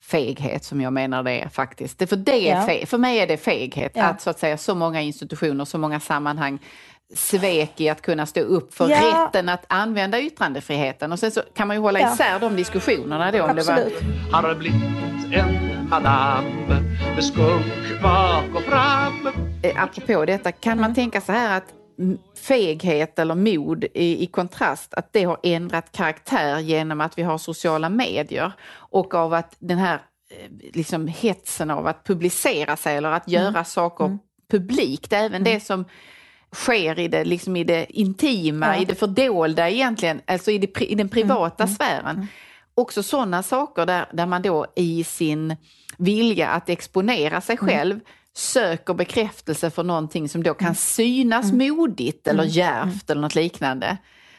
feghet 0.06 0.63
som 0.63 0.82
jag 0.82 0.93
menar 0.93 1.23
det 1.23 1.32
är 1.32 1.49
faktiskt. 1.49 1.99
Det, 1.99 2.08
för, 2.08 2.15
det 2.15 2.49
är 2.49 2.56
Ja. 2.56 2.62
fe, 2.65 2.86
för 2.86 2.97
mig 2.97 3.19
är 3.19 3.27
det 3.27 3.38
feghet 3.38 3.91
Ja. 3.95 4.03
att 4.03 4.21
så 4.21 4.29
att 4.29 4.39
säga 4.39 4.58
så 4.58 4.75
många 4.75 5.01
institutioner, 5.01 5.65
så 5.65 5.77
många 5.77 5.99
sammanhang 5.99 6.60
svek 7.15 7.82
i 7.82 7.89
att 7.89 8.01
kunna 8.01 8.25
stå 8.25 8.39
upp 8.41 8.73
för 8.73 8.89
Ja. 8.89 8.97
rätten 9.25 9.49
att 9.49 9.65
använda 9.67 10.21
yttrandefriheten. 10.21 11.12
Och 11.12 11.19
sen 11.19 11.32
så 11.32 11.41
kan 11.56 11.67
man 11.67 11.77
ju 11.77 11.82
hålla 11.82 11.99
Ja. 11.99 12.13
isär 12.13 12.39
de 12.39 12.56
diskussionerna 12.56 13.32
då. 13.32 13.43
Om 13.43 13.56
det 13.56 13.63
var, 13.67 13.91
har 14.32 14.56
blivit 14.56 14.84
en 15.32 15.88
madam 15.89 16.43
med 17.15 17.23
skunk 17.25 18.01
bak 18.03 18.45
och 18.56 18.62
fram 18.62 19.27
eh, 19.63 19.84
apropå 19.84 20.25
detta, 20.25 20.51
kan 20.51 20.79
man 20.79 20.95
tänka 20.95 21.21
så 21.21 21.32
här 21.32 21.58
att 21.58 21.63
feghet 22.47 23.19
eller 23.19 23.36
mod 23.36 23.84
i, 23.84 24.23
i 24.23 24.27
kontrast, 24.27 24.93
att 24.93 25.13
det 25.13 25.23
har 25.23 25.38
ändrat 25.43 25.91
karaktär 25.91 26.60
genom 26.60 27.01
att 27.01 27.17
vi 27.17 27.23
har 27.23 27.38
sociala 27.38 27.89
medier 27.89 28.51
och 28.75 29.13
av 29.13 29.34
att 29.34 29.56
den 29.60 29.77
här 29.77 29.95
eh, 30.29 30.51
liksom 30.73 31.08
hetsen 31.08 31.71
av 31.71 31.88
att 31.88 32.03
publicera 32.03 32.75
sig 32.75 32.97
eller 32.97 33.12
att 33.12 33.27
göra 33.29 33.63
saker 33.63 34.17
publikt, 34.51 35.13
även 35.13 35.43
det 35.43 35.60
som 35.60 35.86
sker 36.53 36.99
i 36.99 37.08
det, 37.08 37.25
liksom 37.25 37.56
i 37.56 37.63
det 37.63 37.86
intima, 37.89 38.75
Ja. 38.75 38.82
i 38.82 38.86
det 38.86 38.95
fördolda 38.95 39.69
egentligen, 39.69 40.21
alltså 40.27 40.51
i, 40.51 40.58
det, 40.58 40.82
i 40.91 40.95
den 40.95 41.10
privata 41.10 41.67
sfären. 41.67 42.27
Också 42.75 43.03
sådana 43.03 43.43
saker 43.43 43.86
där, 43.86 44.06
där 44.13 44.25
man 44.25 44.41
då 44.41 44.65
i 44.75 45.03
sin 45.03 45.56
vilja 45.97 46.49
att 46.49 46.69
exponera 46.69 47.41
sig 47.41 47.58
själv 47.58 47.99
söker 48.36 48.93
bekräftelse 48.93 49.69
för 49.69 49.84
någonting 49.84 50.30
som 50.30 50.43
då 50.43 50.54
kan 50.54 50.76
synas 50.76 51.52
modigt 51.52 52.28
eller 52.28 52.43
djärvt 52.43 53.10
eller 53.10 53.22
något 53.22 53.36
liknande. 53.36 53.98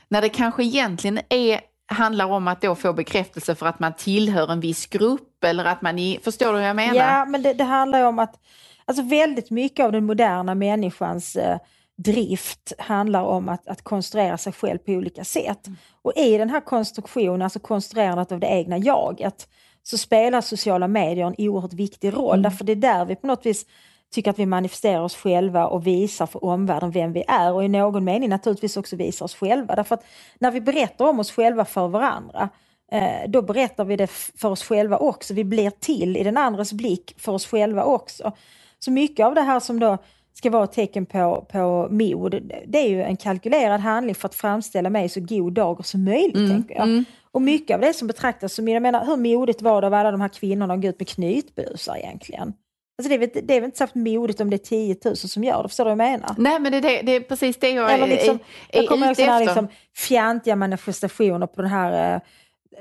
När 0.09 0.23
det 0.23 0.29
kanske 0.29 0.65
egentligen 0.65 1.21
är, 1.29 1.61
handlar 1.87 2.25
om 2.25 2.49
att 2.49 2.61
då 2.61 2.75
få 2.75 2.93
bekräftelse 2.93 3.55
för 3.55 3.67
att 3.67 3.81
man 3.81 3.93
tillhör 3.95 4.53
en 4.53 4.61
viss 4.61 4.87
grupp 4.87 5.45
eller 5.45 5.65
att 5.65 5.83
man 5.83 5.99
är, 5.99 6.19
förstår 6.19 6.53
du 6.53 6.59
hur 6.59 6.67
jag 6.67 6.77
menar? 6.77 6.95
Ja, 6.95 7.25
men 7.25 7.43
det, 7.43 7.53
det 7.53 7.65
handlar 7.65 7.99
ju 7.99 8.05
om 8.05 8.19
att 8.19 8.41
alltså 8.85 9.03
väldigt 9.03 9.51
mycket 9.51 9.85
av 9.85 9.93
den 9.93 10.05
moderna 10.07 10.55
människans 10.55 11.37
eh, 11.37 11.59
drift 11.97 12.73
handlar 12.79 13.23
om 13.23 13.49
att, 13.49 13.69
att 13.69 13.83
konstruera 13.83 14.39
sig 14.39 14.53
själv 14.53 14.79
på 14.79 14.93
olika 14.93 15.25
sätt. 15.25 15.67
Och 16.03 16.13
i 16.17 16.39
den 16.39 16.51
här 16.51 16.61
konstruktionen, 16.61 17.43
alltså 17.43 17.59
konstruerandet 17.59 18.33
av 18.33 18.41
det 18.41 18.47
egna 18.47 18.79
jaget, 18.79 19.49
så 19.87 19.99
spelar 19.99 20.41
sociala 20.41 20.89
medier 20.89 21.27
en 21.27 21.35
oerhört 21.39 21.73
viktig 21.73 22.15
roll. 22.15 22.43
Därför 22.43 22.65
det 22.65 22.73
är 22.73 22.77
där 22.77 23.05
vi 23.05 23.17
på 23.17 23.27
något 23.27 23.47
vis 23.47 23.67
tycker 24.15 24.31
att 24.31 24.39
vi 24.39 24.47
manifesterar 24.47 25.01
oss 25.01 25.17
själva 25.17 25.67
och 25.67 25.87
visar 25.87 26.27
för 26.27 26.45
omvärlden 26.45 26.91
vem 26.91 27.13
vi 27.13 27.25
är 27.29 27.53
och 27.53 27.65
i 27.65 27.69
någon 27.69 28.05
mening 28.05 28.29
naturligtvis 28.29 28.77
också 28.77 28.97
visar 28.97 29.25
oss 29.25 29.35
själva. 29.35 29.75
Därför 29.75 29.95
att 29.95 30.05
när 30.39 30.51
vi 30.51 30.61
berättar 30.61 31.05
om 31.05 31.21
oss 31.21 31.33
själva 31.33 31.65
för 31.65 31.89
varandra 31.89 32.49
eh, 32.93 33.29
då 33.29 33.43
berättar 33.43 33.85
vi 33.85 33.97
det 33.97 34.07
för 34.11 34.49
oss 34.49 34.63
själva 34.63 34.97
också. 34.97 35.35
Vi 35.35 35.45
blir 35.45 35.71
till 35.71 36.17
i 36.17 36.23
den 36.23 36.37
andres 36.37 36.73
blick 36.73 37.15
för 37.19 37.33
oss 37.33 37.47
själva 37.47 37.85
också. 37.85 38.33
Så 38.79 38.91
mycket 38.91 39.27
av 39.27 39.35
det 39.35 39.43
här 39.43 39.61
som 39.61 39.81
då 39.81 39.99
ska 40.35 40.51
vara 40.51 40.65
ett 40.65 40.73
tecken 40.73 41.07
på, 41.07 41.47
på 41.53 41.89
mod, 41.91 42.53
det 42.67 42.79
är 42.79 42.89
ju 42.89 43.03
en 43.03 43.17
kalkylerad 43.17 43.81
handling 43.81 44.15
för 44.15 44.29
att 44.29 44.35
framställa 44.35 44.91
mig 44.91 45.09
så 45.09 45.21
god 45.21 45.53
dag 45.53 45.87
som 45.87 46.05
möjligt. 46.05 46.51
tänker 46.51 46.75
jag. 46.75 47.05
Och 47.31 47.43
mycket 47.43 47.75
av 47.75 47.81
det 47.81 47.93
som 47.93 48.09
betraktas 48.09 48.55
som, 48.55 48.69
jag 48.69 48.83
menar 48.83 49.07
hur 49.07 49.17
modigt 49.17 49.63
var 49.63 49.81
det 49.81 49.87
av 49.87 49.95
alla 49.95 50.11
de 50.11 50.21
här 50.21 50.29
kvinnorna 50.29 50.75
att 50.75 50.83
gå 50.83 50.89
ut 50.89 51.01
med 51.01 51.09
knytblusar 51.09 51.97
egentligen? 51.97 52.53
Alltså 52.99 53.09
det, 53.09 53.15
är 53.15 53.19
väl, 53.19 53.31
det 53.47 53.55
är 53.55 53.61
väl 53.61 53.65
inte 53.65 53.79
särskilt 53.79 54.07
modigt 54.07 54.41
om 54.41 54.51
det 54.51 54.57
är 54.57 54.59
10 54.59 54.97
000 55.05 55.17
som 55.17 55.45
gör 55.45 55.63
det, 55.63 55.69
förstår 55.69 55.85
du 55.85 55.95
vad 55.95 56.07
jag 56.07 56.13
menar? 56.13 56.35
Nej, 56.39 56.61
men 56.61 56.73
det, 56.73 56.79
är 56.79 56.83
det, 56.83 57.03
det 57.03 57.13
är 57.13 57.21
precis 57.21 57.57
det 57.57 57.71
jag 57.71 57.93
Eller 57.93 58.07
liksom, 58.07 58.39
är, 58.69 58.79
är 58.79 58.83
jag 58.83 58.89
kommer 58.89 59.07
ihåg 59.07 59.17
sådana 59.17 59.33
här 59.33 59.41
liksom 59.41 59.69
fjantiga 59.97 60.57
manifestationer 60.57 61.47
på 61.47 61.63
den 61.63 61.71
här... 61.71 62.15
eh, 62.15 62.21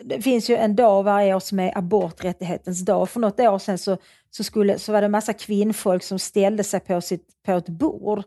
det 0.04 0.22
finns 0.22 0.50
ju 0.50 0.56
en 0.56 0.76
dag 0.76 1.04
varje 1.04 1.36
år 1.36 1.40
som 1.40 1.60
är 1.60 1.78
aborträttighetens 1.78 2.86
dag. 2.86 3.10
För 3.10 3.20
något 3.20 3.40
år 3.40 3.60
sedan 3.60 3.78
så, 3.78 3.98
så, 4.30 4.44
skulle, 4.44 4.80
så 4.80 4.92
var 4.92 5.02
det 5.02 5.06
en 5.06 5.12
massa 5.12 5.34
kvinnfolk 5.34 6.04
som 6.04 6.20
ställde 6.20 6.64
sig 6.64 6.80
på, 6.80 7.02
sitt, 7.02 7.28
på 7.46 7.52
ett 7.52 7.70
bord 7.70 8.24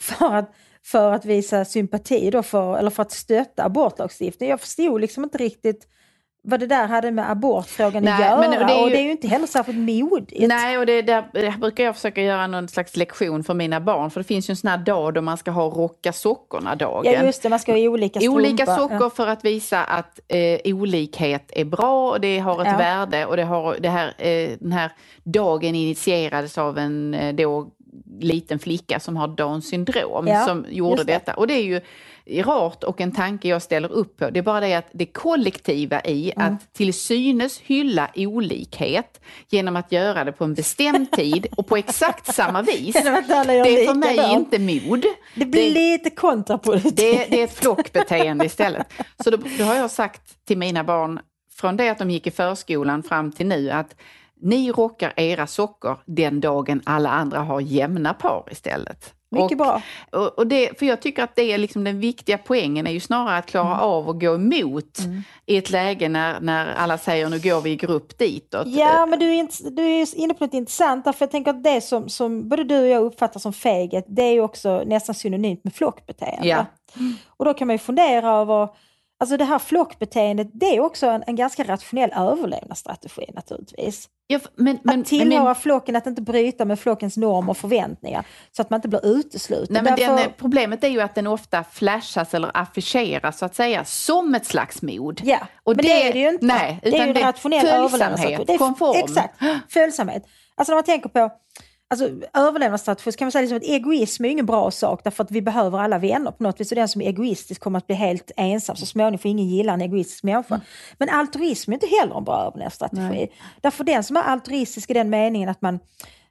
för 0.00 0.34
att, 0.34 0.54
för 0.84 1.12
att 1.12 1.24
visa 1.24 1.64
sympati 1.64 2.30
då 2.30 2.42
för, 2.42 2.78
eller 2.78 2.90
för 2.90 3.02
att 3.02 3.12
stötta 3.12 3.64
abortlagstiftningen. 3.64 4.50
Jag 4.50 4.60
förstod 4.60 5.00
liksom 5.00 5.24
inte 5.24 5.38
riktigt 5.38 5.88
vad 6.42 6.60
det 6.60 6.66
där 6.66 6.86
hade 6.86 7.10
med 7.10 7.30
abortfrågan 7.30 8.02
Nej, 8.04 8.12
att 8.14 8.20
göra. 8.20 8.40
men 8.40 8.50
det 8.50 8.56
är 8.72 8.76
ju- 8.78 8.82
Och 8.84 8.90
det 8.90 8.96
är 8.98 9.02
ju 9.02 9.10
inte 9.10 9.28
heller 9.28 9.46
särskilt 9.46 9.78
modigt. 9.78 10.48
Nej, 10.48 10.78
och 10.78 10.86
det, 10.86 11.02
där, 11.02 11.24
där 11.32 11.58
brukar 11.58 11.84
jag 11.84 11.94
försöka 11.94 12.22
göra 12.22 12.46
någon 12.46 12.68
slags 12.68 12.96
lektion 12.96 13.44
för 13.44 13.54
mina 13.54 13.80
barn. 13.80 14.10
För 14.10 14.20
det 14.20 14.24
finns 14.24 14.48
ju 14.50 14.52
en 14.52 14.56
sån 14.56 14.70
här 14.70 14.78
dag 14.78 15.14
då 15.14 15.20
man 15.20 15.36
ska 15.36 15.50
ha 15.50 15.64
rocka 15.64 16.12
sockorna-dagen. 16.12 17.12
Ja 17.12 17.22
just 17.24 17.42
det, 17.42 17.48
man 17.48 17.58
ska 17.58 17.72
ha 17.72 17.78
olika 17.78 18.20
strumpor. 18.20 18.40
Olika 18.40 18.66
sockor 18.66 18.98
Ja. 19.00 19.10
för 19.10 19.26
att 19.26 19.44
visa 19.44 19.84
att 19.84 20.20
eh, 20.28 20.74
olikhet 20.74 21.50
är 21.54 21.64
bra 21.64 22.10
och 22.10 22.20
det 22.20 22.38
har 22.38 22.60
ett 22.62 22.66
Ja. 22.66 22.76
värde. 22.78 23.26
Och 23.26 23.36
det 23.36 23.44
har, 23.44 23.76
det 23.80 23.88
här, 23.88 24.14
eh, 24.18 24.50
den 24.60 24.72
här 24.72 24.90
dagen 25.24 25.74
initierades 25.74 26.58
av 26.58 26.78
en 26.78 27.14
eh, 27.14 27.34
då, 27.34 27.68
liten 28.20 28.58
flicka 28.58 29.00
som 29.00 29.16
har 29.16 29.28
Downs 29.28 29.68
syndrom 29.68 30.26
Ja, 30.28 30.44
som 30.44 30.66
gjorde 30.68 31.04
det. 31.04 31.12
detta. 31.12 31.34
Och 31.34 31.46
det 31.46 31.54
är 31.54 31.62
ju 31.64 31.80
rart 32.26 32.84
och 32.84 33.00
en 33.00 33.12
tanke 33.12 33.48
jag 33.48 33.62
ställer 33.62 33.92
upp 33.92 34.16
på. 34.16 34.30
Det 34.30 34.38
är 34.38 34.42
bara 34.42 34.60
det 34.60 34.74
att 34.74 34.88
det 34.92 35.06
kollektiva 35.06 36.00
i 36.00 36.32
Mm. 36.36 36.54
att 36.54 36.72
till 36.74 36.94
synes 36.94 37.58
hylla 37.60 38.10
olikhet 38.16 39.20
genom 39.48 39.76
att 39.76 39.92
göra 39.92 40.24
det 40.24 40.32
på 40.32 40.44
en 40.44 40.54
bestämd 40.54 41.12
tid 41.16 41.46
och 41.56 41.66
på 41.66 41.76
exakt 41.76 42.34
samma 42.34 42.62
vis. 42.62 42.92
Det 43.02 43.08
är 43.08 43.86
för 43.86 43.94
mig 43.94 44.10
likadant. 44.16 44.52
inte 44.54 44.58
mod. 44.88 45.04
Det 45.34 45.44
blir 45.46 45.70
lite 45.70 46.10
kontraproduktivt. 46.10 46.96
Det, 46.96 47.26
det 47.30 47.40
är 47.40 47.44
ett 47.44 47.54
flockbeteende 47.58 48.44
istället. 48.44 48.86
Så 49.24 49.30
då, 49.30 49.36
då 49.58 49.64
har 49.64 49.74
jag 49.74 49.90
sagt 49.90 50.44
till 50.46 50.58
mina 50.58 50.84
barn 50.84 51.20
från 51.60 51.76
det 51.76 51.88
att 51.88 51.98
de 51.98 52.10
gick 52.10 52.26
i 52.26 52.30
förskolan 52.30 53.02
fram 53.02 53.32
till 53.32 53.46
nu 53.46 53.70
att 53.70 53.96
ni 54.42 54.72
rockar 54.72 55.12
era 55.16 55.46
sockor 55.46 55.98
den 56.06 56.40
dagen 56.40 56.82
alla 56.84 57.10
andra 57.10 57.38
har 57.38 57.60
jämna 57.60 58.14
par 58.14 58.48
istället. 58.50 59.14
Mycket 59.30 59.50
och, 59.50 59.56
bra. 59.56 59.82
Och, 60.10 60.38
och 60.38 60.46
det, 60.46 60.78
för 60.78 60.86
jag 60.86 61.02
tycker 61.02 61.22
att 61.22 61.36
det 61.36 61.52
är 61.52 61.58
liksom 61.58 61.84
den 61.84 62.00
viktiga 62.00 62.38
poängen 62.38 62.86
är 62.86 62.90
ju 62.90 63.00
snarare 63.00 63.38
att 63.38 63.46
klara 63.46 63.66
Mm. 63.66 63.80
av 63.80 64.10
att 64.10 64.20
gå 64.20 64.34
emot 64.34 64.98
i 65.46 65.56
ett 65.56 65.70
läge 65.70 66.08
när, 66.08 66.40
när 66.40 66.74
alla 66.74 66.98
säger 66.98 67.28
nu 67.28 67.38
går 67.38 67.60
vi 67.60 67.70
i 67.70 67.76
grupp 67.76 68.18
ditåt. 68.18 68.66
Ja, 68.66 69.06
men 69.06 69.18
du 69.18 69.34
är, 69.34 69.70
du 69.70 69.82
är 69.82 70.18
inne 70.18 70.34
på 70.34 70.44
något 70.44 70.54
intressant. 70.54 71.04
Därför 71.04 71.24
jag 71.24 71.30
tänker 71.30 71.50
att 71.50 71.64
det 71.64 71.80
som, 71.80 72.08
som 72.08 72.48
både 72.48 72.64
du 72.64 72.80
och 72.80 72.88
jag 72.88 73.02
uppfattar 73.02 73.40
som 73.40 73.52
feghet, 73.52 74.04
det 74.08 74.22
är 74.22 74.32
ju 74.32 74.40
också 74.40 74.82
nästan 74.86 75.14
synonymt 75.14 75.64
med 75.64 75.74
flockbeteende. 75.74 76.48
Ja. 76.48 76.66
Och 77.36 77.44
då 77.44 77.54
kan 77.54 77.66
man 77.66 77.74
ju 77.74 77.78
fundera 77.78 78.30
över, 78.30 78.68
alltså 79.20 79.36
det 79.36 79.44
här 79.44 79.58
flockbeteendet, 79.58 80.48
det 80.52 80.76
är 80.76 80.80
också 80.80 81.06
en, 81.06 81.24
en 81.26 81.36
ganska 81.36 81.64
rationell 81.64 82.10
överlevnadsstrategi 82.16 83.24
naturligtvis. 83.34 84.08
Ja, 84.26 84.38
men, 84.54 84.78
men, 84.82 85.00
att 85.00 85.06
tillhöra 85.06 85.44
men, 85.44 85.54
flocken, 85.54 85.96
att 85.96 86.06
inte 86.06 86.22
bryta 86.22 86.64
med 86.64 86.80
flockens 86.80 87.16
normer 87.16 87.50
och 87.50 87.56
förväntningar, 87.56 88.24
så 88.52 88.62
att 88.62 88.70
man 88.70 88.78
inte 88.78 88.88
blir 88.88 89.06
utesluten. 89.06 89.74
Nej, 89.74 89.82
men 89.82 89.96
Därför, 89.96 90.16
den, 90.16 90.18
eh, 90.18 90.32
problemet 90.36 90.84
är 90.84 90.88
ju 90.88 91.00
att 91.00 91.14
den 91.14 91.26
ofta 91.26 91.64
flashas 91.64 92.34
eller 92.34 92.50
affischeras 92.54 93.38
så 93.38 93.44
att 93.44 93.54
säga 93.54 93.84
som 93.84 94.34
ett 94.34 94.46
slags 94.46 94.82
mod. 94.82 95.20
Ja, 95.24 95.38
Och 95.62 95.76
men 95.76 95.84
det, 95.84 96.08
är 96.08 96.12
det 96.12 96.18
ju 96.18 96.28
inte. 96.28 96.46
Nej, 96.46 96.80
det 96.82 96.88
är 96.88 97.06
ju 97.06 97.10
en 97.10 97.14
rationell 97.14 97.66
överlevnadsstrategi. 97.66 98.22
följsamhet, 98.22 98.46
Det 98.46 98.58
konform. 98.58 98.96
Exakt, 98.96 99.38
följsamhet. 99.68 100.26
Alltså 100.54 100.72
när 100.72 100.76
man 100.76 100.84
tänker 100.84 101.08
på 101.08 101.30
alltså, 101.90 102.10
överlevnadsstrategi 102.34 103.12
så 103.12 103.18
kan 103.18 103.26
man 103.26 103.32
säga 103.32 103.42
liksom 103.42 103.56
att 103.56 103.64
egoism 103.64 104.24
är 104.24 104.28
ju 104.28 104.32
ingen 104.32 104.46
bra 104.46 104.70
sak 104.70 105.00
därför 105.04 105.24
att 105.24 105.30
vi 105.30 105.42
behöver 105.42 105.78
alla 105.78 105.98
vänner 105.98 106.30
på 106.30 106.42
något 106.42 106.60
vis 106.60 106.72
och 106.72 106.76
den 106.76 106.88
som 106.88 107.02
är 107.02 107.06
egoistisk 107.06 107.60
kommer 107.60 107.78
att 107.78 107.86
bli 107.86 107.96
helt 107.96 108.30
ensam 108.36 108.76
så 108.76 108.86
småningom 108.86 109.18
får 109.18 109.30
ingen 109.30 109.48
gilla 109.48 109.72
en 109.72 109.80
egoistisk 109.80 110.22
människa. 110.22 110.54
Mm. 110.54 110.66
Men 110.98 111.08
altruism 111.08 111.72
är 111.72 111.74
inte 111.74 111.86
heller 111.86 112.16
en 112.16 112.24
bra 112.24 112.40
överlevnadsstrategi. 112.40 113.28
Därför 113.60 113.84
den 113.84 114.04
som 114.04 114.16
är 114.16 114.22
altruistisk 114.22 114.90
i 114.90 114.94
den 114.94 115.10
meningen 115.10 115.48
att 115.48 115.62
man, 115.62 115.78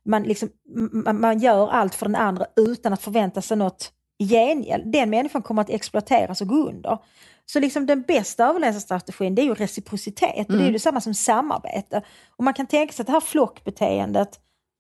man, 0.06 0.24
liksom, 0.24 0.50
man, 0.92 1.20
man 1.20 1.40
gör 1.40 1.70
allt 1.70 1.96
för 1.96 2.06
den 2.06 2.16
andra 2.16 2.46
utan 2.56 2.94
att 2.94 3.02
förvänta 3.02 3.42
sig 3.42 3.58
något 3.58 3.92
i 4.20 4.28
gengäld, 4.28 4.92
den 4.92 5.10
människan 5.10 5.42
kommer 5.42 5.62
att 5.62 5.70
exploateras 5.70 6.42
och 6.42 6.48
gå 6.48 6.56
under. 6.56 6.98
Så 7.46 7.60
liksom 7.60 7.86
den 7.86 8.02
bästa 8.02 8.46
överlevnadsstrategin 8.46 9.36
det 9.36 9.42
är 9.42 9.44
ju 9.44 9.54
reciprocitet 9.54 10.50
och 10.50 10.58
det 10.58 10.64
är 10.64 10.66
ju 10.66 10.72
detsamma 10.72 11.02
som 11.02 11.14
samarbete. 11.14 12.02
Och 12.38 12.44
man 12.44 12.54
kan 12.54 12.68
tänka 12.68 12.94
sig 12.94 13.04
att 13.04 13.08
det 13.08 13.14
här 13.14 13.20
flockbeteendet 13.20 14.40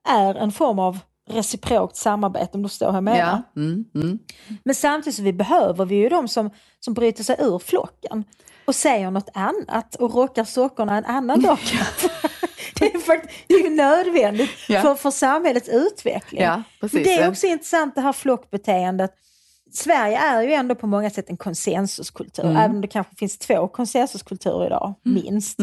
är 0.10 0.36
en 0.36 0.52
form 0.52 0.80
av 0.80 1.00
reciprokt 1.30 1.96
samarbete 1.96 2.50
om 2.54 2.64
du 2.64 2.70
förstår 2.70 2.88
hur 2.88 2.94
jag 2.94 3.04
menar. 3.04 3.42
Ja. 3.56 3.62
Mm, 3.62 3.86
mm. 3.96 4.20
Men 4.64 4.76
samtidigt 4.76 5.16
så 5.16 5.24
vi 5.24 5.34
behöver 5.34 5.86
vi 5.86 5.96
ju 5.96 6.10
de 6.10 6.28
som, 6.28 6.50
som 6.80 6.94
bryter 6.94 7.24
sig 7.24 7.36
ur 7.40 7.60
flocken 7.60 8.24
och 8.66 8.76
säger 8.76 9.12
något 9.12 9.30
annat 9.34 9.96
och 9.96 10.14
rockar 10.16 10.44
sockorna 10.44 10.98
en 10.98 11.06
annan 11.06 11.42
dag. 11.42 11.58
Det 12.80 12.86
är, 12.94 13.00
fakt- 13.00 13.30
det 13.48 13.54
är 13.54 13.70
nödvändigt 13.70 14.50
Ja. 14.68 14.82
för, 14.82 14.96
för 14.96 15.12
samhällets 15.12 15.70
utveckling. 15.70 16.42
Ja, 16.42 16.64
precis. 16.82 17.04
det 17.04 17.14
är 17.14 17.30
också 17.30 17.48
intressant 17.48 17.96
det 17.96 18.02
här 18.02 18.14
flockbeteendet. 18.14 19.12
Sverige 19.74 20.18
är 20.18 20.42
ju 20.42 20.54
ändå 20.54 20.76
på 20.76 20.88
många 20.88 21.10
sätt 21.10 21.30
en 21.30 21.38
konsensuskultur, 21.38 22.44
Mm. 22.44 22.58
även 22.58 22.72
om 22.76 22.82
det 22.82 22.88
kanske 22.88 23.16
finns 23.16 23.38
två 23.38 23.68
konsensuskulturer 23.68 24.66
idag, 24.66 24.94
minst. 25.04 25.60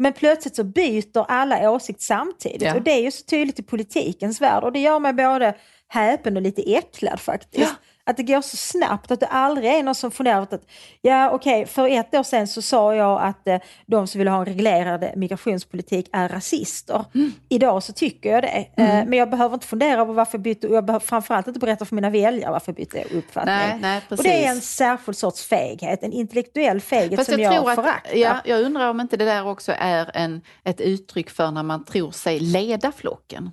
Men 0.00 0.12
plötsligt 0.12 0.56
så 0.56 0.64
byter 0.64 1.24
alla 1.28 1.70
åsikt 1.70 2.00
samtidigt 2.00 2.62
Ja. 2.62 2.74
och 2.74 2.82
det 2.82 2.90
är 2.90 3.02
ju 3.02 3.10
så 3.10 3.24
tydligt 3.24 3.58
i 3.58 3.62
politikens 3.62 4.40
värld 4.40 4.64
och 4.64 4.72
det 4.72 4.80
gör 4.80 4.98
mig 4.98 5.12
både 5.12 5.54
häpen 5.88 6.36
och 6.36 6.42
lite 6.42 6.62
äcklad 6.62 7.20
faktiskt. 7.20 7.70
Ja. 7.70 7.86
Att 8.10 8.16
det 8.16 8.22
går 8.22 8.40
så 8.40 8.56
snabbt, 8.56 9.10
att 9.10 9.20
det 9.20 9.26
aldrig 9.26 9.70
är 9.70 9.82
någon 9.82 9.94
som 9.94 10.10
funderar 10.10 10.46
på 10.46 10.54
att 10.54 10.66
ja 11.00 11.30
okej, 11.30 11.66
för 11.66 11.88
ett 11.88 12.14
år 12.14 12.22
sedan 12.22 12.46
så 12.46 12.62
sa 12.62 12.94
jag 12.94 13.22
att 13.22 13.48
eh, 13.48 13.58
de 13.86 14.06
som 14.06 14.18
vill 14.18 14.28
ha 14.28 14.38
en 14.38 14.46
reglerad 14.46 15.10
migrationspolitik 15.16 16.08
är 16.12 16.28
rasister. 16.28 17.04
Mm. 17.14 17.32
Idag 17.48 17.82
så 17.82 17.92
tycker 17.92 18.32
jag 18.32 18.42
det. 18.42 18.66
Eh, 18.76 18.86
men 18.86 19.12
jag 19.12 19.30
behöver 19.30 19.54
inte 19.54 19.66
fundera 19.66 20.00
över 20.00 20.14
varför 20.14 20.38
jag 20.38 20.42
bytte, 20.42 20.68
och 20.68 20.74
jag 20.74 20.84
behöver 20.84 21.06
framförallt 21.06 21.46
inte 21.46 21.60
berätta 21.60 21.84
för 21.84 21.94
mina 21.94 22.10
väljare 22.10 22.52
varför 22.52 22.68
jag 22.68 22.76
bytte 22.76 23.04
uppfattning. 23.04 23.54
Nej, 23.54 23.78
nej, 23.80 24.02
och 24.08 24.16
det 24.16 24.44
är 24.44 24.50
en 24.50 24.60
särskild 24.60 25.16
sorts 25.16 25.44
feghet, 25.44 26.02
en 26.02 26.12
intellektuell 26.12 26.80
feghet 26.80 27.16
Fast 27.16 27.30
som 27.30 27.40
jag, 27.40 27.54
jag, 27.54 27.74
föraktar. 27.74 28.16
ja, 28.16 28.40
jag 28.44 28.60
undrar 28.62 28.90
om 28.90 29.00
inte 29.00 29.16
det 29.16 29.24
där 29.24 29.46
också 29.46 29.72
är 29.78 30.10
en, 30.14 30.40
ett 30.64 30.80
uttryck 30.80 31.30
för 31.30 31.50
när 31.50 31.62
man 31.62 31.84
tror 31.84 32.10
sig 32.10 32.40
leda 32.40 32.92
flocken. 32.92 33.50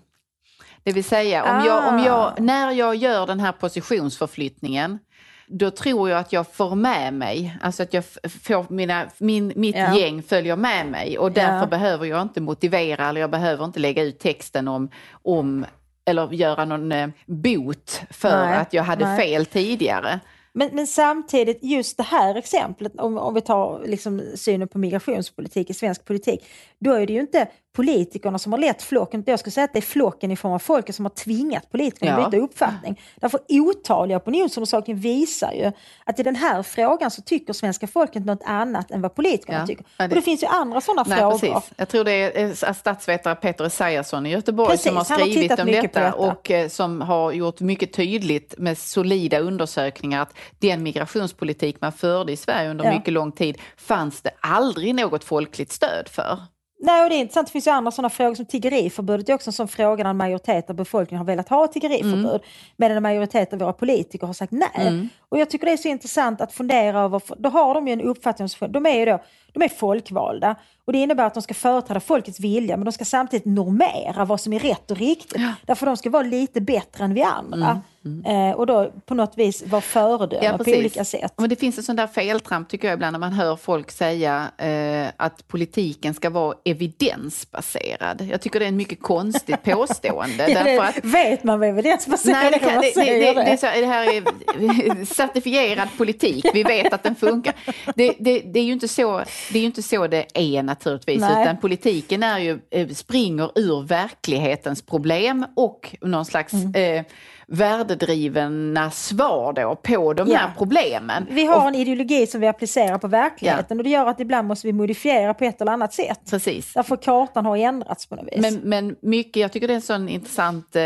Det 0.87 0.93
vill 0.93 1.03
säga, 1.03 1.43
om 1.43 1.65
jag, 1.65 1.87
om 1.87 1.95
Ah. 1.95 2.05
jag, 2.05 2.39
när 2.43 2.71
jag 2.71 2.95
gör 2.95 3.27
den 3.27 3.39
här 3.39 3.51
positionsförflyttningen 3.51 4.99
då 5.47 5.71
tror 5.71 6.09
jag 6.09 6.19
att 6.19 6.33
jag 6.33 6.47
får 6.53 6.75
med 6.75 7.13
mig, 7.13 7.57
alltså 7.61 7.83
att 7.83 7.93
jag 7.93 8.03
får 8.43 8.73
mina, 8.73 9.05
min, 9.17 9.53
mitt 9.55 9.75
Ja. 9.75 9.97
gäng 9.97 10.23
följer 10.23 10.55
med 10.55 10.85
mig 10.87 11.17
och 11.17 11.31
därför 11.31 11.57
Ja. 11.59 11.65
behöver 11.65 12.05
jag 12.05 12.21
inte 12.21 12.41
motivera 12.41 13.09
eller 13.09 13.21
jag 13.21 13.29
behöver 13.31 13.65
inte 13.65 13.79
lägga 13.79 14.03
ut 14.03 14.19
texten 14.19 14.67
om, 14.67 14.89
om 15.11 15.65
eller 16.05 16.33
göra 16.33 16.65
någon 16.65 16.91
eh, 16.91 17.09
bot 17.25 18.01
för 18.09 18.45
Nej, 18.45 18.57
att 18.57 18.73
jag 18.73 18.83
hade 18.83 19.05
nej. 19.05 19.19
fel 19.21 19.45
tidigare. 19.45 20.19
Men, 20.53 20.69
men 20.73 20.87
samtidigt, 20.87 21.59
just 21.61 21.97
det 21.97 22.03
här 22.03 22.35
exemplet, 22.35 22.99
om, 22.99 23.17
om 23.17 23.33
vi 23.33 23.41
tar 23.41 23.81
liksom 23.85 24.21
synen 24.35 24.67
på 24.67 24.77
migrationspolitik 24.77 25.69
i 25.69 25.73
svensk 25.73 26.05
politik, 26.05 26.45
då 26.79 26.93
är 26.93 27.07
det 27.07 27.13
ju 27.13 27.19
inte 27.19 27.47
politikerna 27.77 28.39
som 28.39 28.51
har 28.51 28.59
lett 28.59 28.81
flocken, 28.81 29.23
jag 29.25 29.39
skulle 29.39 29.51
säga 29.51 29.63
att 29.65 29.73
det 29.73 29.79
är 29.79 29.81
flocken 29.81 30.31
i 30.31 30.35
form 30.35 30.51
av 30.53 30.59
folket 30.59 30.95
som 30.95 31.05
har 31.05 31.09
tvingat 31.09 31.71
politikerna 31.71 32.11
Ja. 32.11 32.25
att 32.25 32.31
byta 32.31 32.43
uppfattning. 32.43 33.01
Därför 33.15 33.39
otaliga 33.49 34.17
opinionsundersökningar 34.17 34.99
visar 35.01 35.51
ju 35.53 35.71
att 36.03 36.19
i 36.19 36.23
den 36.23 36.35
här 36.35 36.63
frågan 36.63 37.11
så 37.11 37.21
tycker 37.21 37.53
svenska 37.53 37.87
folket 37.87 38.25
något 38.25 38.41
annat 38.45 38.91
än 38.91 39.01
vad 39.01 39.15
politikerna 39.15 39.59
Ja. 39.59 39.67
tycker. 39.67 39.85
Ja, 39.97 40.03
Och 40.03 40.09
det- 40.09 40.15
det 40.15 40.21
finns 40.21 40.43
ju 40.43 40.47
andra 40.47 40.81
sådana 40.81 41.03
Nej, 41.07 41.17
frågor. 41.17 41.37
precis. 41.39 41.71
Jag 41.77 41.89
tror 41.89 42.03
det 42.03 42.11
är 42.11 42.45
eh, 42.67 42.73
statsvetare 42.73 43.35
Peter 43.35 43.65
Esaiasson 43.65 44.25
i 44.25 44.29
Göteborg 44.29 44.69
Precis, 44.69 44.85
som 44.87 44.97
har 44.97 45.05
har 45.09 45.15
skrivit 45.19 45.41
tittat 45.41 45.59
om 45.59 45.65
detta, 45.65 45.81
detta. 46.03 46.13
och 46.13 46.51
eh, 46.51 46.67
som 46.69 47.01
har 47.01 47.31
gjort 47.31 47.59
mycket 47.59 47.93
tydligt 47.93 48.55
med 48.57 48.77
solida 48.77 49.39
undersökningar 49.39 50.21
att 50.21 50.33
den 50.59 50.83
migrationspolitik 50.83 51.81
man 51.81 51.91
förde 51.91 52.31
i 52.31 52.37
Sverige 52.37 52.69
under 52.69 52.93
mycket 52.93 53.13
lång 53.13 53.31
tid 53.31 53.57
fanns 53.77 54.21
det 54.21 54.31
aldrig 54.39 54.95
något 54.95 55.23
folkligt 55.23 55.71
stöd 55.71 56.09
för. 56.09 56.39
Nej, 56.79 57.03
och 57.03 57.09
det 57.09 57.15
är 57.15 57.19
intressant. 57.19 57.47
Det 57.47 57.51
finns 57.51 57.67
ju 57.67 57.71
andra 57.71 57.91
sådana 57.91 58.09
frågor 58.09 58.35
som 58.35 58.45
tiggeriförbudet 58.45 59.29
är 59.29 59.33
också 59.33 59.49
en 59.49 59.53
sån 59.53 59.67
fråga 59.67 60.03
där 60.03 60.09
en 60.09 60.17
majoritet 60.17 60.69
av 60.69 60.75
befolkningen 60.75 61.17
har 61.17 61.25
velat 61.25 61.49
ha 61.49 61.67
tiggeriförbud. 61.67 62.25
Mm. 62.25 62.41
Medan 62.75 62.97
en 62.97 63.03
majoritet 63.03 63.53
av 63.53 63.59
våra 63.59 63.73
politiker 63.73 64.27
har 64.27 64.33
sagt 64.33 64.51
nej. 64.51 65.09
Och 65.29 65.39
jag 65.39 65.49
tycker 65.49 65.65
det 65.65 65.73
är 65.73 65.77
så 65.77 65.87
intressant 65.87 66.41
att 66.41 66.53
fundera 66.53 66.99
över, 67.01 67.21
då 67.37 67.49
har 67.49 67.73
de 67.73 67.87
ju 67.87 67.93
en 67.93 68.01
uppfattning 68.01 68.43
om 68.43 68.49
sig 68.49 68.59
själva. 68.59 68.79
De 68.79 68.85
är 68.85 68.99
ju 68.99 69.05
då, 69.05 69.19
de 69.59 69.65
är 69.65 69.69
folkvalda. 69.69 70.55
Och 70.85 70.93
det 70.93 70.99
innebär 70.99 71.23
att 71.23 71.33
de 71.33 71.43
ska 71.43 71.53
företräda 71.53 71.99
folkets 71.99 72.39
vilja 72.39 72.77
men 72.77 72.85
de 72.85 72.91
ska 72.91 73.05
samtidigt 73.05 73.45
normera 73.45 74.25
vad 74.25 74.41
som 74.41 74.53
är 74.53 74.59
rätt 74.59 74.91
och 74.91 74.97
riktigt. 74.97 75.41
Ja. 75.41 75.53
Därför 75.65 75.85
de 75.85 75.97
ska 75.97 76.09
vara 76.09 76.23
lite 76.23 76.61
bättre 76.61 77.03
än 77.03 77.13
vi 77.13 77.21
andra. 77.21 77.65
Mm, 77.65 77.81
Eh, 78.25 78.51
och 78.51 78.67
då 78.67 78.91
på 79.05 79.15
något 79.15 79.37
vis 79.37 79.63
vara 79.65 79.81
föredöme 79.81 80.57
på 80.57 80.71
olika 80.71 81.05
sätt. 81.05 81.33
Men 81.37 81.49
det 81.49 81.55
finns 81.55 81.77
en 81.77 81.83
sån 81.83 81.95
där 81.95 82.07
feltramp 82.07 82.69
tycker 82.69 82.87
jag 82.87 82.95
ibland 82.95 83.11
när 83.11 83.19
man 83.19 83.33
hör 83.33 83.55
folk 83.55 83.91
säga 83.91 84.51
eh, 84.57 85.07
att 85.17 85.47
politiken 85.47 86.13
ska 86.13 86.29
vara 86.29 86.55
evidensbaserad. 86.65 88.27
Jag 88.31 88.41
tycker 88.41 88.59
det 88.59 88.65
är 88.65 88.69
ett 88.69 88.75
mycket 88.75 89.01
konstigt 89.01 89.63
påstående. 89.63 90.47
Ja, 90.47 90.63
därför 90.63 90.71
det, 90.71 90.87
att, 90.87 91.05
vet 91.05 91.43
man 91.43 91.59
vad 91.59 91.69
evidensbaserat 91.69 92.41
Nej, 92.41 92.51
det, 92.51 92.59
kan, 92.59 92.81
det, 92.81 92.91
det, 92.95 93.33
det, 93.33 93.43
det, 93.43 93.57
så, 93.57 93.65
det 93.65 93.85
här 93.85 94.03
är 94.03 95.05
certifierad 95.13 95.87
politik, 95.97 96.45
vi 96.53 96.63
vet 96.63 96.93
att 96.93 97.03
den 97.03 97.15
funkar. 97.15 97.53
Det, 97.95 98.15
det, 98.19 98.39
det, 98.39 98.59
är 98.59 98.63
ju 98.63 98.73
inte 98.73 98.87
så, 98.87 99.23
det 99.49 99.57
är 99.57 99.61
ju 99.61 99.65
inte 99.65 99.83
så 99.83 100.07
det 100.07 100.25
är 100.33 100.63
naturligtvis, 100.63 101.21
Nej. 101.21 101.41
utan 101.43 101.57
politiken 101.57 102.23
är 102.23 102.39
ju, 102.39 102.59
eh, 102.71 102.87
springer 102.87 103.51
ur 103.55 103.81
verklighetens 103.87 104.81
problem 104.81 105.45
och 105.55 105.95
någon 106.01 106.25
slags 106.25 106.53
Mm. 106.53 106.97
eh, 106.99 107.05
värdedrivna 107.49 108.91
svar 108.91 109.53
då 109.53 109.75
på 109.75 110.13
de 110.13 110.27
Ja. 110.31 110.37
här 110.37 110.51
problemen. 110.57 111.25
Vi 111.29 111.45
har 111.45 111.57
Och- 111.61 111.67
en 111.67 111.75
ideologi 111.75 112.27
som 112.27 112.41
vi 112.41 112.47
applicerar 112.47 112.97
på 112.97 113.07
verkligheten 113.07 113.77
och 113.77 113.83
det 113.83 113.89
gör 113.89 114.05
att 114.05 114.19
ibland 114.19 114.47
måste 114.47 114.67
vi 114.67 114.73
modifiera 114.73 115.33
på 115.33 115.43
ett 115.45 115.61
eller 115.61 115.71
annat 115.71 115.93
sätt. 115.93 116.19
Precis. 116.29 116.73
Därför 116.73 116.95
kartan 116.95 117.45
har 117.45 117.57
ändrats 117.57 118.05
på 118.09 118.15
något 118.15 118.25
vis. 118.31 118.41
Men, 118.41 118.55
men 118.63 118.95
mycket, 119.01 119.41
jag 119.41 119.51
tycker 119.51 119.67
det 119.67 119.73
är 119.73 119.75
en 119.75 119.81
sån 119.81 120.09
intressant, 120.09 120.75
eh, 120.75 120.83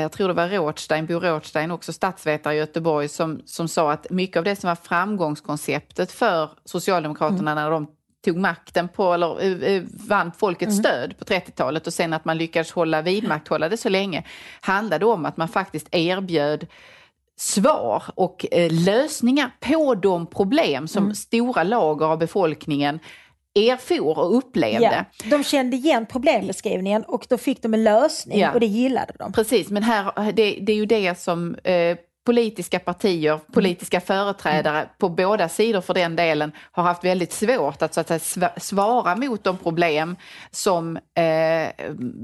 jag 0.00 0.12
tror 0.12 0.28
det 0.28 0.34
var 0.34 0.48
Rothstein, 0.48 1.06
Bo 1.06 1.14
Rothstein, 1.20 1.70
också 1.70 1.92
statsvetare 1.92 2.54
i 2.54 2.58
Göteborg, 2.58 3.08
som, 3.08 3.42
som 3.44 3.68
sa 3.68 3.92
att 3.92 4.10
mycket 4.10 4.36
av 4.36 4.44
det 4.44 4.56
som 4.56 4.68
var 4.68 4.76
framgångskonceptet 4.76 6.12
för 6.12 6.50
Socialdemokraterna 6.64 7.54
när 7.54 7.70
de 7.70 7.86
tog 8.24 8.36
makten 8.36 8.88
på, 8.88 9.14
eller 9.14 9.42
eh, 9.42 9.74
eh, 9.74 9.82
vann 10.08 10.32
folkets 10.38 10.76
stöd 10.76 11.18
på 11.18 11.24
30-talet 11.24 11.86
och 11.86 11.92
sen 11.92 12.12
att 12.12 12.24
man 12.24 12.38
lyckades 12.38 12.72
hålla 12.72 13.02
vidmakthålla 13.02 13.68
det 13.68 13.76
så 13.76 13.88
länge, 13.88 14.24
handlade 14.60 15.06
om 15.06 15.24
att 15.26 15.36
man 15.36 15.48
faktiskt 15.48 15.88
erbjöd 15.90 16.66
svar 17.36 18.02
och 18.14 18.46
eh, 18.50 18.72
lösningar 18.72 19.50
på 19.60 19.94
de 19.94 20.26
problem 20.26 20.88
som 20.88 21.14
stora 21.14 21.62
lager 21.62 22.06
av 22.06 22.18
befolkningen 22.18 22.98
erfor 23.56 24.18
och 24.18 24.36
upplevde. 24.38 25.04
ja, 25.24 25.24
de 25.30 25.44
kände 25.44 25.76
igen 25.76 26.06
problembeskrivningen 26.06 27.02
och 27.02 27.26
då 27.28 27.38
fick 27.38 27.62
de 27.62 27.74
en 27.74 27.84
lösning 27.84 28.38
Ja. 28.38 28.52
och 28.52 28.60
det 28.60 28.66
gillade 28.66 29.12
de. 29.18 29.32
Precis, 29.32 29.70
men 29.70 29.82
här, 29.82 30.32
det, 30.32 30.58
det 30.60 30.72
är 30.72 30.76
ju 30.76 30.86
det 30.86 31.18
som 31.18 31.54
eh, 31.54 31.96
politiska 32.24 32.78
partier, 32.78 33.40
politiska 33.52 34.00
företrädare 34.00 34.88
på 34.98 35.08
båda 35.08 35.48
sidor 35.48 35.80
för 35.80 35.94
den 35.94 36.16
delen 36.16 36.52
har 36.72 36.82
haft 36.82 37.04
väldigt 37.04 37.32
svårt 37.32 37.82
att, 37.82 37.94
så 37.94 38.00
att 38.00 38.08
säga, 38.08 38.18
sva- 38.18 38.58
svara 38.60 39.16
mot 39.16 39.44
de 39.44 39.56
problem 39.58 40.16
som 40.50 40.96
eh, 40.96 41.68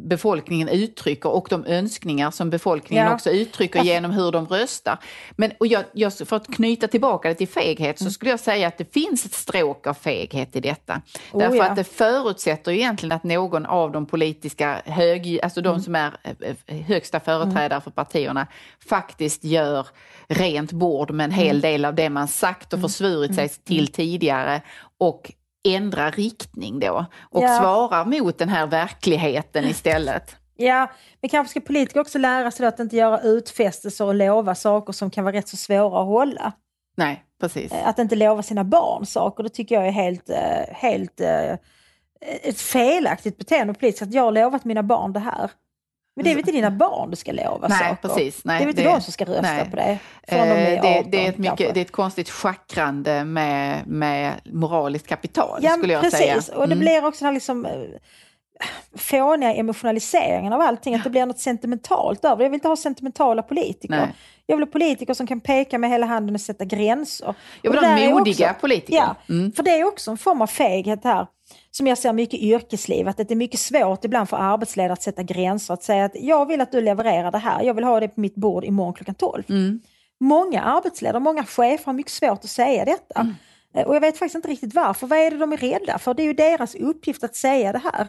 befolkningen 0.09 0.69
uttrycker 0.69 1.29
och 1.31 1.47
de 1.51 1.65
önskningar 1.67 2.31
som 2.31 2.51
befolkningen 2.51 3.07
Ja. 3.07 3.15
också 3.15 3.31
uttrycker 3.31 3.83
genom 3.83 4.11
hur 4.11 4.33
de 4.33 4.47
röstar. 4.47 4.99
Men, 5.31 5.53
och 5.59 5.67
jag, 5.67 5.85
jag, 5.93 6.13
för 6.13 6.37
att 6.37 6.55
knyta 6.55 6.89
tillbaka 6.89 7.29
det 7.29 7.35
till 7.35 7.49
feghet 7.49 7.99
så 7.99 8.11
skulle 8.11 8.31
jag 8.31 8.41
säga 8.41 8.69
att 8.69 8.79
det 8.79 8.93
finns 8.93 9.25
ett 9.27 9.35
stråk 9.35 9.87
av 9.87 9.95
feghet 9.95 10.57
i 10.57 10.61
detta. 10.61 11.01
Oh, 11.33 11.39
Därför 11.39 11.57
ja. 11.57 11.65
att 11.71 11.77
det 11.77 11.85
förutsätter 11.85 12.73
egentligen 12.73 13.13
att 13.13 13.25
någon 13.25 13.67
av 13.67 13.93
de 13.93 14.07
politiska 14.07 14.83
hög, 14.85 15.41
alltså 15.43 15.61
de 15.61 15.81
som 15.81 15.95
är 15.95 16.13
eh, 16.23 16.55
eh, 16.67 16.77
högsta 16.77 17.21
företrädare 17.21 17.81
för 17.81 17.91
partierna 17.91 18.47
faktiskt 18.89 19.45
gör 19.45 19.87
rent 20.29 20.73
bord 20.73 21.11
med 21.11 21.25
en 21.25 21.31
hel 21.31 21.61
del 21.61 21.85
av 21.85 21.95
det 21.95 22.11
man 22.11 22.29
sagt 22.29 22.73
och 22.73 22.81
försvurit 22.81 23.35
sig 23.35 23.49
till 23.49 23.89
tidigare 23.89 24.63
och 24.99 25.33
ändra 25.69 26.11
riktning 26.11 26.81
då 26.81 27.07
och 27.31 27.43
Ja. 27.43 27.59
svarar 27.59 28.05
mot 28.05 28.39
den 28.39 28.49
här 28.49 28.67
verkligheten 28.67 29.65
istället. 29.65 30.37
Ja, 30.57 30.91
men 31.21 31.29
kanske 31.29 31.51
ska 31.51 31.61
politiker 31.61 32.01
också 32.01 32.19
lära 32.19 32.51
sig 32.51 32.67
att 32.67 32.81
inte 32.81 32.97
göra 32.97 33.21
utfästelser 33.21 34.05
och 34.05 34.15
lova 34.15 34.55
saker 34.55 34.93
som 34.93 35.11
kan 35.11 35.25
vara 35.25 35.37
rätt 35.37 35.49
så 35.49 35.57
svåra 35.57 36.01
att 36.01 36.07
hålla. 36.07 36.53
Nej, 36.97 37.25
precis. 37.41 37.73
Att 37.73 37.99
inte 37.99 38.17
lova 38.17 38.43
sina 38.43 38.65
barn 38.65 39.07
saker, 39.07 39.43
det 39.43 39.49
tycker 39.49 39.75
jag 39.75 39.87
är 39.87 39.91
helt, 39.93 40.31
eh, 40.31 40.75
helt 40.75 41.21
eh, 41.21 41.53
ett 42.43 42.61
felaktigt 42.61 43.39
beteende 43.39 43.75
politiskt. 43.75 44.03
Att 44.03 44.15
jag 44.15 44.23
har 44.23 44.33
lovat 44.33 44.65
mina 44.65 44.83
barn 44.83 45.13
det 45.13 45.21
här. 45.21 45.51
Men 46.21 46.25
det 46.25 46.31
är 46.31 46.35
väl 46.35 46.39
inte 46.41 46.53
dina 46.53 46.71
barn 46.71 47.11
du 47.11 47.17
ska 47.17 47.33
lova 47.33 47.69
Nej, 47.69 47.79
saker? 47.79 48.09
precis. 48.09 48.45
Nej, 48.45 48.59
det 48.59 48.63
är 48.63 48.67
väl 48.67 48.71
inte 48.79 48.83
det- 48.83 48.95
de 48.95 49.01
som 49.01 49.13
ska 49.13 49.25
rösta 49.25 49.43
nej. 49.43 49.71
på 49.71 49.77
dig? 49.77 49.99
Från 50.29 50.39
de 50.39 50.45
är 50.45 50.77
Eh, 50.77 50.83
det, 50.83 50.99
18 50.99 51.11
det, 51.11 51.25
är 51.27 51.29
ett 51.29 51.39
mycket, 51.39 51.75
det 51.75 51.81
är 51.81 51.85
ett 51.85 51.93
konstigt 51.93 52.31
schackrande 52.31 53.25
med, 53.25 53.87
med 53.87 54.33
moraliskt 54.45 55.07
kapital 55.07 55.59
Ja, 55.63 55.71
skulle 55.71 55.93
jag 55.93 56.03
precis. 56.03 56.19
säga. 56.19 56.37
Och 56.57 56.69
det 56.69 56.75
Mm. 56.75 56.79
blir 56.79 57.05
också 57.07 57.19
den 57.19 57.27
här 57.27 57.33
liksom, 57.35 57.67
eh, 57.67 57.73
fåniga 58.97 59.55
emotionaliseringen 59.55 60.53
av 60.53 60.61
allting, 60.61 60.95
att 60.95 61.05
det 61.05 61.11
blir 61.11 61.27
något 61.27 61.39
sentimentalt 61.39 62.25
över. 62.25 62.43
Jag 62.43 62.51
vill 62.51 62.55
inte 62.57 62.69
ha 62.69 62.77
sentimentala 62.77 63.43
politiker. 63.43 63.95
Nej. 63.97 64.15
Jag 64.47 64.57
vill 64.57 64.67
ha 64.67 64.73
politiker 64.73 65.15
som 65.15 65.27
kan 65.27 65.41
peka 65.41 65.79
med 65.79 65.91
hela 65.91 66.07
handen 66.07 66.35
och 66.35 66.41
sätta 66.41 66.65
gränser. 66.65 67.35
Jag 67.63 67.71
vill 67.71 67.81
ha 67.85 67.97
modiga 68.19 68.51
också- 68.51 68.61
politiker. 68.61 68.97
Ja, 68.99 69.17
Mm. 69.29 69.53
för 69.53 69.63
det 69.63 69.71
är 69.81 69.85
också 69.85 70.11
en 70.11 70.19
form 70.19 70.43
av 70.43 70.47
feghet 70.47 71.05
här. 71.05 71.27
Som 71.71 71.87
jag 71.87 71.99
ser 71.99 72.13
mycket 72.13 72.41
i 72.41 72.51
yrkeslivet, 72.53 73.21
att 73.21 73.29
det 73.29 73.35
är 73.35 73.37
mycket 73.37 73.61
svårt 73.61 74.05
ibland 74.05 74.29
för 74.29 74.37
arbetsledare 74.37 74.93
att 74.93 75.03
sätta 75.03 75.23
gränser. 75.23 75.75
Att 75.75 75.83
säga 75.83 76.05
att 76.05 76.13
jag 76.15 76.47
vill 76.47 76.61
att 76.61 76.73
du 76.73 76.81
levererar 76.81 77.31
det 77.31 77.39
här, 77.39 77.63
jag 77.63 77.75
vill 77.75 77.85
ha 77.85 78.01
det 78.01 78.09
på 78.09 78.21
mitt 78.21 78.35
bord 78.35 78.65
imorgon 78.65 78.95
klockan 78.95 79.15
12. 79.15 79.43
Mm. 79.49 79.81
Många 80.21 80.63
arbetsledare, 80.63 81.21
många 81.21 81.45
chefer 81.45 81.87
har 81.87 81.93
mycket 81.93 82.13
svårt 82.13 82.45
att 82.45 82.51
säga 82.51 82.85
detta. 82.85 83.21
Mm. 83.21 83.35
Eh, 83.75 83.87
Och 83.87 83.95
jag 83.97 84.01
vet 84.01 84.19
faktiskt 84.19 84.35
inte 84.35 84.49
riktigt 84.49 84.75
varför. 84.75 85.07
Vad 85.07 85.19
är 85.19 85.31
det 85.31 85.37
de 85.37 85.53
är 85.53 85.57
rädda 85.57 85.99
för? 85.99 86.15
Det 86.15 86.23
är 86.23 86.25
ju 86.25 86.33
deras 86.33 86.75
uppgift 86.75 87.25
att 87.25 87.37
säga 87.37 87.73
det 87.73 87.79
här. 87.93 88.07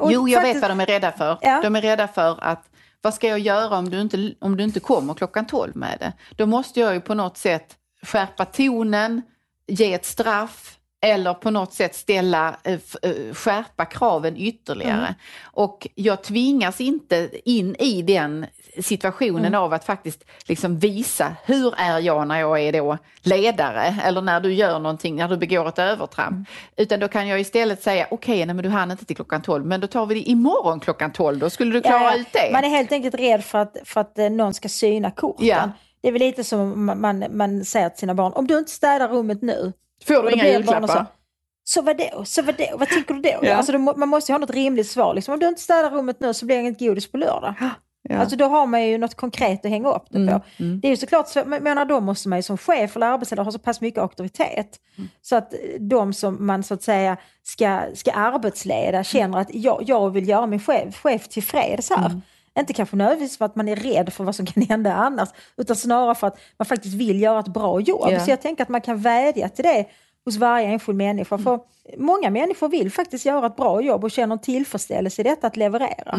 Och 0.00 0.12
Jo, 0.12 0.28
jag 0.28 0.42
faktiskt- 0.42 0.56
vet 0.56 0.62
vad 0.62 0.70
de 0.70 0.80
är 0.80 0.86
rädda 0.86 1.12
för. 1.12 1.38
Ja. 1.40 1.60
De 1.62 1.76
är 1.76 1.82
rädda 1.82 2.08
för 2.08 2.38
att 2.44 2.70
vad 3.02 3.14
ska 3.14 3.28
jag 3.28 3.38
göra 3.38 3.76
om 3.78 3.90
du, 3.90 4.00
inte, 4.00 4.34
om 4.40 4.56
du 4.56 4.64
inte 4.64 4.80
kommer 4.80 5.14
klockan 5.14 5.46
12 5.46 5.76
med 5.76 5.96
det? 6.00 6.12
Då 6.36 6.46
måste 6.46 6.80
jag 6.80 6.94
ju 6.94 7.00
på 7.00 7.14
något 7.14 7.36
sätt 7.36 7.74
skärpa 8.02 8.44
tonen, 8.44 9.22
ge 9.66 9.92
ett 9.94 10.04
straff 10.04 10.76
eller 11.06 11.34
på 11.34 11.50
något 11.50 11.72
sätt 11.72 11.94
ställa, 11.94 12.56
eh, 12.64 12.72
eh, 13.02 13.34
skärpa 13.34 13.84
kraven 13.84 14.36
ytterligare. 14.36 14.92
Mm. 15.06 15.14
Och 15.44 15.88
jag 15.94 16.22
tvingas 16.22 16.80
inte 16.80 17.30
in 17.44 17.76
i 17.78 18.02
den 18.02 18.46
situationen 18.80 19.44
Mm. 19.46 19.60
av 19.62 19.72
att 19.72 19.84
faktiskt 19.84 20.24
liksom 20.46 20.78
visa 20.78 21.36
hur 21.44 21.74
är 21.78 21.98
jag 21.98 22.28
när 22.28 22.40
jag 22.40 22.60
är 22.60 22.72
då 22.72 22.98
ledare 23.22 23.94
eller 24.04 24.22
när 24.22 24.40
du 24.40 24.52
gör 24.52 24.78
någonting, 24.78 25.16
när 25.16 25.28
du 25.28 25.36
begår 25.36 25.68
ett 25.68 25.78
övertramp. 25.78 26.30
Mm. 26.32 26.44
Utan 26.76 27.00
då 27.00 27.08
kan 27.08 27.28
jag 27.28 27.40
istället 27.40 27.82
säga 27.82 28.06
okej, 28.10 28.46
nej 28.46 28.54
men 28.54 28.62
du 28.62 28.68
hann 28.68 28.90
inte 28.90 29.04
till 29.04 29.16
klockan 29.16 29.42
12 29.42 29.66
men 29.66 29.80
då 29.80 29.86
tar 29.86 30.06
vi 30.06 30.14
det 30.14 30.20
imorgon 30.30 30.80
klockan 30.80 31.12
12 31.12 31.38
då 31.38 31.50
skulle 31.50 31.72
du 31.72 31.80
klara 31.82 32.02
Ja, 32.02 32.12
ja. 32.14 32.16
ut 32.20 32.32
det. 32.32 32.50
Man 32.52 32.64
är 32.64 32.68
helt 32.68 32.92
enkelt 32.92 33.14
rädd 33.14 33.44
för 33.44 33.58
att, 33.58 33.76
för 33.84 34.00
att 34.00 34.18
eh, 34.18 34.30
någon 34.30 34.54
ska 34.54 34.68
syna 34.68 35.10
korten. 35.10 35.46
Ja. 35.46 35.70
Det 36.00 36.08
är 36.08 36.12
väl 36.12 36.20
lite 36.22 36.44
som 36.44 36.86
man, 36.86 37.00
man, 37.00 37.24
man 37.30 37.64
säger 37.64 37.88
till 37.88 37.98
sina 37.98 38.14
barn, 38.14 38.32
om 38.32 38.46
du 38.46 38.58
inte 38.58 38.70
städar 38.70 39.08
rummet 39.08 39.42
nu, 39.42 39.72
Får 40.04 40.14
du 40.22 40.30
inga 40.34 40.44
julklappar? 40.52 40.80
så, 40.98 41.06
Så 41.64 41.82
vadå? 41.82 42.24
Så 42.24 42.42
vadå? 42.42 42.66
Vad 42.78 42.88
tycker 42.88 43.14
du 43.14 43.20
då? 43.20 43.38
Ja. 43.42 43.54
Alltså, 43.54 43.72
då 43.72 43.78
man 43.78 44.08
måste 44.08 44.32
ju 44.32 44.34
ha 44.34 44.38
något 44.38 44.50
rimligt 44.50 44.86
svar. 44.90 45.14
Liksom. 45.14 45.34
Om 45.34 45.40
du 45.40 45.48
inte 45.48 45.60
städar 45.60 45.90
rummet 45.90 46.20
nu 46.20 46.34
så 46.34 46.46
blir 46.46 46.56
det 46.56 46.62
inget 46.62 46.78
godis 46.78 47.10
på 47.12 47.16
lördag. 47.16 47.54
Ja. 47.60 47.70
Alltså 48.18 48.36
då 48.36 48.44
har 48.44 48.66
man 48.66 48.86
ju 48.86 48.98
något 48.98 49.14
konkret 49.14 49.64
att 49.64 49.70
hänga 49.70 49.88
upp 49.88 50.04
det 50.10 50.18
på. 50.26 50.40
Mm, 50.62 50.80
Det 50.80 50.88
är 50.88 50.90
ju 50.90 50.96
såklart, 50.96 51.28
så- 51.28 51.42
men 51.46 51.62
menar, 51.62 51.84
då 51.84 52.00
måste 52.00 52.28
man 52.28 52.38
ju 52.38 52.42
som 52.42 52.58
chef 52.58 52.96
eller 52.96 53.06
arbetsledare 53.06 53.44
ha 53.44 53.52
så 53.52 53.58
pass 53.58 53.80
mycket 53.80 54.00
auktoritet. 54.00 54.76
Mm. 54.98 55.08
Så 55.22 55.36
att 55.36 55.52
de 55.80 56.12
som 56.12 56.46
man 56.46 56.62
så 56.62 56.74
att 56.74 56.82
säga 56.82 57.16
ska, 57.42 57.80
ska 57.94 58.12
arbetsleda 58.12 59.04
känner 59.04 59.38
att 59.38 59.54
jag, 59.54 59.82
jag 59.86 60.10
vill 60.10 60.28
göra 60.28 60.46
min 60.46 60.60
chef, 60.60 60.96
chef 60.96 61.28
tillfreds 61.28 61.90
här. 61.90 62.20
Mm. 62.56 62.62
Inte 62.62 62.72
kanske 62.72 62.96
nödvändigtvis 62.96 63.38
för 63.38 63.44
att 63.44 63.56
man 63.56 63.68
är 63.68 63.76
rädd 63.76 64.12
för 64.12 64.24
vad 64.24 64.34
som 64.34 64.46
kan 64.46 64.62
hända 64.62 64.92
annars, 64.92 65.28
utan 65.56 65.76
snarare 65.76 66.14
för 66.14 66.26
att 66.26 66.38
man 66.58 66.66
faktiskt 66.66 66.94
vill 66.94 67.20
göra 67.22 67.40
ett 67.40 67.48
bra 67.48 67.80
jobb. 67.80 68.08
Ja. 68.10 68.20
Så 68.20 68.30
jag 68.30 68.40
tänker 68.42 68.62
att 68.62 68.68
man 68.68 68.80
kan 68.80 68.98
vädja 68.98 69.48
till 69.48 69.64
det 69.64 69.84
hos 70.24 70.36
varje 70.36 70.66
enskild 70.66 70.98
människa. 70.98 71.38
För 71.38 71.60
många 71.98 72.30
människor 72.30 72.68
vill 72.68 72.92
faktiskt 72.92 73.26
göra 73.26 73.46
ett 73.46 73.56
bra 73.56 73.80
jobb 73.80 74.04
och 74.04 74.10
känner 74.10 74.32
en 74.32 74.38
tillfredsställelse 74.40 75.20
i 75.22 75.24
detta 75.24 75.46
att 75.46 75.56
leverera. 75.56 76.18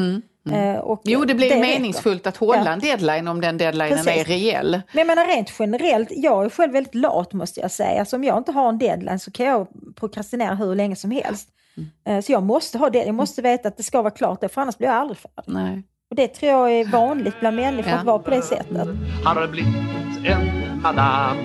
Eh, 0.51 0.79
och 0.79 1.01
Jo, 1.03 1.25
det 1.25 1.33
blir 1.35 1.49
räcker. 1.49 1.61
meningsfullt 1.61 2.27
att 2.27 2.37
hålla 2.37 2.65
Ja. 2.65 2.71
en 2.73 2.79
deadline 2.79 3.27
om 3.27 3.41
den 3.41 3.57
deadlinen 3.57 3.89
Precis. 4.05 4.07
är 4.21 4.23
reell. 4.25 4.71
Men 4.71 4.81
jag 4.99 5.07
menar 5.07 5.25
rent 5.35 5.53
generellt, 5.59 6.09
jag 6.11 6.45
är 6.45 6.49
själv 6.49 6.73
väldigt 6.73 6.95
lat 6.95 7.33
måste 7.33 7.59
jag 7.59 7.71
säga. 7.71 8.05
Så 8.05 8.15
om 8.15 8.23
jag 8.23 8.37
inte 8.37 8.51
har 8.51 8.69
en 8.69 8.77
deadline 8.77 9.19
så 9.19 9.31
kan 9.31 9.45
jag 9.45 9.67
prokrastinera 9.95 10.55
hur 10.55 10.75
länge 10.75 10.95
som 10.95 11.11
helst. 11.11 11.49
Eh, 12.07 12.21
Så 12.21 12.31
jag 12.31 12.43
måste 12.43 12.77
ha 12.77 12.89
det, 12.89 13.03
jag 13.05 13.15
måste 13.15 13.41
veta 13.41 13.67
att 13.67 13.77
det 13.77 13.83
ska 13.83 14.01
vara 14.01 14.11
klart, 14.13 14.51
för 14.53 14.61
annars 14.61 14.77
blir 14.77 14.87
jag 14.87 14.97
aldrig 14.97 15.17
färdig. 15.17 15.53
Nej. 15.53 15.83
Och 16.09 16.15
det 16.15 16.27
tror 16.27 16.51
jag 16.51 16.71
är 16.71 16.85
vanligt 16.85 17.39
bland 17.39 17.55
människor 17.55 17.91
Ja. 17.91 17.97
att 17.97 18.05
vara 18.05 18.19
på 18.19 18.29
det 18.29 18.41
sättet. 18.41 18.87
Har 19.23 19.47
blivit 19.47 19.75
en 20.25 20.81
madam 20.81 21.37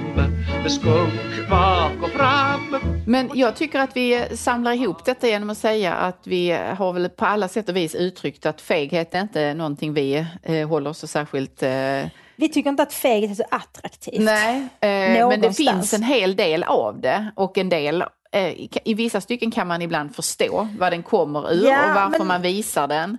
med 0.62 0.72
skunk 0.72 1.48
bak 1.50 1.92
och 2.02 2.10
fram 2.10 2.76
Men 3.06 3.30
jag 3.34 3.56
tycker 3.56 3.78
att 3.80 3.96
vi 3.96 4.24
samlar 4.36 4.72
ihop 4.72 5.04
detta 5.04 5.28
genom 5.28 5.50
att 5.50 5.58
säga 5.58 5.94
att 5.94 6.18
vi 6.24 6.50
har 6.78 6.92
väl 6.92 7.08
på 7.08 7.26
alla 7.26 7.48
sätt 7.48 7.68
och 7.68 7.76
vis 7.76 7.94
uttryckt 7.94 8.46
att 8.46 8.60
feghet 8.60 9.14
är 9.14 9.20
inte 9.20 9.54
någonting 9.54 9.94
vi 9.94 10.26
eh, 10.42 10.68
håller 10.68 10.92
så 10.92 11.06
särskilt... 11.06 11.62
Eh, 11.62 12.02
Vi 12.36 12.48
tycker 12.52 12.70
inte 12.70 12.82
att 12.82 12.92
feghet 12.92 13.30
är 13.30 13.34
så 13.34 13.44
attraktivt. 13.50 14.20
nej, 14.22 14.56
eh, 14.80 15.28
men 15.28 15.40
det 15.40 15.52
finns 15.56 15.94
en 15.94 16.02
hel 16.02 16.36
del 16.36 16.62
av 16.62 17.00
det 17.00 17.30
och 17.36 17.58
en 17.58 17.68
del 17.68 18.04
eh, 18.32 18.48
i, 18.48 18.70
i 18.84 18.94
vissa 18.94 19.20
stycken 19.20 19.50
kan 19.50 19.66
man 19.68 19.82
ibland 19.82 20.14
förstå 20.16 20.68
vad 20.78 20.92
den 20.92 21.02
kommer 21.02 21.52
ur 21.52 21.66
Ja, 21.68 21.88
och 21.88 21.94
varför 21.94 22.18
men- 22.18 22.26
man 22.26 22.42
visar 22.42 22.88
den. 22.88 23.18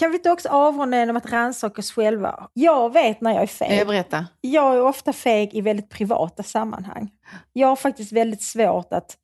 Kan 0.00 0.10
vi 0.10 0.16
inte 0.16 0.30
också 0.30 0.48
avrunda 0.48 0.98
genom 0.98 1.16
att 1.16 1.32
rannsaka 1.32 1.80
oss 1.80 1.92
själva? 1.92 2.48
Jag 2.52 2.92
vet 2.92 3.20
när 3.20 3.32
jag 3.32 3.42
är 3.42 3.46
feg. 3.46 3.86
Berätta. 3.86 4.26
Jag 4.40 4.74
är 4.74 4.82
ofta 4.82 5.12
feg 5.12 5.54
i 5.54 5.60
väldigt 5.60 5.88
privata 5.88 6.42
sammanhang. 6.42 7.10
Jag 7.52 7.68
har 7.68 7.76
faktiskt 7.76 8.12
väldigt 8.12 8.42
svårt 8.42 8.92
att, 8.92 9.16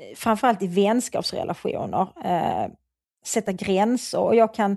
eh, 0.00 0.16
framförallt 0.16 0.62
i 0.62 0.66
vänskapsrelationer, 0.66 2.06
eh, 2.24 2.72
sätta 3.26 3.52
gränser. 3.52 4.20
Och 4.20 4.36
jag 4.36 4.54
kan 4.54 4.76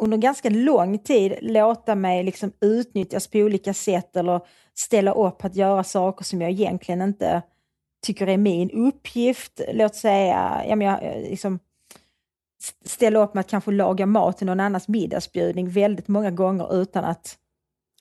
under 0.00 0.16
ganska 0.16 0.50
lång 0.50 0.98
tid 0.98 1.38
låta 1.40 1.94
mig 1.94 2.22
liksom 2.22 2.52
utnyttjas 2.60 3.26
på 3.26 3.38
olika 3.38 3.74
sätt 3.74 4.16
eller 4.16 4.40
ställa 4.74 5.12
upp 5.12 5.44
att 5.44 5.56
göra 5.56 5.84
saker 5.84 6.24
som 6.24 6.42
jag 6.42 6.50
egentligen 6.50 7.02
inte 7.02 7.42
tycker 8.06 8.26
är 8.26 8.36
min 8.36 8.70
uppgift. 8.70 9.60
Låt 9.72 9.94
säga, 9.94 10.64
ja, 10.68 10.76
men 10.76 10.86
jag, 10.86 11.02
eh, 11.02 11.30
liksom, 11.30 11.58
ställa 12.96 13.18
upp 13.18 13.34
med 13.34 13.40
att 13.40 13.50
kanske 13.50 13.70
laga 13.70 14.06
mat 14.06 14.38
till 14.38 14.46
någon 14.46 14.60
annans 14.60 14.88
middagsbjudning 14.88 15.68
väldigt 15.68 16.08
många 16.08 16.30
gånger 16.30 16.82
utan 16.82 17.04
att 17.04 17.36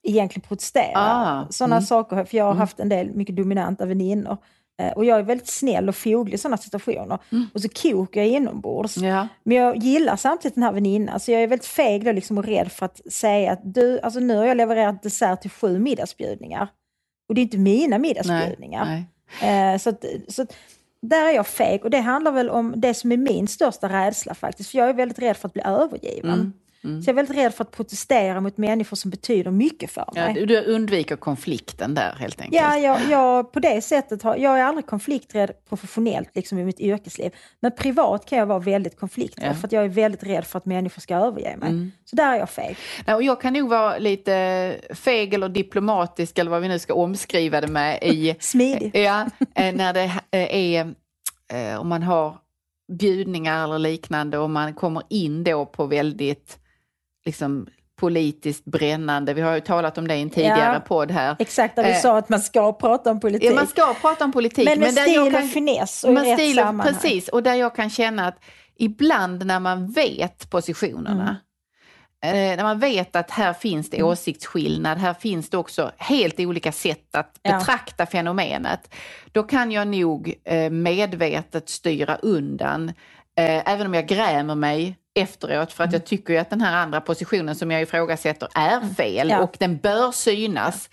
egentligen 0.04 0.48
protestera. 0.48 0.91
Ah, 0.96 1.48
Sådana 1.50 1.76
mm. 1.76 1.86
saker, 1.86 2.24
för 2.26 2.38
jag 2.38 2.43
har 2.46 2.52
Mm. 2.52 2.60
haft 2.60 2.80
en 2.80 2.89
del 2.89 3.12
mycket 3.16 3.36
dominanta 3.36 3.86
väninnor. 3.86 4.38
Eh, 4.82 4.91
Och 4.93 5.06
jag 5.06 5.20
är 5.20 5.24
väldigt 5.24 5.48
snäll 5.48 5.89
och 5.89 5.96
foglig 5.96 6.34
i 6.34 6.38
sådana 6.38 6.58
situationer. 6.58 7.18
Mm. 7.32 7.46
Och 7.54 7.62
så 7.62 7.70
kokar 7.70 8.22
jag 8.22 8.30
inombords. 8.30 8.98
Ja. 8.98 9.28
Men 9.43 9.58
jag 9.58 9.78
gillar 9.78 10.16
samtidigt 10.16 10.56
den 10.56 10.64
här 10.64 10.72
väninnan, 10.72 11.20
så 11.20 11.32
jag 11.32 11.43
är 11.43 11.48
väldigt 11.48 11.68
feg 11.68 12.06
då 12.06 12.12
liksom 12.12 12.38
och 12.38 12.46
rädd 12.46 12.72
för 12.72 12.86
att 12.86 13.02
säga 13.14 13.52
att 13.52 13.60
du, 13.64 14.00
alltså 14.00 14.20
nu 14.20 14.38
har 14.38 14.46
jag 14.46 14.58
levererat 14.58 15.04
dessert 15.04 15.41
till 15.41 15.50
sju 15.52 15.80
middagsbjudningar. 15.80 16.68
Och 17.30 17.36
det 17.36 17.41
är 17.41 17.43
inte 17.43 17.58
mina 17.58 17.98
middagsbjudningar. 17.98 18.86
Nej. 19.41 19.74
Eh, 19.74 19.78
så, 19.78 19.89
att, 19.89 20.06
så 20.28 20.41
att, 20.41 20.54
där 21.08 21.26
är 21.26 21.32
jag 21.32 21.47
feg 21.47 21.84
och 21.84 21.89
det 21.89 21.99
handlar 21.99 22.32
väl 22.32 22.49
om 22.49 22.74
det 22.78 22.93
som 22.93 23.12
är 23.12 23.18
min 23.18 23.47
största 23.47 23.89
rädsla 23.89 24.34
faktiskt. 24.34 24.72
För 24.72 24.78
jag 24.78 24.89
är 24.89 24.93
väldigt 24.93 25.20
rädd 25.20 25.38
för 25.38 25.47
att 25.47 25.53
bli 25.53 25.62
övergiven. 25.66 26.34
Mm, 26.34 26.53
mm. 26.86 27.01
Så 27.03 27.09
jag 27.09 27.13
är 27.13 27.15
väldigt 27.15 27.38
rädd 27.38 27.53
för 27.53 27.63
att 27.63 27.71
protestera 27.71 28.41
mot 28.41 28.57
människor 28.57 28.97
som 28.97 29.11
betyder 29.11 29.51
mycket 29.51 29.91
för 29.91 30.05
Ja, 30.15 30.21
mig. 30.21 30.33
du, 30.33 30.45
du 30.45 30.61
undviker 30.63 31.15
konflikten 31.15 31.93
där 31.95 32.15
helt 32.19 32.41
enkelt. 32.41 32.61
Ja, 32.61 32.77
jag, 32.77 32.99
jag, 33.09 33.51
på 33.53 33.59
det 33.59 33.81
sättet 33.81 34.23
har, 34.23 34.36
jag 34.36 34.59
är 34.59 34.63
aldrig 34.63 34.86
konflikträdd 34.86 35.51
professionellt 35.69 36.29
liksom 36.33 36.57
i 36.59 36.65
mitt 36.65 36.79
yrkesliv. 36.79 37.31
Men 37.59 37.71
privat 37.71 38.25
kan 38.25 38.38
jag 38.39 38.45
vara 38.45 38.59
väldigt 38.59 38.99
konflikträdd 38.99 39.49
Ja. 39.49 39.53
för 39.53 39.67
att 39.67 39.71
jag 39.71 39.83
är 39.83 39.89
väldigt 39.89 40.23
rädd 40.23 40.45
för 40.45 40.57
att 40.57 40.65
människor 40.65 41.01
ska 41.01 41.15
överge 41.15 41.57
mig. 41.57 41.69
Mm. 41.69 41.91
Så 42.05 42.15
där 42.15 42.33
är 42.33 42.39
jag 42.39 42.49
feg. 42.49 42.77
Nej, 43.07 43.15
och 43.15 43.23
jag 43.23 43.41
kan 43.41 43.53
nog 43.53 43.69
vara 43.69 43.97
lite 43.97 44.75
feg 44.93 45.33
eller 45.33 45.49
diplomatisk 45.49 46.38
eller 46.39 46.51
vad 46.51 46.61
vi 46.61 46.67
nu 46.67 46.79
ska 46.79 46.93
omskriva 46.93 47.61
det 47.61 47.67
med 47.67 47.99
i 48.03 48.36
Smidig. 48.39 48.91
Ja, 48.95 49.25
eh, 49.55 49.75
när 49.75 49.93
det 49.93 50.03
eh, 50.31 50.55
är 50.55 50.93
eh, 51.53 51.79
om 51.81 51.88
man 51.89 52.03
har 52.03 52.38
bjudningar 52.99 53.63
eller 53.63 53.79
liknande 53.79 54.38
och 54.38 54.49
man 54.49 54.73
kommer 54.73 55.03
in 55.09 55.43
då 55.43 55.65
på 55.65 55.86
väldigt 55.86 56.57
liksom 57.26 57.67
politiskt 57.99 58.65
brännande. 58.65 59.34
Vi 59.34 59.41
har 59.41 59.53
ju 59.55 59.61
talat 59.61 59.97
om 59.97 60.07
det 60.07 60.15
i 60.15 60.21
en 60.21 60.30
tidigare 60.30 60.73
Ja. 60.73 60.80
podd 60.80 61.11
här. 61.11 61.36
Exakt, 61.39 61.76
där 61.76 61.84
vi 61.84 61.89
Eh, 61.91 61.97
sa 61.99 62.17
att 62.17 62.30
man 62.30 62.39
ska 62.39 62.73
prata 62.73 63.11
om 63.11 63.19
politik. 63.19 63.49
Ja, 63.49 63.55
man 63.55 63.67
ska 63.67 63.93
prata 64.01 64.23
om 64.26 64.32
politik. 64.32 64.65
men 64.65 64.80
med 64.80 64.95
där 64.95 65.01
stil 65.03 65.19
och 65.19 65.32
kan- 65.32 65.47
finess 65.47 66.03
och 66.03 66.13
men 66.13 66.38
stil, 66.38 66.55
sammanhang. 66.55 66.93
Precis, 66.93 67.28
och 67.28 67.43
där 67.43 67.53
jag 67.55 67.76
kan 67.76 67.89
känna 67.89 68.28
att 68.28 68.43
ibland 68.78 69.45
när 69.45 69.59
man 69.59 69.91
vet 69.91 70.49
positionerna, 70.49 71.38
Mm. 72.23 72.51
eh, 72.51 72.57
när 72.57 72.63
man 72.63 72.80
vet 72.80 73.15
att 73.15 73.32
här 73.32 73.53
finns 73.53 73.89
det 73.89 74.03
åsiktsskillnad, 74.03 74.97
här 74.97 75.13
finns 75.13 75.49
det 75.49 75.57
också 75.57 75.91
helt 75.97 76.39
olika 76.39 76.71
sätt 76.71 77.15
att 77.15 77.39
Ja. 77.41 77.57
betrakta 77.57 78.05
fenomenet, 78.05 78.93
då 79.32 79.43
kan 79.43 79.71
jag 79.71 79.88
nog 79.88 80.34
eh, 80.43 80.69
medvetet 80.69 81.69
styra 81.69 82.15
undan, 82.15 82.89
eh, 83.38 83.71
även 83.73 83.88
om 83.88 83.93
jag 83.93 84.07
grämer 84.07 84.55
mig 84.55 84.97
efteråt 85.16 85.74
för 85.74 85.84
att 85.84 85.88
Mm. 85.89 85.93
jag 85.99 86.05
tycker 86.05 86.34
ju 86.34 86.39
att 86.39 86.49
den 86.49 86.61
här 86.61 86.76
andra 86.78 87.01
positionen 87.01 87.55
som 87.55 87.72
jag 87.72 87.82
ifrågasätter 87.82 88.49
är 88.55 88.93
fel 88.93 89.30
Ja. 89.30 89.39
och 89.39 89.55
den 89.59 89.78
bör 89.78 90.11
synas. 90.11 90.89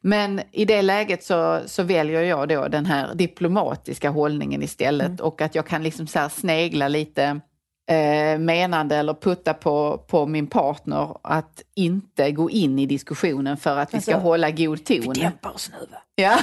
Men 0.00 0.40
i 0.52 0.64
det 0.64 0.82
läget 0.82 1.24
så, 1.24 1.60
så 1.66 1.82
väljer 1.82 2.22
jag 2.22 2.48
då 2.48 2.68
den 2.68 2.86
här 2.86 3.14
diplomatiska 3.14 4.10
hållningen 4.10 4.62
istället 4.62 5.06
Mm. 5.06 5.20
och 5.26 5.40
att 5.40 5.54
jag 5.54 5.66
kan 5.66 5.82
liksom 5.82 6.06
så 6.06 6.28
snegla 6.28 6.88
lite 6.88 7.40
eh, 7.88 8.38
menande 8.38 8.96
eller 8.96 9.14
putta 9.14 9.54
på, 9.54 9.98
på 10.06 10.26
min 10.26 10.46
partner 10.46 11.16
att 11.22 11.62
inte 11.74 12.30
gå 12.32 12.50
in 12.50 12.78
i 12.78 12.86
diskussionen 12.86 13.56
för 13.56 13.76
att 13.76 13.94
vi 13.94 14.00
ska 14.00 14.14
Alltså, 14.14 14.28
hålla 14.28 14.50
god 14.50 14.84
ton. 14.84 14.96
Vi 15.14 15.20
dämpar 15.20 15.50
oss 15.54 15.70
nu 15.80 15.86
va? 15.92 15.98
Ja. 16.14 16.38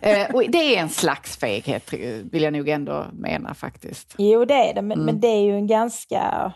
eh, 0.10 0.34
och 0.34 0.42
det 0.48 0.76
är 0.76 0.80
en 0.80 0.88
slags 0.88 1.36
feghet 1.36 1.92
vill 2.32 2.42
jag 2.42 2.52
nog 2.52 2.68
ändå 2.68 3.06
mena 3.12 3.54
faktiskt. 3.54 4.14
Jo, 4.18 4.44
det 4.44 4.54
är 4.54 4.74
det, 4.74 4.82
men, 4.82 4.92
Mm. 4.98 5.06
men 5.06 5.20
det 5.20 5.28
är 5.28 5.40
ju 5.44 5.54
en 5.56 5.66
ganska... 5.66 6.52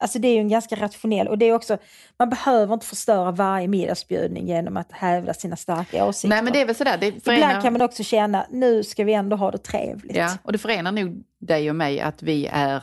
Alltså 0.00 0.18
det 0.18 0.28
är 0.28 0.32
ju 0.34 0.40
en 0.40 0.48
ganska 0.48 0.76
rationell 0.76 1.28
och 1.28 1.38
det 1.38 1.44
är 1.48 1.52
också, 1.52 1.78
man 2.18 2.30
behöver 2.30 2.74
inte 2.74 2.86
förstöra 2.86 3.30
varje 3.30 3.68
middagsbjudning 3.68 4.46
genom 4.48 4.76
att 4.76 4.92
hävda 4.92 5.34
sina 5.34 5.56
starka 5.56 6.04
åsikter. 6.04 6.28
Nej 6.28 6.42
men 6.42 6.52
det 6.52 6.60
är 6.60 6.66
väl 6.66 6.74
sådär, 6.74 6.98
det 7.00 7.24
förenar, 7.24 7.42
Ibland 7.48 7.62
kan 7.62 7.72
man 7.72 7.82
också 7.82 8.02
känna, 8.02 8.46
nu 8.50 8.84
ska 8.84 9.04
vi 9.04 9.12
ändå 9.12 9.36
ha 9.36 9.50
det 9.50 9.58
trevligt. 9.58 10.16
ja, 10.16 10.38
och 10.42 10.52
det 10.52 10.58
förenar 10.58 10.92
nog 10.92 11.22
dig 11.40 11.70
och 11.70 11.76
mig 11.76 12.00
att 12.00 12.22
vi 12.22 12.48
är 12.52 12.82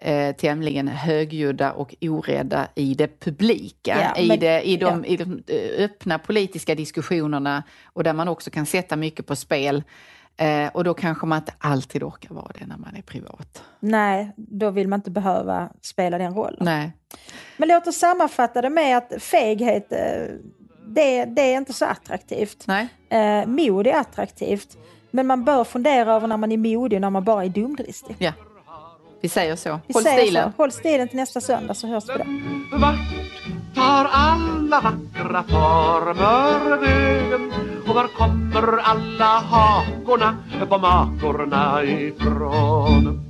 eh, 0.00 0.36
tämligen 0.36 0.88
högljudda 0.88 1.72
och 1.72 1.94
orädda 2.00 2.68
i 2.74 2.94
det 2.94 3.20
publika, 3.20 3.98
Ja, 4.14 4.20
i, 4.22 4.28
men- 4.28 4.38
det, 4.38 4.62
i, 4.62 4.76
de, 4.76 5.04
i 5.04 5.16
de 5.16 5.42
eh, 5.46 5.84
öppna 5.84 6.18
politiska 6.18 6.74
diskussionerna 6.74 7.62
och 7.84 8.04
där 8.04 8.12
man 8.12 8.28
också 8.28 8.50
kan 8.50 8.66
sätta 8.66 8.96
mycket 8.96 9.26
på 9.26 9.36
spel. 9.36 9.82
Eh, 10.36 10.68
och 10.74 10.84
då 10.84 10.94
kanske 10.94 11.26
man 11.26 11.38
inte 11.38 11.52
alltid 11.58 12.02
orkar 12.02 12.34
vara 12.34 12.50
det 12.58 12.66
när 12.66 12.76
man 12.76 12.96
är 12.96 13.02
privat. 13.02 13.62
Nej, 13.80 14.32
då 14.36 14.70
vill 14.70 14.88
man 14.88 14.98
inte 14.98 15.10
behöva 15.10 15.68
spela 15.82 16.18
den 16.18 16.34
rollen. 16.34 16.58
Nej. 16.60 16.92
Men 17.56 17.68
låt 17.68 17.86
oss 17.86 17.96
sammanfatta 17.96 18.62
det 18.62 18.70
med 18.70 18.96
att 18.98 19.12
feghet, 19.22 19.92
eh, 19.92 19.98
det, 20.86 21.24
det 21.24 21.42
är 21.42 21.56
inte 21.56 21.72
så 21.72 21.84
attraktivt. 21.84 22.64
Nej. 22.66 22.88
Eh, 23.08 23.46
mod 23.46 23.86
är 23.86 23.94
attraktivt, 23.94 24.76
men 25.10 25.26
man 25.26 25.44
bör 25.44 25.64
fundera 25.64 26.14
över 26.14 26.26
när 26.26 26.36
man 26.36 26.52
är 26.52 26.56
modig 26.56 26.96
och 26.96 27.00
när 27.00 27.10
man 27.10 27.24
bara 27.24 27.44
är 27.44 27.48
dumdristig. 27.48 28.16
Ja. 28.18 28.32
Vi 29.20 29.28
säger 29.28 29.56
så. 29.56 29.80
Vi 29.86 29.94
Håll 29.94 30.02
säger 30.02 30.22
stilen. 30.22 30.52
Så. 30.52 30.62
Håll 30.62 30.72
stilen 30.72 31.08
till 31.08 31.16
nästa 31.16 31.40
söndag 31.40 31.74
så 31.74 31.86
hörs 31.86 32.04
vi 32.08 32.12
då. 32.12 32.24
Vart 32.78 32.96
tar 33.74 34.08
alla 34.12 34.80
vackra 34.80 35.42
former 35.42 36.76
vägen? 36.76 37.52
Var 37.96 38.08
kommer 38.08 38.78
alla 38.78 39.24
hakorna 39.24 40.36
på 40.68 40.78
makorna 40.78 41.84
ifrån? 41.84 43.25